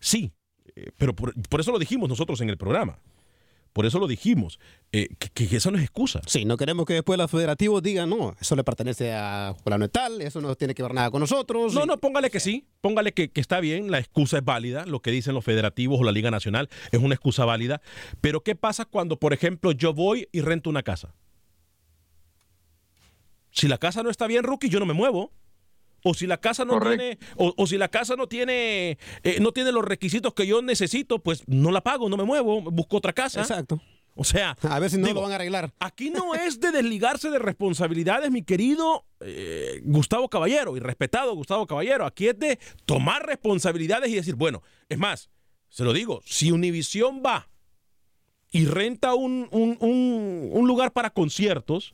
Sí, 0.00 0.32
pero 0.96 1.14
por, 1.14 1.34
por 1.48 1.60
eso 1.60 1.72
lo 1.72 1.78
dijimos 1.78 2.08
nosotros 2.08 2.40
en 2.40 2.50
el 2.50 2.56
programa. 2.56 2.98
Por 3.72 3.86
eso 3.86 3.98
lo 3.98 4.06
dijimos, 4.08 4.58
eh, 4.92 5.08
que, 5.18 5.46
que 5.46 5.56
eso 5.56 5.70
no 5.70 5.78
es 5.78 5.84
excusa. 5.84 6.20
Sí, 6.26 6.44
no 6.44 6.56
queremos 6.56 6.84
que 6.86 6.94
después 6.94 7.16
los 7.18 7.30
federativos 7.30 7.82
digan, 7.82 8.10
no, 8.10 8.34
eso 8.40 8.56
le 8.56 8.64
pertenece 8.64 9.12
a 9.12 9.54
Fulano 9.62 9.88
Tal, 9.88 10.20
eso 10.22 10.40
no 10.40 10.54
tiene 10.56 10.74
que 10.74 10.82
ver 10.82 10.94
nada 10.94 11.10
con 11.10 11.20
nosotros. 11.20 11.74
No, 11.74 11.84
y- 11.84 11.86
no, 11.86 11.98
póngale 11.98 12.30
que 12.30 12.40
sí, 12.40 12.66
póngale 12.80 13.12
que, 13.12 13.30
que 13.30 13.40
está 13.40 13.60
bien, 13.60 13.90
la 13.90 13.98
excusa 13.98 14.38
es 14.38 14.44
válida, 14.44 14.84
lo 14.86 15.00
que 15.00 15.10
dicen 15.10 15.34
los 15.34 15.44
federativos 15.44 16.00
o 16.00 16.04
la 16.04 16.12
Liga 16.12 16.30
Nacional 16.30 16.68
es 16.90 17.00
una 17.00 17.14
excusa 17.14 17.44
válida, 17.44 17.80
pero 18.20 18.42
¿qué 18.42 18.56
pasa 18.56 18.84
cuando, 18.84 19.18
por 19.18 19.32
ejemplo, 19.32 19.72
yo 19.72 19.92
voy 19.94 20.28
y 20.32 20.40
rento 20.40 20.70
una 20.70 20.82
casa? 20.82 21.14
Si 23.50 23.68
la 23.68 23.78
casa 23.78 24.02
no 24.02 24.10
está 24.10 24.26
bien, 24.26 24.44
rookie, 24.44 24.68
yo 24.68 24.78
no 24.80 24.86
me 24.86 24.94
muevo. 24.94 25.32
O 26.04 26.14
si 26.14 26.26
la 26.26 26.38
casa 26.38 26.64
no 26.64 26.74
Correcto. 26.74 26.98
tiene, 27.02 27.18
o, 27.36 27.52
o 27.56 27.66
si 27.66 27.76
la 27.76 27.88
casa 27.88 28.14
no 28.16 28.26
tiene, 28.28 28.98
eh, 29.22 29.38
no 29.40 29.52
tiene 29.52 29.72
los 29.72 29.84
requisitos 29.84 30.32
que 30.34 30.46
yo 30.46 30.62
necesito, 30.62 31.18
pues 31.18 31.42
no 31.46 31.70
la 31.70 31.80
pago, 31.82 32.08
no 32.08 32.16
me 32.16 32.24
muevo, 32.24 32.60
busco 32.62 32.98
otra 32.98 33.12
casa. 33.12 33.40
Exacto. 33.40 33.80
O 34.20 34.24
sea, 34.24 34.56
A 34.62 34.80
ver 34.80 34.90
si 34.90 34.98
no 34.98 35.06
digo, 35.06 35.20
lo 35.20 35.22
van 35.22 35.32
a 35.32 35.36
arreglar. 35.36 35.72
Aquí 35.78 36.10
no 36.10 36.34
es 36.46 36.58
de 36.60 36.72
desligarse 36.72 37.30
de 37.30 37.38
responsabilidades, 37.38 38.30
mi 38.30 38.42
querido 38.42 39.04
eh, 39.20 39.80
Gustavo 39.84 40.28
Caballero 40.28 40.76
y 40.76 40.80
respetado 40.80 41.34
Gustavo 41.34 41.66
Caballero. 41.68 42.04
Aquí 42.06 42.26
es 42.28 42.38
de 42.38 42.58
tomar 42.84 43.24
responsabilidades 43.26 44.10
y 44.10 44.14
decir, 44.16 44.34
bueno, 44.34 44.62
es 44.88 44.98
más, 44.98 45.30
se 45.68 45.84
lo 45.84 45.92
digo, 45.92 46.20
si 46.24 46.50
Univisión 46.50 47.22
va 47.24 47.48
y 48.50 48.64
renta 48.66 49.14
un, 49.14 49.46
un- 49.52 49.76
un- 49.80 50.48
un 50.52 50.66
lugar 50.66 50.92
para 50.92 51.10
conciertos, 51.10 51.92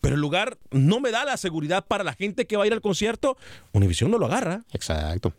pero 0.00 0.14
el 0.14 0.20
lugar 0.20 0.58
no 0.70 1.00
me 1.00 1.10
da 1.10 1.24
la 1.24 1.36
seguridad 1.36 1.86
para 1.86 2.04
la 2.04 2.14
gente 2.14 2.46
que 2.46 2.56
va 2.56 2.64
a 2.64 2.66
ir 2.66 2.72
al 2.72 2.80
concierto, 2.80 3.36
Univisión 3.72 4.10
no 4.10 4.18
lo 4.18 4.26
agarra. 4.26 4.64
Exacto. 4.72 5.32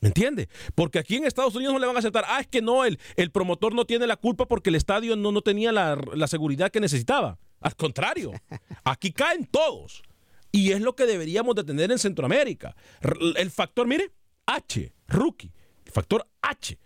¿Me 0.00 0.08
entiende? 0.08 0.48
Porque 0.74 0.98
aquí 0.98 1.16
en 1.16 1.24
Estados 1.24 1.54
Unidos 1.54 1.72
no 1.72 1.80
le 1.80 1.86
van 1.86 1.96
a 1.96 2.00
aceptar, 2.00 2.24
ah, 2.28 2.40
es 2.40 2.46
que 2.46 2.62
no, 2.62 2.84
el, 2.84 2.98
el 3.16 3.30
promotor 3.30 3.74
no 3.74 3.86
tiene 3.86 4.06
la 4.06 4.16
culpa 4.16 4.46
porque 4.46 4.70
el 4.70 4.76
estadio 4.76 5.16
no, 5.16 5.32
no 5.32 5.40
tenía 5.42 5.72
la, 5.72 5.96
la 6.14 6.26
seguridad 6.26 6.70
que 6.70 6.80
necesitaba. 6.80 7.38
Al 7.60 7.74
contrario, 7.76 8.32
aquí 8.84 9.12
caen 9.12 9.46
todos. 9.46 10.02
Y 10.52 10.72
es 10.72 10.80
lo 10.80 10.94
que 10.94 11.06
deberíamos 11.06 11.54
de 11.54 11.64
tener 11.64 11.90
en 11.90 11.98
Centroamérica. 11.98 12.76
El 13.36 13.50
factor, 13.50 13.86
mire, 13.86 14.12
H, 14.46 14.92
rookie, 15.08 15.52
el 15.84 15.92
factor 15.92 16.26
H, 16.40 16.78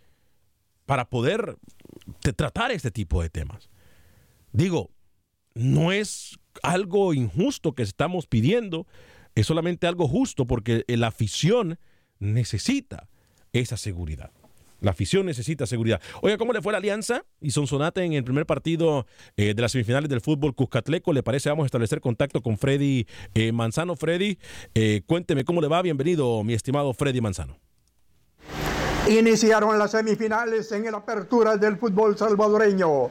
para 0.87 1.09
poder 1.09 1.57
tratar 2.37 2.73
este 2.73 2.91
tipo 2.91 3.23
de 3.23 3.31
temas. 3.31 3.71
Digo, 4.53 4.91
no 5.55 5.93
es 5.93 6.39
algo 6.63 7.15
injusto 7.15 7.75
que 7.75 7.83
estamos 7.83 8.27
pidiendo, 8.27 8.87
es 9.35 9.47
solamente 9.47 9.87
algo 9.87 10.09
justo 10.09 10.47
porque 10.47 10.85
la 10.89 11.09
afición 11.09 11.79
necesita 12.19 13.09
esa 13.53 13.77
seguridad. 13.77 14.31
La 14.81 14.93
afición 14.93 15.27
necesita 15.27 15.67
seguridad. 15.67 16.01
Oiga, 16.23 16.39
¿cómo 16.39 16.53
le 16.53 16.63
fue 16.63 16.73
la 16.73 16.79
Alianza 16.79 17.25
y 17.41 17.51
Sonsonate 17.51 18.03
en 18.03 18.15
el 18.15 18.25
primer 18.25 18.47
partido 18.47 19.07
eh, 19.37 19.53
de 19.55 19.63
las 19.63 19.73
semifinales 19.73 20.09
del 20.09 20.23
fútbol 20.23 20.55
Cuscatleco? 20.55 21.13
¿Le 21.13 21.23
parece? 21.23 21.51
Vamos 21.51 21.65
a 21.65 21.67
establecer 21.67 22.01
contacto 22.01 22.41
con 22.41 22.57
Freddy 22.57 23.07
eh, 23.35 23.53
Manzano. 23.53 23.95
Freddy, 23.95 24.39
eh, 24.75 25.03
cuénteme 25.07 25.45
cómo 25.45 25.61
le 25.61 25.69
va. 25.69 25.83
Bienvenido, 25.83 26.43
mi 26.45 26.55
estimado 26.55 26.95
Freddy 26.95 27.21
Manzano. 27.21 27.59
Iniciaron 29.11 29.77
las 29.77 29.91
semifinales 29.91 30.71
en 30.71 30.87
el 30.87 30.95
apertura 30.95 31.57
del 31.57 31.79
fútbol 31.79 32.17
salvadoreño. 32.17 33.11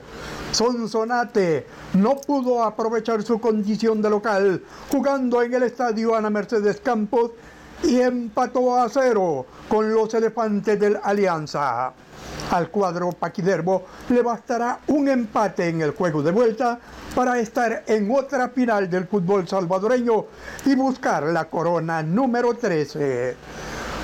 Sonsonate 0.49 1.67
no 1.95 2.15
pudo 2.15 2.63
aprovechar 2.63 3.21
su 3.21 3.37
condición 3.41 4.01
de 4.01 4.09
local 4.09 4.63
jugando 4.89 5.41
en 5.41 5.55
el 5.55 5.63
estadio 5.63 6.15
Ana 6.15 6.29
Mercedes 6.29 6.79
Campos 6.79 7.31
y 7.83 7.99
empató 7.99 8.79
a 8.79 8.87
cero 8.87 9.45
con 9.67 9.93
los 9.93 10.13
elefantes 10.13 10.79
del 10.79 10.97
Alianza. 11.03 11.91
Al 12.51 12.69
cuadro 12.69 13.11
paquiderbo 13.11 13.83
le 14.07 14.21
bastará 14.21 14.79
un 14.87 15.09
empate 15.09 15.67
en 15.67 15.81
el 15.81 15.91
juego 15.91 16.23
de 16.23 16.31
vuelta 16.31 16.79
para 17.13 17.37
estar 17.39 17.83
en 17.87 18.09
otra 18.09 18.47
final 18.47 18.89
del 18.89 19.05
fútbol 19.05 19.49
salvadoreño 19.49 20.27
y 20.65 20.75
buscar 20.75 21.23
la 21.23 21.49
corona 21.49 22.01
número 22.01 22.53
13. 22.53 23.35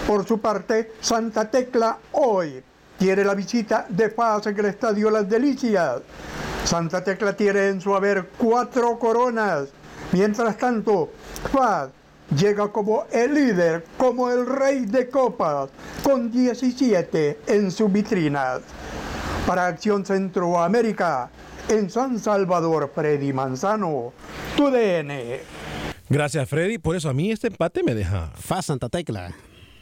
Por 0.07 0.27
su 0.27 0.39
parte, 0.39 0.91
Santa 1.01 1.49
Tecla 1.49 1.97
hoy 2.11 2.63
tiene 2.99 3.23
la 3.23 3.33
visita 3.33 3.87
de 3.89 4.09
Paz 4.09 4.45
en 4.45 4.59
el 4.59 4.65
Estadio 4.65 5.09
Las 5.09 5.27
Delicias. 5.27 6.01
Santa 6.63 7.03
Tecla 7.03 7.35
tiene 7.35 7.69
en 7.69 7.81
su 7.81 7.95
haber 7.95 8.29
cuatro 8.37 8.99
coronas. 8.99 9.69
Mientras 10.11 10.57
tanto, 10.57 11.11
Paz 11.51 11.89
llega 12.37 12.67
como 12.71 13.05
el 13.11 13.33
líder, 13.33 13.83
como 13.97 14.29
el 14.29 14.45
rey 14.45 14.85
de 14.85 15.09
copas, 15.09 15.69
con 16.03 16.31
17 16.31 17.39
en 17.47 17.71
su 17.71 17.89
vitrina. 17.89 18.59
Para 19.47 19.65
Acción 19.65 20.05
Centroamérica, 20.05 21.31
en 21.67 21.89
San 21.89 22.19
Salvador, 22.19 22.91
Freddy 22.93 23.33
Manzano, 23.33 24.13
tu 24.55 24.69
DN. 24.69 25.39
Gracias, 26.09 26.47
Freddy. 26.47 26.77
Por 26.77 26.95
eso 26.95 27.09
a 27.09 27.13
mí 27.13 27.31
este 27.31 27.47
empate 27.47 27.81
me 27.81 27.95
deja. 27.95 28.31
Fa 28.35 28.61
Santa 28.61 28.87
Tecla. 28.89 29.33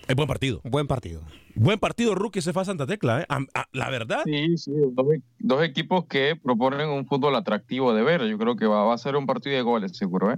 Es 0.08 0.16
buen 0.16 0.28
partido. 0.28 0.60
Buen 0.64 0.86
partido. 0.88 1.22
Buen 1.56 1.80
partido, 1.80 2.14
Rookie, 2.14 2.42
se 2.42 2.52
fue 2.52 2.62
a 2.62 2.66
Santa 2.66 2.86
Tecla. 2.86 3.22
¿eh? 3.22 3.26
A- 3.30 3.46
a- 3.54 3.68
la 3.72 3.90
verdad. 3.90 4.22
Sí, 4.26 4.58
sí, 4.58 4.72
dos, 4.92 5.06
e- 5.14 5.22
dos 5.40 5.64
equipos 5.64 6.06
que 6.06 6.36
proponen 6.36 6.90
un 6.90 7.06
fútbol 7.08 7.36
atractivo 7.36 7.94
de 7.94 8.04
ver. 8.04 8.22
Yo 8.28 8.38
creo 8.38 8.56
que 8.56 8.66
va, 8.66 8.84
va 8.84 8.94
a 8.94 8.98
ser 8.98 9.16
un 9.16 9.26
partido 9.26 9.56
de 9.56 9.62
goles, 9.62 9.96
seguro, 9.98 10.32
¿eh? 10.34 10.38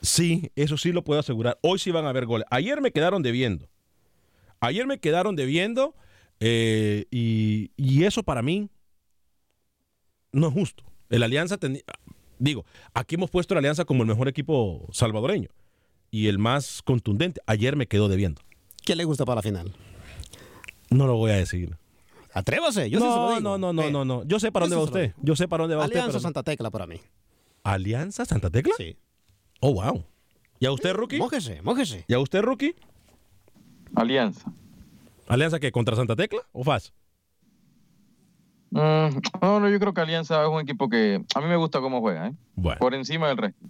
Sí, 0.00 0.50
eso 0.56 0.76
sí 0.78 0.92
lo 0.92 1.02
puedo 1.04 1.20
asegurar. 1.20 1.58
Hoy 1.62 1.78
sí 1.78 1.90
van 1.90 2.06
a 2.06 2.10
haber 2.10 2.26
goles. 2.26 2.46
Ayer 2.50 2.80
me 2.80 2.90
quedaron 2.92 3.22
debiendo. 3.22 3.68
Ayer 4.60 4.86
me 4.86 4.98
quedaron 4.98 5.36
debiendo 5.36 5.94
eh, 6.40 7.04
y, 7.10 7.72
y 7.76 8.04
eso 8.04 8.22
para 8.22 8.40
mí 8.42 8.70
no 10.32 10.48
es 10.48 10.54
justo. 10.54 10.84
El 11.10 11.22
Alianza, 11.22 11.58
teni- 11.58 11.82
digo, 12.38 12.64
aquí 12.94 13.16
hemos 13.16 13.30
puesto 13.30 13.54
la 13.54 13.58
Alianza 13.58 13.84
como 13.84 14.02
el 14.02 14.08
mejor 14.08 14.28
equipo 14.28 14.88
salvadoreño 14.92 15.48
y 16.10 16.28
el 16.28 16.38
más 16.38 16.82
contundente. 16.82 17.40
Ayer 17.46 17.76
me 17.76 17.86
quedó 17.86 18.08
debiendo. 18.08 18.40
¿Qué 18.86 18.94
le 18.96 19.04
gusta 19.04 19.24
para 19.24 19.36
la 19.36 19.42
final? 19.42 19.74
No 20.90 21.06
lo 21.08 21.16
voy 21.16 21.32
a 21.32 21.36
decir. 21.36 21.76
Atrévase, 22.32 22.88
yo 22.88 23.00
no, 23.00 23.04
sí 23.06 23.10
se 23.10 23.16
lo 23.18 23.28
digo. 23.30 23.40
no, 23.40 23.58
no, 23.58 23.72
no, 23.72 23.90
no, 23.90 24.04
no. 24.04 24.24
Yo 24.24 24.38
sé 24.38 24.52
para 24.52 24.64
dónde 24.66 24.76
va 24.76 24.82
usted. 24.84 25.12
Yo 25.20 25.34
sé 25.34 25.48
para 25.48 25.64
dónde 25.64 25.74
va 25.74 25.84
Alianza 25.84 26.06
usted. 26.06 26.12
pero- 26.12 26.22
Santa 26.22 26.42
Tecla 26.44 26.70
para 26.70 26.86
mí. 26.86 27.00
¿Alianza 27.64 28.24
Santa 28.24 28.48
Tecla? 28.48 28.74
Sí. 28.78 28.96
Oh, 29.60 29.72
wow. 29.74 30.04
¿Y 30.60 30.66
a 30.66 30.72
usted, 30.72 30.94
Rookie? 30.94 31.18
Mójese, 31.18 31.60
mójese. 31.62 32.04
¿Y 32.06 32.14
a 32.14 32.20
usted, 32.20 32.42
Rookie? 32.42 32.76
Alianza. 33.96 34.52
¿Alianza 35.26 35.58
que 35.58 35.72
contra 35.72 35.96
Santa 35.96 36.14
Tecla 36.14 36.42
o 36.52 36.62
FAS? 36.62 36.92
Mm, 38.70 39.18
no, 39.42 39.60
no, 39.60 39.68
yo 39.68 39.80
creo 39.80 39.92
que 39.94 40.00
Alianza 40.00 40.42
es 40.44 40.48
un 40.48 40.60
equipo 40.60 40.88
que 40.88 41.24
a 41.34 41.40
mí 41.40 41.46
me 41.48 41.56
gusta 41.56 41.80
cómo 41.80 42.00
juega, 42.00 42.28
¿eh? 42.28 42.34
Bueno. 42.54 42.78
Por 42.78 42.94
encima 42.94 43.26
del 43.28 43.38
resto. 43.38 43.66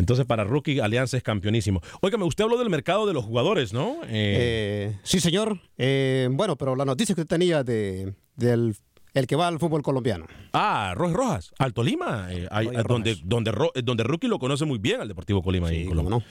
Entonces, 0.00 0.26
para 0.26 0.42
Rookie, 0.44 0.80
Alianza 0.80 1.16
es 1.16 1.22
campeonísimo. 1.22 1.80
Óigame, 2.00 2.24
usted 2.24 2.44
habló 2.44 2.58
del 2.58 2.70
mercado 2.70 3.06
de 3.06 3.12
los 3.14 3.24
jugadores, 3.24 3.72
¿no? 3.72 3.96
Eh, 4.04 4.88
Eh, 4.92 4.98
sí, 5.04 5.20
señor. 5.20 5.60
Eh, 5.78 6.28
bueno, 6.32 6.56
pero 6.56 6.74
la 6.74 6.84
noticia 6.84 7.14
que 7.14 7.20
usted 7.20 7.36
tenía 7.36 7.62
de, 7.62 8.14
del 8.36 8.74
el 9.12 9.26
que 9.26 9.34
va 9.34 9.48
al 9.48 9.58
fútbol 9.58 9.82
colombiano. 9.82 10.26
ah, 10.52 10.92
Roger 10.96 11.16
Rojas, 11.16 11.52
al 11.58 11.72
Tolima, 11.72 12.28
eh, 12.30 12.46
hay- 12.50 12.66
Roger 12.68 12.86
donde, 12.86 13.16
donde, 13.24 13.50
Ro- 13.50 13.72
eh, 13.74 13.82
donde 13.82 14.04
Rookie 14.04 14.28
lo 14.28 14.38
conoce 14.38 14.64
muy 14.64 14.78
bien 14.78 15.00
al 15.00 15.08
Deportivo 15.08 15.42
Colima. 15.42 15.66
ahí 15.68 15.82
en 15.82 15.88
Colombia. 15.88 16.24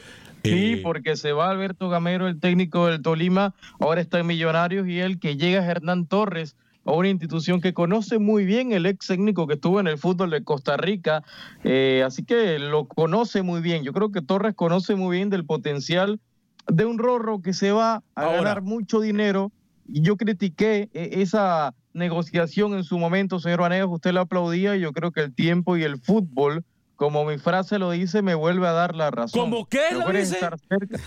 Sí, 0.46 0.74
Eh, 0.76 0.80
porque 0.82 1.18
se 1.18 1.34
va 1.34 1.50
Alberto 1.50 1.90
Gamero, 1.90 2.28
el 2.30 2.40
técnico 2.40 2.88
del 2.88 3.02
Tolima, 3.02 3.54
ahora 3.82 4.00
está 4.00 4.20
en 4.20 4.28
Millonarios 4.28 4.88
y 4.88 4.98
el 5.00 5.20
que 5.20 5.36
llega 5.36 5.60
es 5.62 5.68
Hernán 5.68 6.06
Torres 6.08 6.56
a 6.90 6.94
una 6.96 7.10
institución 7.10 7.62
que 7.62 7.74
conoce 7.74 8.18
muy 8.18 8.46
bien 8.46 8.72
el 8.72 8.86
ex 8.86 9.08
técnico 9.08 9.46
que 9.48 9.54
estuvo 9.54 9.80
en 9.80 9.88
el 9.88 9.98
fútbol 9.98 10.32
de 10.32 10.44
Costa 10.44 10.76
Rica, 10.76 11.24
eh, 11.64 12.04
así 12.06 12.24
que 12.24 12.58
lo 12.58 12.86
conoce 12.88 13.44
muy 13.44 13.62
bien. 13.62 13.84
Yo 13.84 13.94
creo 13.94 14.12
que 14.12 14.22
Torres 14.22 14.56
conoce 14.56 14.96
muy 14.96 15.18
bien 15.18 15.30
del 15.30 15.46
potencial 15.46 16.20
de 16.68 16.86
un 16.86 16.98
Rorro 16.98 17.42
que 17.42 17.54
se 17.54 17.72
va 17.72 17.96
a 18.16 18.24
Ahora. 18.24 18.38
ganar 18.38 18.62
mucho 18.62 19.00
dinero. 19.02 19.52
Y 19.88 20.02
yo 20.02 20.18
critiqué 20.18 20.90
eh, 20.94 21.10
esa 21.14 21.74
negociación 21.94 22.74
en 22.74 22.84
su 22.84 22.98
momento, 22.98 23.40
señor 23.40 23.62
Vanegas, 23.62 23.88
usted 23.90 24.12
la 24.12 24.22
aplaudía 24.22 24.76
y 24.76 24.82
yo 24.82 24.92
creo 24.92 25.12
que 25.12 25.22
el 25.22 25.34
tiempo 25.34 25.78
y 25.78 25.84
el 25.84 26.00
fútbol, 26.00 26.64
como 26.96 27.24
mi 27.26 27.38
frase 27.38 27.78
lo 27.80 27.92
dice, 27.92 28.22
me 28.22 28.34
vuelve 28.36 28.68
a 28.68 28.72
dar 28.72 28.96
la 28.96 29.12
razón. 29.12 29.50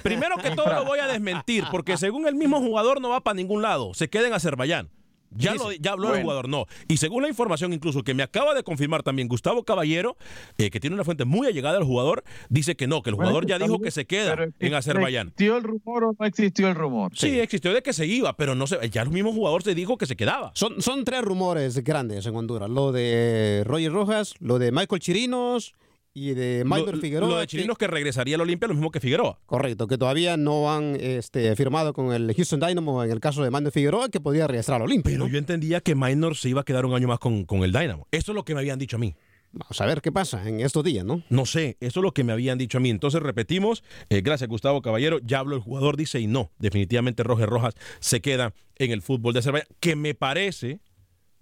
Primero 0.03 0.37
que 0.37 0.51
todo 0.51 0.73
lo 0.73 0.85
voy 0.85 1.01
a 1.01 1.07
desmentir, 1.07 1.65
porque 1.71 1.97
según 1.97 2.27
el 2.27 2.35
mismo 2.35 2.61
jugador 2.61 3.01
no 3.01 3.09
va 3.11 3.21
para 3.21 3.35
ningún 3.35 3.63
lado, 3.63 3.95
se 3.95 4.09
queda 4.09 4.29
en 4.29 4.35
Azerbaiyán. 4.35 4.89
Ya, 5.37 5.55
lo, 5.55 5.73
ya 5.73 5.93
habló 5.93 6.15
el 6.15 6.23
jugador, 6.23 6.49
no. 6.49 6.67
Y 6.89 6.97
según 6.99 7.23
la 7.23 7.29
información 7.29 7.73
incluso 7.73 8.03
que 8.03 8.15
me 8.15 8.23
acaba 8.23 8.55
de 8.55 8.63
confirmar 8.63 9.03
también 9.03 9.29
Gustavo 9.29 9.65
Caballero, 9.65 10.17
eh, 10.59 10.71
que 10.71 10.81
tiene 10.81 10.95
una 10.95 11.05
fuente 11.05 11.25
muy 11.25 11.47
allegada 11.47 11.79
al 11.79 11.85
jugador, 11.85 12.25
dice 12.49 12.77
que 12.77 12.87
no, 12.87 13.03
que 13.03 13.11
el 13.11 13.17
Bueno, 13.17 13.31
jugador 13.31 13.49
ya 13.49 13.59
dijo 13.59 13.81
que 13.81 13.91
se 13.91 14.07
queda 14.07 14.37
pero 14.37 14.53
en 14.59 14.75
Azerbaiyán. 14.75 15.29
¿Existió 15.29 15.57
el 15.57 15.63
rumor 15.63 16.05
o 16.05 16.17
no 16.19 16.27
existió 16.27 16.69
el 16.69 16.75
rumor? 16.75 17.13
Sí, 17.15 17.39
existió 17.41 17.73
de 17.73 17.83
que 17.83 17.93
se 17.93 18.07
iba, 18.07 18.37
pero 18.37 18.55
no 18.55 18.67
sé, 18.67 18.79
ya 18.91 19.03
el 19.03 19.11
mismo 19.11 19.33
jugador 19.33 19.63
se 19.63 19.75
dijo 19.75 19.97
que 19.97 20.07
se 20.07 20.17
quedaba. 20.17 20.53
Son, 20.55 20.81
son 20.81 21.05
tres 21.05 21.23
rumores 21.23 21.83
grandes 21.85 22.27
en 22.27 22.37
Honduras. 22.37 22.71
Lo 22.71 22.93
de 22.93 23.63
Roger 23.67 23.93
Rojas, 23.93 24.35
lo 24.41 24.59
de 24.59 24.73
Michael 24.73 25.01
Chirinos 25.01 25.75
y 26.15 26.35
de 26.35 26.63
Maynor 26.65 27.01
Figueroa. 27.01 27.29
lo 27.29 27.37
de 27.37 27.43
que- 27.43 27.47
Chirinos 27.49 27.79
que 27.79 27.87
regresaría 27.87 28.35
al 28.35 28.43
Olimpia, 28.43 28.69
lo 28.69 28.75
mismo 28.75 28.91
que 28.91 29.01
Figueroa. 29.01 29.39
Correcto, 29.47 29.87
que 29.87 29.97
todavía 29.97 30.37
no 30.37 30.71
han 30.73 30.97
este, 31.01 31.55
firmado 31.57 31.93
con 31.95 32.13
el 32.13 32.35
Houston 32.35 32.61
Dynamo 32.61 33.03
en 33.05 33.11
el 33.11 33.21
caso 33.21 33.43
de 33.43 33.51
Maynor 33.51 33.73
Figueroa, 33.73 34.09
que 34.11 34.21
podía 34.21 34.47
regresar 34.47 34.77
al 34.77 34.83
Olimpia. 34.83 35.13
Pero 35.13 35.27
yo 35.29 35.39
entendía 35.39 35.81
que 35.81 35.95
Minor 35.95 36.37
se 36.37 36.49
iba 36.51 36.61
a 36.61 36.65
quedar 36.65 36.85
un 36.85 36.95
año 36.95 37.09
más 37.09 37.19
con, 37.19 37.45
con 37.45 37.63
el 37.65 37.73
Dynamo. 37.73 38.07
Eso 38.11 38.33
es 38.33 38.37
lo 38.37 38.45
que 38.45 38.55
me 38.55 38.61
habían 38.61 38.79
dicho 38.79 38.97
a 38.97 38.99
mí. 38.99 39.15
Vamos 39.55 39.79
a 39.83 39.85
ver 39.87 40.01
qué 40.01 40.11
pasa 40.11 40.49
en 40.49 40.61
estos 40.61 40.83
días, 40.83 41.05
¿no? 41.05 41.23
No 41.29 41.45
sé, 41.45 41.77
eso 41.81 42.01
es 42.01 42.03
lo 42.05 42.13
que 42.15 42.25
me 42.25 42.33
habían 42.33 42.57
dicho 42.57 42.79
a 42.79 42.81
mí. 42.81 42.89
Entonces 42.89 43.21
repetimos, 43.23 43.85
eh, 44.09 44.23
gracias 44.23 44.49
Gustavo 44.49 44.81
Caballero, 44.81 45.19
ya 45.23 45.41
habló 45.41 45.57
el 45.57 45.61
jugador, 45.63 45.99
dice 45.99 46.21
y 46.21 46.27
no, 46.27 46.51
definitivamente 46.59 47.23
Roger 47.23 47.51
Rojas 47.51 47.75
se 48.01 48.23
queda 48.23 48.55
en 48.77 48.93
el 48.93 49.03
fútbol 49.03 49.35
de 49.35 49.41
Azerbaiyán, 49.41 49.69
que 49.79 49.95
me 49.95 50.15
parece 50.15 50.81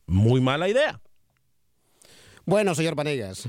muy 0.06 0.40
mala 0.40 0.68
idea. 0.68 1.00
Bueno, 2.46 2.74
señor 2.74 2.96
Vanegas. 2.96 3.48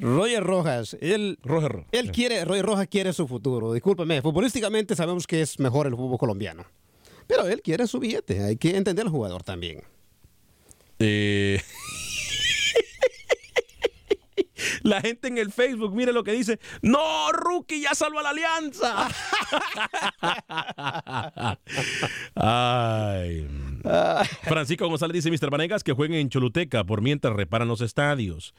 Roger 0.00 0.42
Rojas, 0.42 0.96
él, 1.00 1.38
Roger, 1.42 1.84
él 1.92 2.10
quiere, 2.10 2.44
Roger 2.44 2.64
Rojas 2.64 2.88
quiere 2.88 3.12
su 3.12 3.28
futuro. 3.28 3.72
Discúlpeme, 3.72 4.22
futbolísticamente 4.22 4.96
sabemos 4.96 5.26
que 5.26 5.42
es 5.42 5.58
mejor 5.58 5.86
el 5.86 5.94
fútbol 5.94 6.18
colombiano. 6.18 6.64
Pero 7.26 7.46
él 7.46 7.62
quiere 7.62 7.86
su 7.86 8.00
billete, 8.00 8.42
hay 8.42 8.56
que 8.56 8.76
entender 8.76 9.06
al 9.06 9.12
jugador 9.12 9.42
también. 9.42 9.82
Eh, 10.98 11.60
La 14.82 15.00
gente 15.00 15.28
en 15.28 15.38
el 15.38 15.52
Facebook, 15.52 15.94
mire 15.94 16.12
lo 16.12 16.24
que 16.24 16.32
dice. 16.32 16.58
No, 16.82 17.30
Rookie 17.32 17.82
ya 17.82 17.94
salva 17.94 18.22
la 18.22 18.30
alianza. 18.30 19.08
Ay. 22.34 23.48
Francisco 24.42 24.88
González 24.88 25.24
dice, 25.24 25.30
Mr. 25.30 25.50
Vanegas, 25.50 25.84
que 25.84 25.92
jueguen 25.92 26.18
en 26.18 26.28
Choluteca 26.28 26.84
por 26.84 27.02
mientras 27.02 27.34
reparan 27.34 27.68
los 27.68 27.80
estadios. 27.80 28.54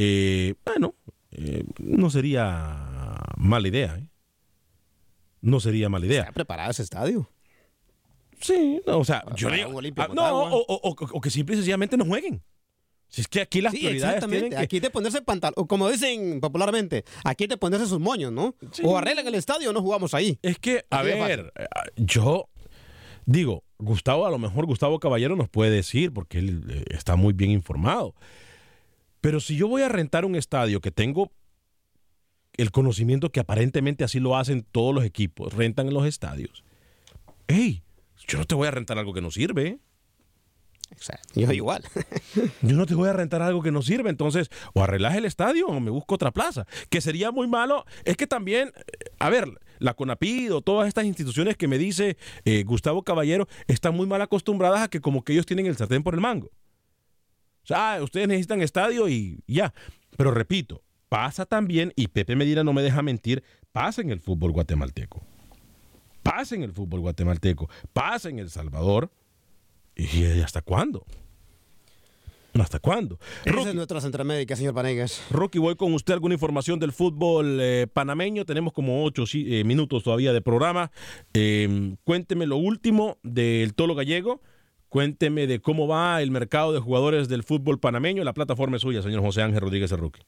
Eh, 0.00 0.54
bueno, 0.64 0.94
eh, 1.32 1.64
no 1.80 2.08
sería 2.08 3.20
mala 3.36 3.66
idea. 3.66 3.96
¿eh? 3.98 4.08
No 5.40 5.58
sería 5.60 5.88
mala 5.88 6.06
idea. 6.06 6.20
¿Está 6.20 6.32
preparado 6.32 6.70
ese 6.70 6.82
estadio? 6.84 7.28
Sí, 8.40 8.80
no, 8.86 8.98
o 9.00 9.04
sea, 9.04 9.24
yo 9.34 9.48
Para 9.48 9.56
digo, 9.56 9.70
un 9.70 9.76
Olimpia 9.76 10.04
ah, 10.08 10.14
no, 10.14 10.22
o, 10.44 10.56
o- 10.58 10.88
o- 10.90 10.96
o 11.12 11.20
que 11.20 11.30
simple 11.30 11.54
y 11.54 11.58
sencillamente 11.58 11.96
no 11.96 12.04
jueguen. 12.04 12.40
Si 13.08 13.22
es 13.22 13.26
que 13.28 13.40
aquí 13.40 13.60
las 13.60 13.72
Sí, 13.72 13.78
prioridades 13.78 14.16
exactamente. 14.16 14.40
tienen 14.50 14.58
que... 14.58 14.64
Aquí 14.64 14.80
de 14.80 14.90
ponerse 14.90 15.22
pantalón, 15.22 15.66
como 15.66 15.88
dicen 15.90 16.40
popularmente, 16.40 17.04
aquí 17.24 17.46
de 17.48 17.56
ponerse 17.56 17.86
sus 17.86 17.98
moños, 17.98 18.30
¿no? 18.30 18.54
O 18.84 18.96
arreglan 18.98 19.26
el 19.26 19.34
estadio 19.34 19.70
o 19.70 19.72
no 19.72 19.80
jugamos 19.82 20.14
ahí. 20.14 20.38
Es 20.42 20.58
que, 20.58 20.84
a 20.90 21.02
de 21.02 21.14
ver, 21.14 21.52
eh, 21.56 21.66
yo 21.96 22.48
digo, 23.26 23.64
Gustavo, 23.78 24.26
a 24.26 24.30
lo 24.30 24.38
mejor 24.38 24.66
Gustavo 24.66 25.00
Caballero 25.00 25.34
nos 25.36 25.48
puede 25.48 25.70
decir, 25.72 26.12
porque 26.12 26.38
él 26.38 26.84
está 26.90 27.16
muy 27.16 27.32
bien 27.32 27.50
informado. 27.50 28.14
Pero 29.20 29.40
si 29.40 29.56
yo 29.56 29.68
voy 29.68 29.82
a 29.82 29.88
rentar 29.88 30.24
un 30.24 30.36
estadio 30.36 30.80
que 30.80 30.90
tengo 30.90 31.32
el 32.56 32.70
conocimiento 32.72 33.30
que 33.30 33.40
aparentemente 33.40 34.04
así 34.04 34.20
lo 34.20 34.36
hacen 34.36 34.66
todos 34.70 34.94
los 34.94 35.04
equipos, 35.04 35.54
rentan 35.54 35.88
en 35.88 35.94
los 35.94 36.06
estadios. 36.06 36.64
Hey, 37.46 37.82
yo 38.26 38.38
no 38.38 38.44
te 38.44 38.54
voy 38.54 38.68
a 38.68 38.72
rentar 38.72 38.98
algo 38.98 39.14
que 39.14 39.20
no 39.20 39.30
sirve. 39.30 39.78
Exacto. 40.90 41.40
Yo 41.40 41.52
igual. 41.52 41.84
Yo 42.62 42.74
no 42.74 42.86
te 42.86 42.94
voy 42.94 43.08
a 43.08 43.12
rentar 43.12 43.42
algo 43.42 43.62
que 43.62 43.70
no 43.70 43.82
sirve. 43.82 44.08
Entonces, 44.08 44.48
o 44.72 44.82
arreglas 44.82 45.16
el 45.16 45.26
estadio 45.26 45.66
o 45.66 45.80
me 45.80 45.90
busco 45.90 46.14
otra 46.14 46.30
plaza. 46.30 46.66
Que 46.88 47.00
sería 47.00 47.30
muy 47.30 47.46
malo. 47.46 47.84
Es 48.04 48.16
que 48.16 48.26
también, 48.26 48.72
eh, 48.74 49.10
a 49.18 49.28
ver, 49.28 49.48
la 49.78 49.94
CONAPID 49.94 50.54
o 50.54 50.62
todas 50.62 50.88
estas 50.88 51.04
instituciones 51.04 51.56
que 51.56 51.68
me 51.68 51.78
dice 51.78 52.16
eh, 52.44 52.64
Gustavo 52.64 53.02
Caballero 53.02 53.48
están 53.66 53.94
muy 53.94 54.06
mal 54.06 54.22
acostumbradas 54.22 54.80
a 54.80 54.88
que 54.88 55.00
como 55.00 55.22
que 55.22 55.34
ellos 55.34 55.46
tienen 55.46 55.66
el 55.66 55.76
sartén 55.76 56.02
por 56.02 56.14
el 56.14 56.20
mango. 56.20 56.50
Sea, 57.68 57.96
ah, 57.96 58.02
ustedes 58.02 58.26
necesitan 58.26 58.62
estadio 58.62 59.10
y 59.10 59.40
ya. 59.46 59.74
Pero 60.16 60.30
repito, 60.30 60.82
pasa 61.10 61.44
también, 61.44 61.92
y 61.96 62.08
Pepe 62.08 62.34
Medina 62.34 62.64
no 62.64 62.72
me 62.72 62.80
deja 62.82 63.02
mentir, 63.02 63.44
pasa 63.72 64.00
en 64.00 64.10
el 64.10 64.20
fútbol 64.20 64.52
guatemalteco. 64.52 65.20
Pasa 66.22 66.54
en 66.54 66.62
el 66.62 66.72
fútbol 66.72 67.00
guatemalteco. 67.00 67.68
Pasa 67.92 68.30
en 68.30 68.38
El 68.38 68.48
Salvador. 68.48 69.10
¿Y 69.94 70.24
hasta 70.40 70.62
cuándo? 70.62 71.04
¿Hasta 72.54 72.78
cuándo? 72.78 73.18
Esa 73.44 73.68
es 73.68 73.74
nuestra 73.74 74.00
Centroamérica, 74.00 74.56
señor 74.56 74.72
Panegas. 74.72 75.22
Rocky, 75.30 75.58
voy 75.58 75.76
con 75.76 75.92
usted 75.92 76.14
alguna 76.14 76.34
información 76.34 76.78
del 76.78 76.92
fútbol 76.92 77.58
eh, 77.60 77.86
panameño. 77.92 78.46
Tenemos 78.46 78.72
como 78.72 79.04
ocho 79.04 79.26
sí, 79.26 79.44
eh, 79.46 79.64
minutos 79.64 80.04
todavía 80.04 80.32
de 80.32 80.40
programa. 80.40 80.90
Eh, 81.34 81.96
cuénteme 82.04 82.46
lo 82.46 82.56
último 82.56 83.18
del 83.22 83.74
Tolo 83.74 83.94
Gallego. 83.94 84.40
Cuénteme 84.88 85.46
de 85.46 85.60
cómo 85.60 85.86
va 85.86 86.22
el 86.22 86.30
mercado 86.30 86.72
de 86.72 86.80
jugadores 86.80 87.28
del 87.28 87.42
fútbol 87.42 87.78
panameño. 87.78 88.24
La 88.24 88.32
plataforma 88.32 88.76
es 88.76 88.82
suya, 88.82 89.02
señor 89.02 89.20
José 89.20 89.42
Ángel 89.42 89.60
Rodríguez 89.60 89.90
Rookie. 89.92 90.22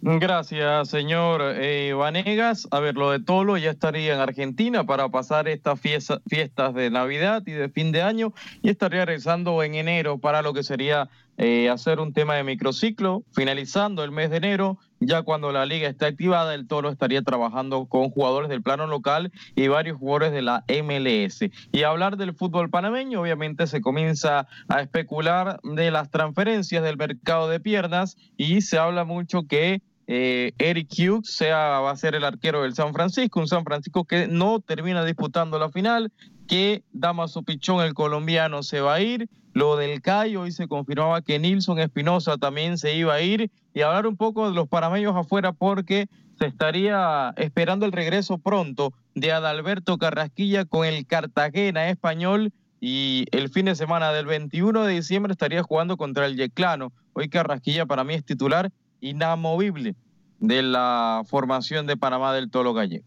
Gracias, 0.00 0.88
señor 0.90 1.42
eh, 1.56 1.92
Vanegas. 1.92 2.68
A 2.70 2.78
ver, 2.78 2.94
lo 2.94 3.10
de 3.10 3.18
Tolo 3.18 3.56
ya 3.56 3.70
estaría 3.72 4.14
en 4.14 4.20
Argentina 4.20 4.84
para 4.86 5.08
pasar 5.08 5.48
estas 5.48 5.80
fiesta- 5.80 6.20
fiestas 6.28 6.72
de 6.74 6.88
Navidad 6.90 7.42
y 7.46 7.50
de 7.50 7.68
fin 7.68 7.90
de 7.90 8.02
año 8.02 8.32
y 8.62 8.70
estaría 8.70 9.04
regresando 9.04 9.60
en 9.64 9.74
enero 9.74 10.18
para 10.18 10.40
lo 10.42 10.54
que 10.54 10.62
sería 10.62 11.08
eh, 11.38 11.70
hacer 11.70 12.00
un 12.00 12.12
tema 12.12 12.34
de 12.34 12.42
microciclo, 12.42 13.22
finalizando 13.32 14.02
el 14.02 14.10
mes 14.10 14.30
de 14.30 14.38
enero. 14.38 14.78
Ya 14.98 15.22
cuando 15.22 15.52
la 15.52 15.64
liga 15.64 15.88
esté 15.88 16.06
activada, 16.06 16.52
el 16.54 16.66
Toro 16.66 16.90
estaría 16.90 17.22
trabajando 17.22 17.86
con 17.86 18.10
jugadores 18.10 18.48
del 18.48 18.60
plano 18.60 18.88
local 18.88 19.30
y 19.54 19.68
varios 19.68 19.98
jugadores 19.98 20.32
de 20.32 20.42
la 20.42 20.64
MLS. 20.68 21.48
Y 21.70 21.82
hablar 21.84 22.16
del 22.16 22.34
fútbol 22.34 22.70
panameño, 22.70 23.20
obviamente 23.20 23.68
se 23.68 23.80
comienza 23.80 24.48
a 24.68 24.80
especular 24.80 25.60
de 25.62 25.92
las 25.92 26.10
transferencias 26.10 26.82
del 26.82 26.96
mercado 26.96 27.48
de 27.48 27.60
piernas 27.60 28.16
y 28.36 28.60
se 28.62 28.76
habla 28.76 29.04
mucho 29.04 29.46
que 29.46 29.80
eh, 30.10 30.52
Eric 30.56 30.88
Hughes 30.90 31.30
sea, 31.30 31.80
va 31.80 31.90
a 31.90 31.96
ser 31.96 32.14
el 32.14 32.24
arquero 32.24 32.62
del 32.62 32.74
San 32.74 32.94
Francisco, 32.94 33.40
un 33.40 33.46
San 33.46 33.62
Francisco 33.62 34.04
que 34.04 34.26
no 34.26 34.58
termina 34.58 35.04
disputando 35.04 35.58
la 35.58 35.68
final, 35.68 36.10
que 36.48 36.82
Damaso 36.92 37.42
Pichón, 37.42 37.84
el 37.84 37.92
colombiano, 37.92 38.62
se 38.62 38.80
va 38.80 38.94
a 38.94 39.00
ir. 39.02 39.28
Lo 39.52 39.76
del 39.76 40.00
Cayo, 40.00 40.42
hoy 40.42 40.52
se 40.52 40.66
confirmaba 40.66 41.20
que 41.20 41.38
Nilson 41.38 41.78
Espinosa 41.78 42.38
también 42.38 42.78
se 42.78 42.96
iba 42.96 43.12
a 43.12 43.20
ir. 43.20 43.50
Y 43.74 43.82
hablar 43.82 44.06
un 44.06 44.16
poco 44.16 44.48
de 44.48 44.54
los 44.54 44.66
parameños 44.66 45.14
afuera 45.14 45.52
porque 45.52 46.08
se 46.38 46.46
estaría 46.46 47.34
esperando 47.36 47.84
el 47.84 47.92
regreso 47.92 48.38
pronto 48.38 48.94
de 49.14 49.32
Adalberto 49.32 49.98
Carrasquilla 49.98 50.64
con 50.64 50.86
el 50.86 51.06
Cartagena 51.06 51.90
español 51.90 52.52
y 52.80 53.26
el 53.32 53.50
fin 53.50 53.66
de 53.66 53.74
semana 53.74 54.12
del 54.12 54.24
21 54.24 54.84
de 54.84 54.94
diciembre 54.94 55.32
estaría 55.32 55.62
jugando 55.62 55.98
contra 55.98 56.24
el 56.24 56.36
Yeclano. 56.36 56.92
Hoy 57.12 57.28
Carrasquilla 57.28 57.84
para 57.84 58.04
mí 58.04 58.14
es 58.14 58.24
titular 58.24 58.70
inamovible 59.00 59.94
de 60.40 60.62
la 60.62 61.22
formación 61.26 61.86
de 61.86 61.96
Panamá 61.96 62.32
del 62.32 62.50
Tolo 62.50 62.74
Gallego. 62.74 63.04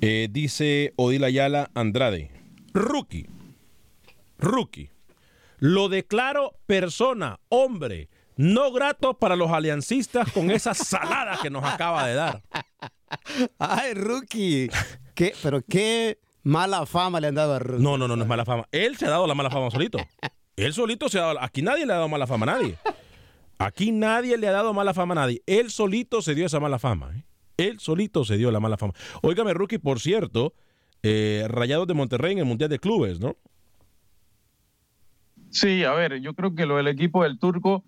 Eh, 0.00 0.28
dice 0.30 0.92
Odil 0.96 1.24
Ayala 1.24 1.70
Andrade, 1.74 2.30
rookie, 2.74 3.26
rookie, 4.38 4.90
lo 5.58 5.88
declaro 5.88 6.52
persona, 6.66 7.40
hombre, 7.48 8.10
no 8.36 8.70
grato 8.72 9.14
para 9.14 9.36
los 9.36 9.50
aliancistas 9.50 10.30
con 10.32 10.50
esa 10.50 10.74
salada 10.74 11.38
que 11.40 11.48
nos 11.48 11.64
acaba 11.64 12.06
de 12.06 12.14
dar. 12.14 12.42
Ay, 13.58 13.94
rookie. 13.94 14.68
¿Qué? 15.14 15.32
Pero 15.42 15.62
qué 15.62 16.18
mala 16.42 16.84
fama 16.84 17.20
le 17.20 17.28
han 17.28 17.34
dado 17.34 17.54
a 17.54 17.58
rookie. 17.58 17.82
No, 17.82 17.96
no, 17.96 18.06
no, 18.06 18.16
no 18.16 18.22
es 18.22 18.28
mala 18.28 18.44
fama. 18.44 18.68
Él 18.72 18.96
se 18.98 19.06
ha 19.06 19.10
dado 19.10 19.26
la 19.26 19.34
mala 19.34 19.50
fama 19.50 19.70
solito. 19.70 19.98
Él 20.56 20.74
solito 20.74 21.08
se 21.08 21.18
ha 21.18 21.22
dado. 21.22 21.40
Aquí 21.40 21.62
nadie 21.62 21.86
le 21.86 21.92
ha 21.92 21.96
dado 21.96 22.08
mala 22.08 22.26
fama 22.26 22.44
a 22.44 22.56
nadie. 22.58 22.76
Aquí 23.58 23.92
nadie 23.92 24.36
le 24.36 24.48
ha 24.48 24.52
dado 24.52 24.74
mala 24.74 24.92
fama 24.92 25.12
a 25.12 25.16
nadie. 25.16 25.42
Él 25.46 25.70
solito 25.70 26.20
se 26.20 26.34
dio 26.34 26.46
esa 26.46 26.60
mala 26.60 26.78
fama. 26.78 27.12
¿eh? 27.16 27.24
Él 27.56 27.80
solito 27.80 28.24
se 28.24 28.36
dio 28.36 28.50
la 28.50 28.60
mala 28.60 28.76
fama. 28.76 28.92
Óigame, 29.22 29.54
rookie, 29.54 29.78
por 29.78 30.00
cierto, 30.00 30.54
eh, 31.02 31.46
Rayados 31.48 31.86
de 31.86 31.94
Monterrey 31.94 32.32
en 32.32 32.38
el 32.38 32.44
Mundial 32.44 32.68
de 32.68 32.78
Clubes, 32.78 33.18
¿no? 33.18 33.36
Sí, 35.50 35.84
a 35.84 35.92
ver, 35.92 36.20
yo 36.20 36.34
creo 36.34 36.54
que 36.54 36.66
lo 36.66 36.76
del 36.76 36.88
equipo 36.88 37.22
del 37.22 37.38
turco 37.38 37.82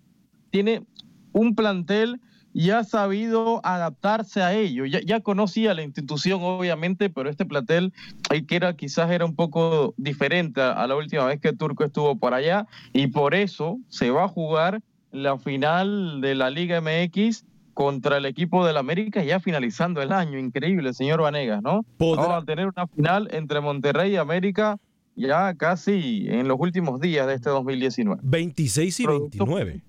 tiene 0.49 0.87
un 1.33 1.53
plantel 1.53 2.19
y 2.51 2.71
ha 2.71 2.83
sabido 2.83 3.61
adaptarse 3.63 4.41
a 4.41 4.55
ello. 4.55 4.85
Ya, 4.85 5.19
conocía 5.19 5.75
la 5.75 5.83
institución, 5.83 6.39
obviamente, 6.41 7.11
pero 7.11 7.29
este 7.29 7.45
plantel 7.45 7.93
el 8.31 8.47
que 8.47 8.55
era, 8.55 8.75
quizás 8.75 9.11
era 9.11 9.23
un 9.25 9.35
poco 9.35 9.93
diferente 9.97 10.61
a, 10.61 10.71
a 10.71 10.87
la 10.87 10.95
última 10.95 11.25
vez 11.25 11.39
que 11.39 11.53
Turco 11.53 11.83
estuvo 11.83 12.17
por 12.17 12.33
allá 12.33 12.65
y 12.91 13.07
por 13.07 13.35
eso 13.35 13.77
se 13.87 14.09
va 14.09 14.23
a 14.23 14.27
jugar 14.27 14.81
la 15.11 15.37
final 15.37 16.21
de 16.21 16.35
la 16.35 16.49
Liga 16.49 16.81
MX 16.81 17.45
contra 17.73 18.17
el 18.17 18.25
equipo 18.25 18.65
del 18.65 18.77
América 18.77 19.23
ya 19.23 19.39
finalizando 19.39 20.01
el 20.01 20.11
año. 20.11 20.37
Increíble, 20.37 20.93
señor 20.93 21.21
Vanegas, 21.21 21.61
¿no? 21.63 21.85
Podrá- 21.97 22.23
Vamos 22.27 22.43
a 22.43 22.45
tener 22.45 22.67
una 22.67 22.87
final 22.87 23.29
entre 23.31 23.61
Monterrey 23.61 24.13
y 24.13 24.15
América 24.17 24.77
ya 25.15 25.53
casi 25.55 26.27
en 26.29 26.47
los 26.47 26.57
últimos 26.59 26.99
días 27.01 27.25
de 27.27 27.35
este 27.35 27.49
2019. 27.49 28.21
26 28.23 28.99
y 28.99 29.05
29. 29.07 29.81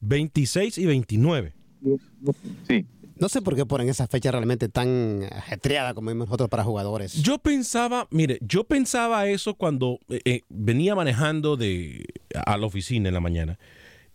26 0.00 0.78
y 0.78 0.86
29. 0.86 1.52
Sí. 2.68 2.86
No 3.18 3.30
sé 3.30 3.40
por 3.40 3.56
qué 3.56 3.64
ponen 3.64 3.88
esa 3.88 4.06
fecha 4.06 4.30
realmente 4.30 4.68
tan 4.68 5.22
ajetreada 5.32 5.94
como 5.94 6.10
vimos 6.10 6.26
nosotros 6.28 6.50
para 6.50 6.64
jugadores. 6.64 7.14
Yo 7.22 7.38
pensaba, 7.38 8.06
mire, 8.10 8.38
yo 8.42 8.64
pensaba 8.64 9.26
eso 9.26 9.54
cuando 9.54 9.98
eh, 10.10 10.20
eh, 10.26 10.42
venía 10.50 10.94
manejando 10.94 11.56
de, 11.56 12.04
a 12.44 12.58
la 12.58 12.66
oficina 12.66 13.08
en 13.08 13.14
la 13.14 13.20
mañana. 13.20 13.58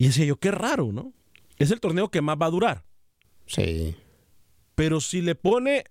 Y 0.02 0.06
decía 0.06 0.26
yo, 0.26 0.38
qué 0.38 0.50
raro, 0.50 0.92
¿no? 0.92 1.14
Es 1.60 1.70
el 1.70 1.80
torneo 1.80 2.10
que 2.10 2.22
más 2.22 2.36
va 2.36 2.48
a 2.48 2.50
durar. 2.50 2.86
Sí. 3.46 3.96
Pero 4.74 5.00
si 5.00 5.22
le 5.22 5.36
pone. 5.36 5.84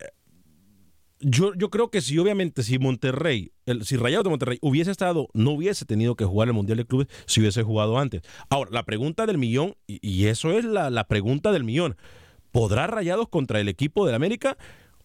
Yo, 1.21 1.55
yo 1.55 1.71
creo 1.71 1.93
que 1.93 2.01
si 2.01 2.19
obviamente 2.19 2.65
si 2.65 2.81
Monterrey, 2.81 3.53
el, 3.67 3.85
si 3.85 3.97
Rayados 3.97 4.25
de 4.25 4.31
Monterrey 4.31 4.59
hubiese 4.63 4.91
estado, 4.91 5.29
no 5.33 5.53
hubiese 5.53 5.85
tenido 5.85 6.17
que 6.17 6.25
jugar 6.25 6.49
el 6.49 6.55
Mundial 6.55 6.79
de 6.79 6.87
Clubes 6.87 7.07
si 7.27 7.39
hubiese 7.39 7.63
jugado 7.63 8.01
antes. 8.01 8.23
Ahora, 8.49 8.73
la 8.73 8.83
pregunta 8.83 9.27
del 9.27 9.39
millón, 9.39 9.77
y, 9.87 10.01
y 10.03 10.27
eso 10.27 10.51
es 10.59 10.65
la, 10.65 10.91
la 10.91 11.07
pregunta 11.07 11.53
del 11.53 11.63
millón, 11.63 11.97
¿podrá 12.51 12.89
Rayados 12.89 13.29
contra 13.29 13.61
el 13.61 13.69
equipo 13.69 14.09
de 14.09 14.17
América? 14.17 14.59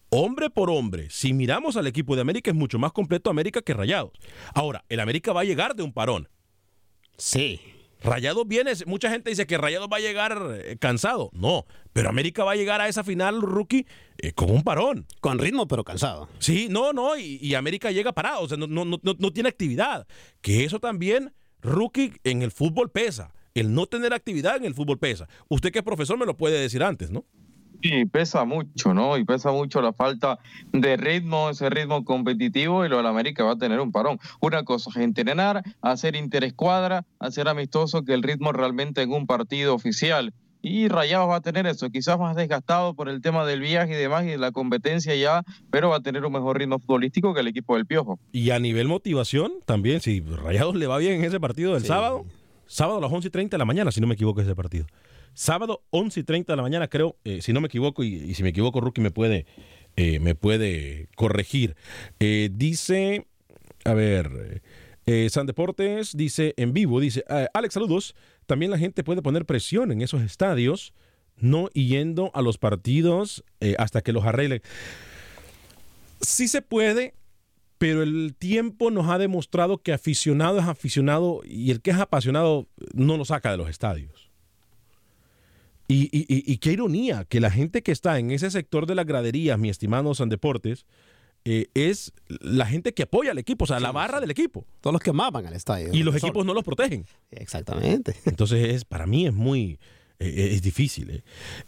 Hombre 0.08 0.50
por 0.50 0.68
hombre, 0.68 1.10
si 1.10 1.32
miramos 1.32 1.76
al 1.76 1.86
equipo 1.86 2.16
de 2.16 2.22
América 2.22 2.50
es 2.50 2.56
mucho 2.56 2.80
más 2.80 2.90
completo 2.90 3.30
América 3.30 3.62
que 3.62 3.72
Rayados. 3.72 4.18
Ahora, 4.52 4.84
el 4.88 4.98
América 4.98 5.32
va 5.32 5.42
a 5.42 5.44
llegar 5.44 5.76
de 5.76 5.84
un 5.84 5.92
parón. 5.92 6.28
Sí. 7.18 7.60
Rayados 8.06 8.46
viene, 8.46 8.72
mucha 8.86 9.10
gente 9.10 9.30
dice 9.30 9.46
que 9.46 9.58
Rayados 9.58 9.88
va 9.92 9.96
a 9.96 10.00
llegar 10.00 10.60
eh, 10.64 10.76
cansado. 10.78 11.30
No, 11.32 11.66
pero 11.92 12.08
América 12.08 12.44
va 12.44 12.52
a 12.52 12.56
llegar 12.56 12.80
a 12.80 12.88
esa 12.88 13.04
final 13.04 13.42
rookie 13.42 13.86
eh, 14.18 14.32
con 14.32 14.50
un 14.50 14.62
parón. 14.62 15.06
Con 15.20 15.38
ritmo, 15.38 15.66
pero 15.66 15.84
cansado. 15.84 16.28
Sí, 16.38 16.68
no, 16.70 16.92
no, 16.92 17.16
y, 17.16 17.38
y 17.42 17.54
América 17.54 17.90
llega 17.90 18.12
parado, 18.12 18.42
o 18.42 18.48
sea, 18.48 18.56
no, 18.56 18.66
no, 18.66 18.84
no, 18.84 18.98
no 19.02 19.32
tiene 19.32 19.48
actividad. 19.48 20.06
Que 20.40 20.64
eso 20.64 20.78
también, 20.78 21.34
rookie, 21.60 22.12
en 22.24 22.42
el 22.42 22.52
fútbol 22.52 22.90
pesa. 22.90 23.34
El 23.54 23.74
no 23.74 23.86
tener 23.86 24.12
actividad 24.12 24.56
en 24.56 24.66
el 24.66 24.74
fútbol 24.74 24.98
pesa. 24.98 25.28
Usted 25.48 25.72
que 25.72 25.78
es 25.78 25.84
profesor 25.84 26.18
me 26.18 26.26
lo 26.26 26.36
puede 26.36 26.60
decir 26.60 26.82
antes, 26.82 27.10
¿no? 27.10 27.24
Sí, 27.82 28.06
pesa 28.06 28.44
mucho, 28.44 28.94
¿no? 28.94 29.16
Y 29.16 29.24
pesa 29.24 29.52
mucho 29.52 29.80
la 29.80 29.92
falta 29.92 30.38
de 30.72 30.96
ritmo, 30.96 31.50
ese 31.50 31.70
ritmo 31.70 32.04
competitivo, 32.04 32.84
y 32.84 32.88
lo 32.88 32.96
del 32.96 33.06
América 33.06 33.44
va 33.44 33.52
a 33.52 33.58
tener 33.58 33.80
un 33.80 33.92
parón. 33.92 34.18
Una 34.40 34.64
cosa 34.64 34.90
es 34.90 34.96
entrenar, 34.96 35.62
hacer 35.82 36.16
interescuadra, 36.16 37.04
hacer 37.18 37.48
amistoso, 37.48 38.04
que 38.04 38.14
el 38.14 38.22
ritmo 38.22 38.52
realmente 38.52 39.02
en 39.02 39.12
un 39.12 39.26
partido 39.26 39.74
oficial. 39.74 40.32
Y 40.62 40.88
Rayados 40.88 41.28
va 41.28 41.36
a 41.36 41.40
tener 41.40 41.66
eso, 41.66 41.90
quizás 41.90 42.18
más 42.18 42.34
desgastado 42.34 42.94
por 42.94 43.08
el 43.08 43.20
tema 43.20 43.46
del 43.46 43.60
viaje 43.60 43.92
y 43.92 43.96
demás 43.96 44.24
y 44.24 44.28
de 44.28 44.38
la 44.38 44.50
competencia 44.50 45.14
ya, 45.14 45.44
pero 45.70 45.90
va 45.90 45.98
a 45.98 46.00
tener 46.00 46.24
un 46.24 46.32
mejor 46.32 46.58
ritmo 46.58 46.80
futbolístico 46.80 47.34
que 47.34 47.40
el 47.40 47.46
equipo 47.46 47.76
del 47.76 47.86
Piojo. 47.86 48.18
Y 48.32 48.50
a 48.50 48.58
nivel 48.58 48.88
motivación, 48.88 49.52
también, 49.64 50.00
si 50.00 50.20
Rayados 50.20 50.74
le 50.74 50.88
va 50.88 50.98
bien 50.98 51.12
en 51.14 51.24
ese 51.24 51.38
partido 51.38 51.74
del 51.74 51.84
sábado, 51.84 52.24
sábado 52.66 52.98
a 52.98 53.00
las 53.00 53.12
11 53.12 53.28
y 53.28 53.30
30 53.30 53.56
de 53.56 53.58
la 53.58 53.64
mañana, 53.64 53.92
si 53.92 54.00
no 54.00 54.08
me 54.08 54.14
equivoco, 54.14 54.40
ese 54.40 54.56
partido. 54.56 54.86
Sábado, 55.36 55.82
11 55.90 56.20
y 56.20 56.22
30 56.22 56.54
de 56.54 56.56
la 56.56 56.62
mañana, 56.62 56.88
creo, 56.88 57.18
eh, 57.24 57.42
si 57.42 57.52
no 57.52 57.60
me 57.60 57.66
equivoco, 57.66 58.02
y, 58.02 58.32
si 58.32 58.42
me 58.42 58.48
equivoco, 58.48 58.80
Rookie 58.80 59.02
me 59.02 59.10
puede, 59.10 59.44
eh, 59.94 60.18
me 60.18 60.34
puede 60.34 61.10
corregir. 61.14 61.76
Eh, 62.20 62.48
dice, 62.50 63.26
a 63.84 63.92
ver, 63.92 64.62
San 65.28 65.44
Deportes 65.46 66.16
dice 66.16 66.54
en 66.56 66.72
vivo, 66.72 67.00
dice, 67.00 67.22
"Ah, 67.28 67.48
Alex, 67.52 67.74
saludos. 67.74 68.14
También 68.46 68.70
la 68.70 68.78
gente 68.78 69.04
puede 69.04 69.20
poner 69.20 69.44
presión 69.44 69.92
en 69.92 70.00
esos 70.00 70.22
estadios, 70.22 70.94
no 71.36 71.68
yendo 71.68 72.30
a 72.32 72.40
los 72.40 72.56
partidos 72.56 73.44
hasta 73.76 74.00
que 74.00 74.14
los 74.14 74.24
arreglen. 74.24 74.62
Sí 76.22 76.48
se 76.48 76.62
puede, 76.62 77.12
pero 77.76 78.02
el 78.02 78.34
tiempo 78.36 78.90
nos 78.90 79.10
ha 79.10 79.18
demostrado 79.18 79.82
que 79.82 79.92
aficionado 79.92 80.58
es 80.58 80.64
aficionado 80.64 81.42
y 81.44 81.70
el 81.72 81.82
que 81.82 81.90
es 81.90 81.98
apasionado 81.98 82.68
no 82.94 83.18
lo 83.18 83.26
saca 83.26 83.50
de 83.50 83.58
los 83.58 83.68
estadios. 83.68 84.25
Y, 85.88 86.04
y- 86.12 86.26
y- 86.52 86.56
qué 86.58 86.72
ironía 86.72 87.24
que 87.28 87.40
la 87.40 87.50
gente 87.50 87.82
que 87.82 87.92
está 87.92 88.18
en 88.18 88.30
ese 88.32 88.50
sector 88.50 88.86
de 88.86 88.94
las 88.96 89.06
graderías, 89.06 89.58
mi 89.58 89.68
estimado 89.68 90.14
San 90.14 90.28
Deportes, 90.28 90.84
eh, 91.44 91.66
es 91.74 92.12
la 92.40 92.66
gente 92.66 92.92
que 92.92 93.04
apoya 93.04 93.30
al 93.30 93.38
equipo, 93.38 93.64
o 93.64 93.66
sea, 93.68 93.78
la 93.78 93.92
barra 93.92 94.18
del 94.20 94.32
equipo. 94.32 94.66
Todos 94.80 94.92
los 94.94 95.00
que 95.00 95.10
amaban 95.10 95.46
al 95.46 95.54
estadio. 95.54 95.90
Y 95.92 96.02
los 96.02 96.16
equipos 96.16 96.44
no 96.44 96.54
los 96.54 96.64
protegen. 96.64 97.06
Exactamente. 97.30 98.16
Entonces, 98.24 98.74
es, 98.74 98.84
para 98.84 99.06
mí 99.06 99.26
es 99.28 99.32
muy. 99.32 99.78
eh, 100.18 100.48
es 100.54 100.62
difícil. 100.62 101.10
Eh. 101.10 101.22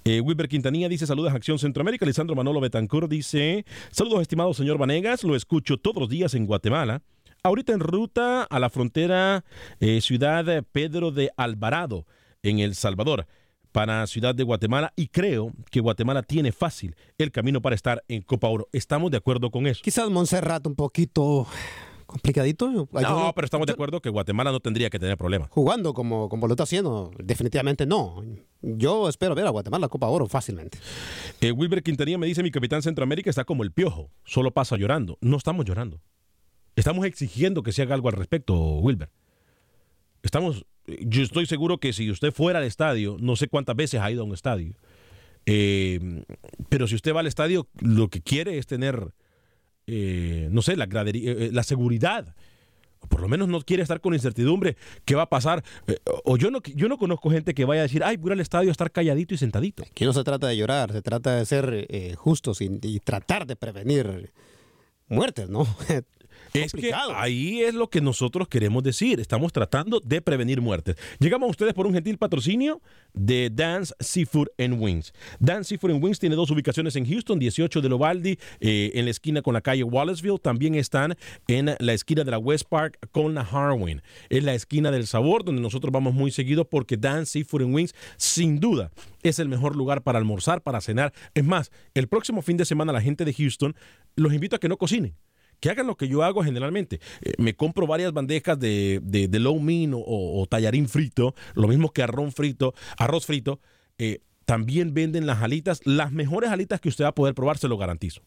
Eh, 0.04 0.20
Wilber 0.20 0.48
Quintanilla 0.48 0.88
dice: 0.88 1.06
Saludos, 1.06 1.32
Acción 1.32 1.60
Centroamérica. 1.60 2.04
Lisandro 2.04 2.34
Manolo 2.34 2.58
Betancourt 2.60 3.08
dice: 3.08 3.64
Saludos, 3.92 4.22
estimado 4.22 4.52
señor 4.52 4.78
Vanegas. 4.78 5.22
Lo 5.22 5.36
escucho 5.36 5.76
todos 5.76 6.00
los 6.00 6.08
días 6.08 6.34
en 6.34 6.46
Guatemala. 6.46 7.02
Ahorita 7.44 7.72
en 7.72 7.78
ruta 7.78 8.42
a 8.42 8.58
la 8.58 8.70
frontera 8.70 9.44
eh, 9.78 10.00
Ciudad 10.00 10.64
Pedro 10.72 11.12
de 11.12 11.30
Alvarado, 11.36 12.04
en 12.42 12.58
El 12.58 12.74
Salvador, 12.74 13.28
para 13.72 14.06
Ciudad 14.06 14.34
de 14.34 14.42
Guatemala. 14.42 14.92
Y 14.96 15.08
creo 15.08 15.52
que 15.70 15.80
Guatemala 15.80 16.22
tiene 16.22 16.52
fácil 16.52 16.96
el 17.18 17.30
camino 17.30 17.60
para 17.60 17.74
estar 17.74 18.04
en 18.08 18.22
Copa 18.22 18.48
Oro. 18.48 18.68
¿Estamos 18.72 19.10
de 19.10 19.16
acuerdo 19.16 19.50
con 19.50 19.66
eso? 19.66 19.80
Quizás 19.82 20.10
Montserrat 20.10 20.66
un 20.66 20.74
poquito 20.74 21.46
complicadito. 22.08 22.88
No, 22.90 23.32
pero 23.34 23.44
estamos 23.44 23.66
de 23.66 23.74
acuerdo 23.74 24.00
que 24.00 24.08
Guatemala 24.08 24.50
no 24.50 24.60
tendría 24.60 24.90
que 24.90 24.98
tener 24.98 25.16
problemas. 25.16 25.50
Jugando 25.50 25.92
como, 25.92 26.28
como 26.28 26.46
lo 26.48 26.54
está 26.54 26.64
haciendo, 26.64 27.12
definitivamente 27.18 27.86
no. 27.86 28.24
Yo 28.62 29.08
espero 29.08 29.34
ver 29.34 29.46
a 29.46 29.50
Guatemala 29.50 29.82
la 29.82 29.88
Copa 29.88 30.08
Oro 30.08 30.26
fácilmente. 30.26 30.78
Eh, 31.40 31.52
Wilber 31.52 31.82
Quintanilla 31.82 32.18
me 32.18 32.26
dice, 32.26 32.42
mi 32.42 32.50
capitán 32.50 32.82
Centroamérica 32.82 33.30
está 33.30 33.44
como 33.44 33.62
el 33.62 33.72
piojo, 33.72 34.10
solo 34.24 34.50
pasa 34.50 34.76
llorando. 34.76 35.18
No 35.20 35.36
estamos 35.36 35.66
llorando. 35.66 36.00
Estamos 36.74 37.04
exigiendo 37.04 37.62
que 37.62 37.72
se 37.72 37.82
haga 37.82 37.94
algo 37.94 38.08
al 38.08 38.14
respecto, 38.14 38.54
Wilber. 38.54 39.10
Estamos, 40.22 40.64
yo 41.00 41.22
estoy 41.22 41.46
seguro 41.46 41.78
que 41.78 41.92
si 41.92 42.10
usted 42.10 42.32
fuera 42.32 42.58
al 42.60 42.64
estadio, 42.64 43.16
no 43.20 43.36
sé 43.36 43.48
cuántas 43.48 43.76
veces 43.76 44.00
ha 44.00 44.10
ido 44.10 44.22
a 44.22 44.24
un 44.24 44.34
estadio, 44.34 44.74
eh, 45.46 46.22
pero 46.68 46.86
si 46.86 46.94
usted 46.94 47.14
va 47.14 47.20
al 47.20 47.26
estadio, 47.26 47.68
lo 47.80 48.08
que 48.08 48.20
quiere 48.20 48.58
es 48.58 48.66
tener, 48.66 49.12
eh, 49.86 50.48
no 50.50 50.62
sé, 50.62 50.76
la, 50.76 50.86
gradería- 50.86 51.32
eh, 51.32 51.50
la 51.52 51.62
seguridad. 51.62 52.34
Por 53.08 53.20
lo 53.20 53.28
menos 53.28 53.46
no 53.48 53.60
quiere 53.60 53.82
estar 53.82 54.00
con 54.00 54.12
incertidumbre. 54.12 54.76
¿Qué 55.04 55.14
va 55.14 55.22
a 55.22 55.28
pasar? 55.30 55.62
O 56.24 56.36
yo 56.36 56.50
no, 56.50 56.60
yo 56.74 56.88
no 56.88 56.98
conozco 56.98 57.30
gente 57.30 57.54
que 57.54 57.64
vaya 57.64 57.82
a 57.82 57.84
decir, 57.84 58.02
ay, 58.02 58.16
voy 58.16 58.32
al 58.32 58.40
estadio 58.40 58.70
a 58.70 58.72
estar 58.72 58.90
calladito 58.90 59.34
y 59.34 59.38
sentadito. 59.38 59.84
Aquí 59.84 60.04
no 60.04 60.12
se 60.12 60.24
trata 60.24 60.48
de 60.48 60.56
llorar, 60.56 60.92
se 60.92 61.00
trata 61.00 61.36
de 61.36 61.46
ser 61.46 61.88
justos 62.16 62.60
y, 62.60 62.68
y 62.82 62.98
tratar 62.98 63.46
de 63.46 63.54
prevenir 63.54 64.32
muertes, 65.06 65.48
¿no? 65.48 65.64
Es 66.64 66.72
que 66.72 66.92
ahí 66.94 67.62
es 67.62 67.74
lo 67.74 67.88
que 67.88 68.00
nosotros 68.00 68.48
queremos 68.48 68.82
decir. 68.82 69.20
Estamos 69.20 69.52
tratando 69.52 70.00
de 70.00 70.20
prevenir 70.20 70.60
muertes. 70.60 70.96
Llegamos 71.18 71.48
a 71.48 71.50
ustedes 71.50 71.74
por 71.74 71.86
un 71.86 71.94
gentil 71.94 72.18
patrocinio 72.18 72.80
de 73.12 73.50
Dance 73.52 73.94
Seafood 74.00 74.48
and 74.58 74.80
Wings. 74.80 75.12
Dance 75.38 75.68
Seafood 75.68 75.92
and 75.92 76.04
Wings 76.04 76.18
tiene 76.18 76.36
dos 76.36 76.50
ubicaciones 76.50 76.96
en 76.96 77.06
Houston, 77.06 77.38
18 77.38 77.80
de 77.80 77.88
Lovaldi, 77.88 78.38
eh, 78.60 78.92
en 78.94 79.04
la 79.04 79.10
esquina 79.10 79.42
con 79.42 79.54
la 79.54 79.60
calle 79.60 79.82
Wallaceville. 79.82 80.38
También 80.38 80.74
están 80.74 81.16
en 81.46 81.74
la 81.78 81.92
esquina 81.92 82.24
de 82.24 82.30
la 82.30 82.38
West 82.38 82.66
Park 82.68 82.98
con 83.12 83.34
la 83.34 83.42
Harwin. 83.42 84.02
Es 84.28 84.44
la 84.44 84.54
esquina 84.54 84.90
del 84.90 85.06
sabor 85.06 85.44
donde 85.44 85.62
nosotros 85.62 85.92
vamos 85.92 86.14
muy 86.14 86.30
seguido 86.30 86.64
porque 86.64 86.96
Dance 86.96 87.32
Seafood 87.32 87.62
and 87.62 87.74
Wings, 87.74 87.94
sin 88.16 88.60
duda, 88.60 88.90
es 89.22 89.38
el 89.38 89.48
mejor 89.48 89.76
lugar 89.76 90.02
para 90.02 90.18
almorzar, 90.18 90.62
para 90.62 90.80
cenar. 90.80 91.12
Es 91.34 91.44
más, 91.44 91.70
el 91.94 92.08
próximo 92.08 92.42
fin 92.42 92.56
de 92.56 92.64
semana 92.64 92.92
la 92.92 93.00
gente 93.00 93.24
de 93.24 93.32
Houston 93.32 93.74
los 94.16 94.32
invito 94.32 94.56
a 94.56 94.58
que 94.58 94.68
no 94.68 94.76
cocinen 94.76 95.14
que 95.60 95.70
hagan 95.70 95.86
lo 95.86 95.96
que 95.96 96.08
yo 96.08 96.22
hago 96.22 96.42
generalmente. 96.42 97.00
Eh, 97.20 97.32
me 97.38 97.54
compro 97.54 97.86
varias 97.86 98.12
bandejas 98.12 98.58
de, 98.58 99.00
de, 99.02 99.28
de 99.28 99.38
low 99.38 99.58
mean 99.60 99.94
o, 99.94 100.00
o, 100.06 100.46
tallarín 100.46 100.88
frito, 100.88 101.34
lo 101.54 101.68
mismo 101.68 101.92
que 101.92 102.02
arroz 102.02 102.34
frito, 102.34 102.74
arroz 102.96 103.26
frito. 103.26 103.60
Eh, 103.98 104.20
también 104.44 104.94
venden 104.94 105.26
las 105.26 105.42
alitas, 105.42 105.80
las 105.84 106.10
mejores 106.10 106.50
alitas 106.50 106.80
que 106.80 106.88
usted 106.88 107.04
va 107.04 107.08
a 107.08 107.14
poder 107.14 107.34
probar, 107.34 107.58
se 107.58 107.68
lo 107.68 107.76
garantizo. 107.76 108.22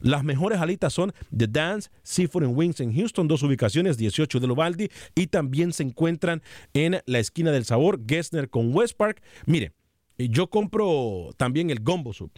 Las 0.00 0.24
mejores 0.24 0.60
alitas 0.60 0.92
son 0.92 1.12
The 1.36 1.46
Dance, 1.46 1.88
Seafood 2.02 2.42
and 2.42 2.58
Wings 2.58 2.80
en 2.80 2.92
Houston, 2.92 3.28
dos 3.28 3.44
ubicaciones, 3.44 3.96
18 3.96 4.40
de 4.40 4.46
Lovaldi, 4.48 4.88
y 5.14 5.28
también 5.28 5.72
se 5.72 5.84
encuentran 5.84 6.42
en 6.74 7.00
la 7.06 7.20
esquina 7.20 7.52
del 7.52 7.64
sabor, 7.64 8.00
Gessner 8.04 8.50
con 8.50 8.74
West 8.74 8.96
Park. 8.96 9.22
Mire, 9.46 9.72
yo 10.18 10.50
compro 10.50 11.30
también 11.36 11.70
el 11.70 11.80
gumbo 11.80 12.12
soup. 12.12 12.32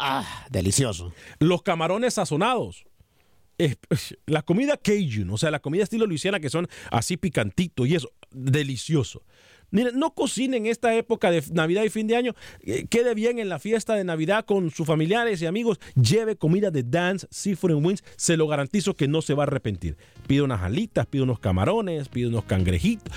Ah, 0.00 0.46
delicioso. 0.48 1.12
Los 1.40 1.62
camarones 1.62 2.14
sazonados 2.14 2.86
la 4.26 4.42
comida 4.42 4.76
Cajun, 4.76 5.30
o 5.30 5.38
sea, 5.38 5.50
la 5.50 5.60
comida 5.60 5.82
estilo 5.82 6.06
Luisiana 6.06 6.40
que 6.40 6.50
son 6.50 6.68
así 6.90 7.16
picantito 7.16 7.86
y 7.86 7.94
eso, 7.94 8.12
delicioso. 8.30 9.24
Miren, 9.70 9.98
no 9.98 10.14
cocinen 10.14 10.66
esta 10.66 10.94
época 10.94 11.30
de 11.30 11.42
Navidad 11.52 11.82
y 11.84 11.90
fin 11.90 12.06
de 12.06 12.16
año. 12.16 12.34
Eh, 12.60 12.86
quede 12.88 13.14
bien 13.14 13.38
en 13.38 13.48
la 13.48 13.58
fiesta 13.58 13.94
de 13.94 14.04
Navidad 14.04 14.44
con 14.44 14.70
sus 14.70 14.86
familiares 14.86 15.42
y 15.42 15.46
amigos. 15.46 15.78
Lleve 15.94 16.36
comida 16.36 16.70
de 16.70 16.82
Dance, 16.82 17.26
Seafood 17.30 17.72
and 17.72 17.86
Wings. 17.86 18.04
Se 18.16 18.36
lo 18.36 18.46
garantizo 18.48 18.94
que 18.94 19.08
no 19.08 19.22
se 19.22 19.34
va 19.34 19.42
a 19.44 19.46
arrepentir. 19.46 19.96
Pide 20.26 20.42
unas 20.42 20.62
alitas, 20.62 21.06
pide 21.06 21.22
unos 21.22 21.38
camarones, 21.38 22.08
pide 22.08 22.28
unos 22.28 22.44
cangrejitos. 22.44 23.12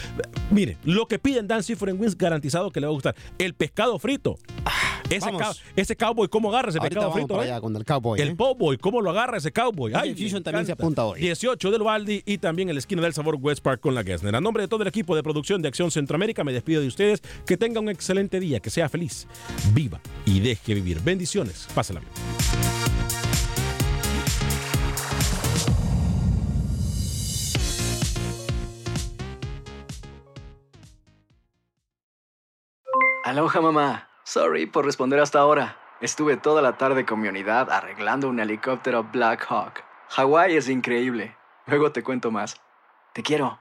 Miren, 0.50 0.78
lo 0.84 1.08
que 1.08 1.20
piden 1.20 1.48
Dance, 1.48 1.68
Seafood 1.68 1.90
and 1.90 2.02
Wings 2.02 2.18
garantizado 2.18 2.72
que 2.72 2.80
le 2.80 2.88
va 2.88 2.92
a 2.92 2.96
gustar. 2.96 3.16
El 3.38 3.54
pescado 3.54 3.98
frito. 4.00 4.38
Ese, 5.10 5.30
cow, 5.30 5.54
ese 5.76 5.96
cowboy, 5.98 6.30
¿cómo 6.30 6.50
agarra 6.50 6.70
ese 6.70 6.78
Ahorita 6.78 6.96
pescado 7.02 7.12
frito? 7.12 7.36
eh? 7.42 7.46
allá 7.46 7.60
con 7.60 7.76
el 7.76 7.84
cowboy. 7.84 8.22
El 8.22 8.30
¿eh? 8.30 8.36
cowboy, 8.38 8.78
¿cómo 8.78 9.02
lo 9.02 9.10
agarra 9.10 9.38
ese 9.38 9.52
cowboy? 9.52 9.92
Ay, 9.94 10.16
Fusion 10.16 10.42
también 10.42 10.66
se 10.66 10.72
apunta 10.72 11.04
hoy. 11.04 11.20
18 11.20 11.70
del 11.72 11.84
Valdi 11.84 12.24
y 12.26 12.38
también 12.38 12.70
en 12.70 12.76
la 12.76 12.80
esquina 12.80 13.02
del 13.02 13.14
sabor 13.14 13.36
West 13.42 13.62
Park 13.62 13.82
con 13.82 13.94
la 13.94 14.04
Gessner. 14.04 14.34
A 14.36 14.40
nombre 14.42 14.64
de 14.64 14.68
todo 14.70 14.84
el 14.84 14.88
equipo 14.88 15.14
de 15.16 15.22
producción 15.24 15.62
de 15.62 15.68
Acción 15.68 15.92
Centroamérica, 15.92 16.41
me 16.44 16.54
despido 16.54 16.82
de 16.82 16.88
ustedes. 16.88 17.22
Que 17.46 17.58
tenga 17.58 17.80
un 17.80 17.90
excelente 17.90 18.40
día, 18.40 18.60
que 18.60 18.70
sea 18.70 18.90
feliz, 18.90 19.28
viva 19.74 20.02
y 20.26 20.40
deje 20.40 20.74
vivir. 20.74 21.02
Bendiciones. 21.02 21.68
Pásala 21.74 22.00
bien. 22.00 22.12
Aloha 33.32 33.62
mamá. 33.62 34.10
Sorry 34.26 34.66
por 34.66 34.84
responder 34.84 35.22
hasta 35.22 35.40
ahora. 35.40 35.78
Estuve 36.02 36.36
toda 36.36 36.62
la 36.62 36.78
tarde 36.78 37.06
con 37.06 37.22
mi 37.22 37.30
unidad 37.30 37.72
arreglando 37.72 38.28
un 38.28 38.42
helicóptero 38.42 39.04
Black 39.04 39.46
Hawk. 39.48 39.86
Hawái 40.10 40.58
es 40.58 40.68
increíble. 40.68 41.38
Luego 41.66 41.94
te 41.94 42.04
cuento 42.04 42.30
más. 42.30 42.60
Te 43.14 43.24
quiero. 43.24 43.61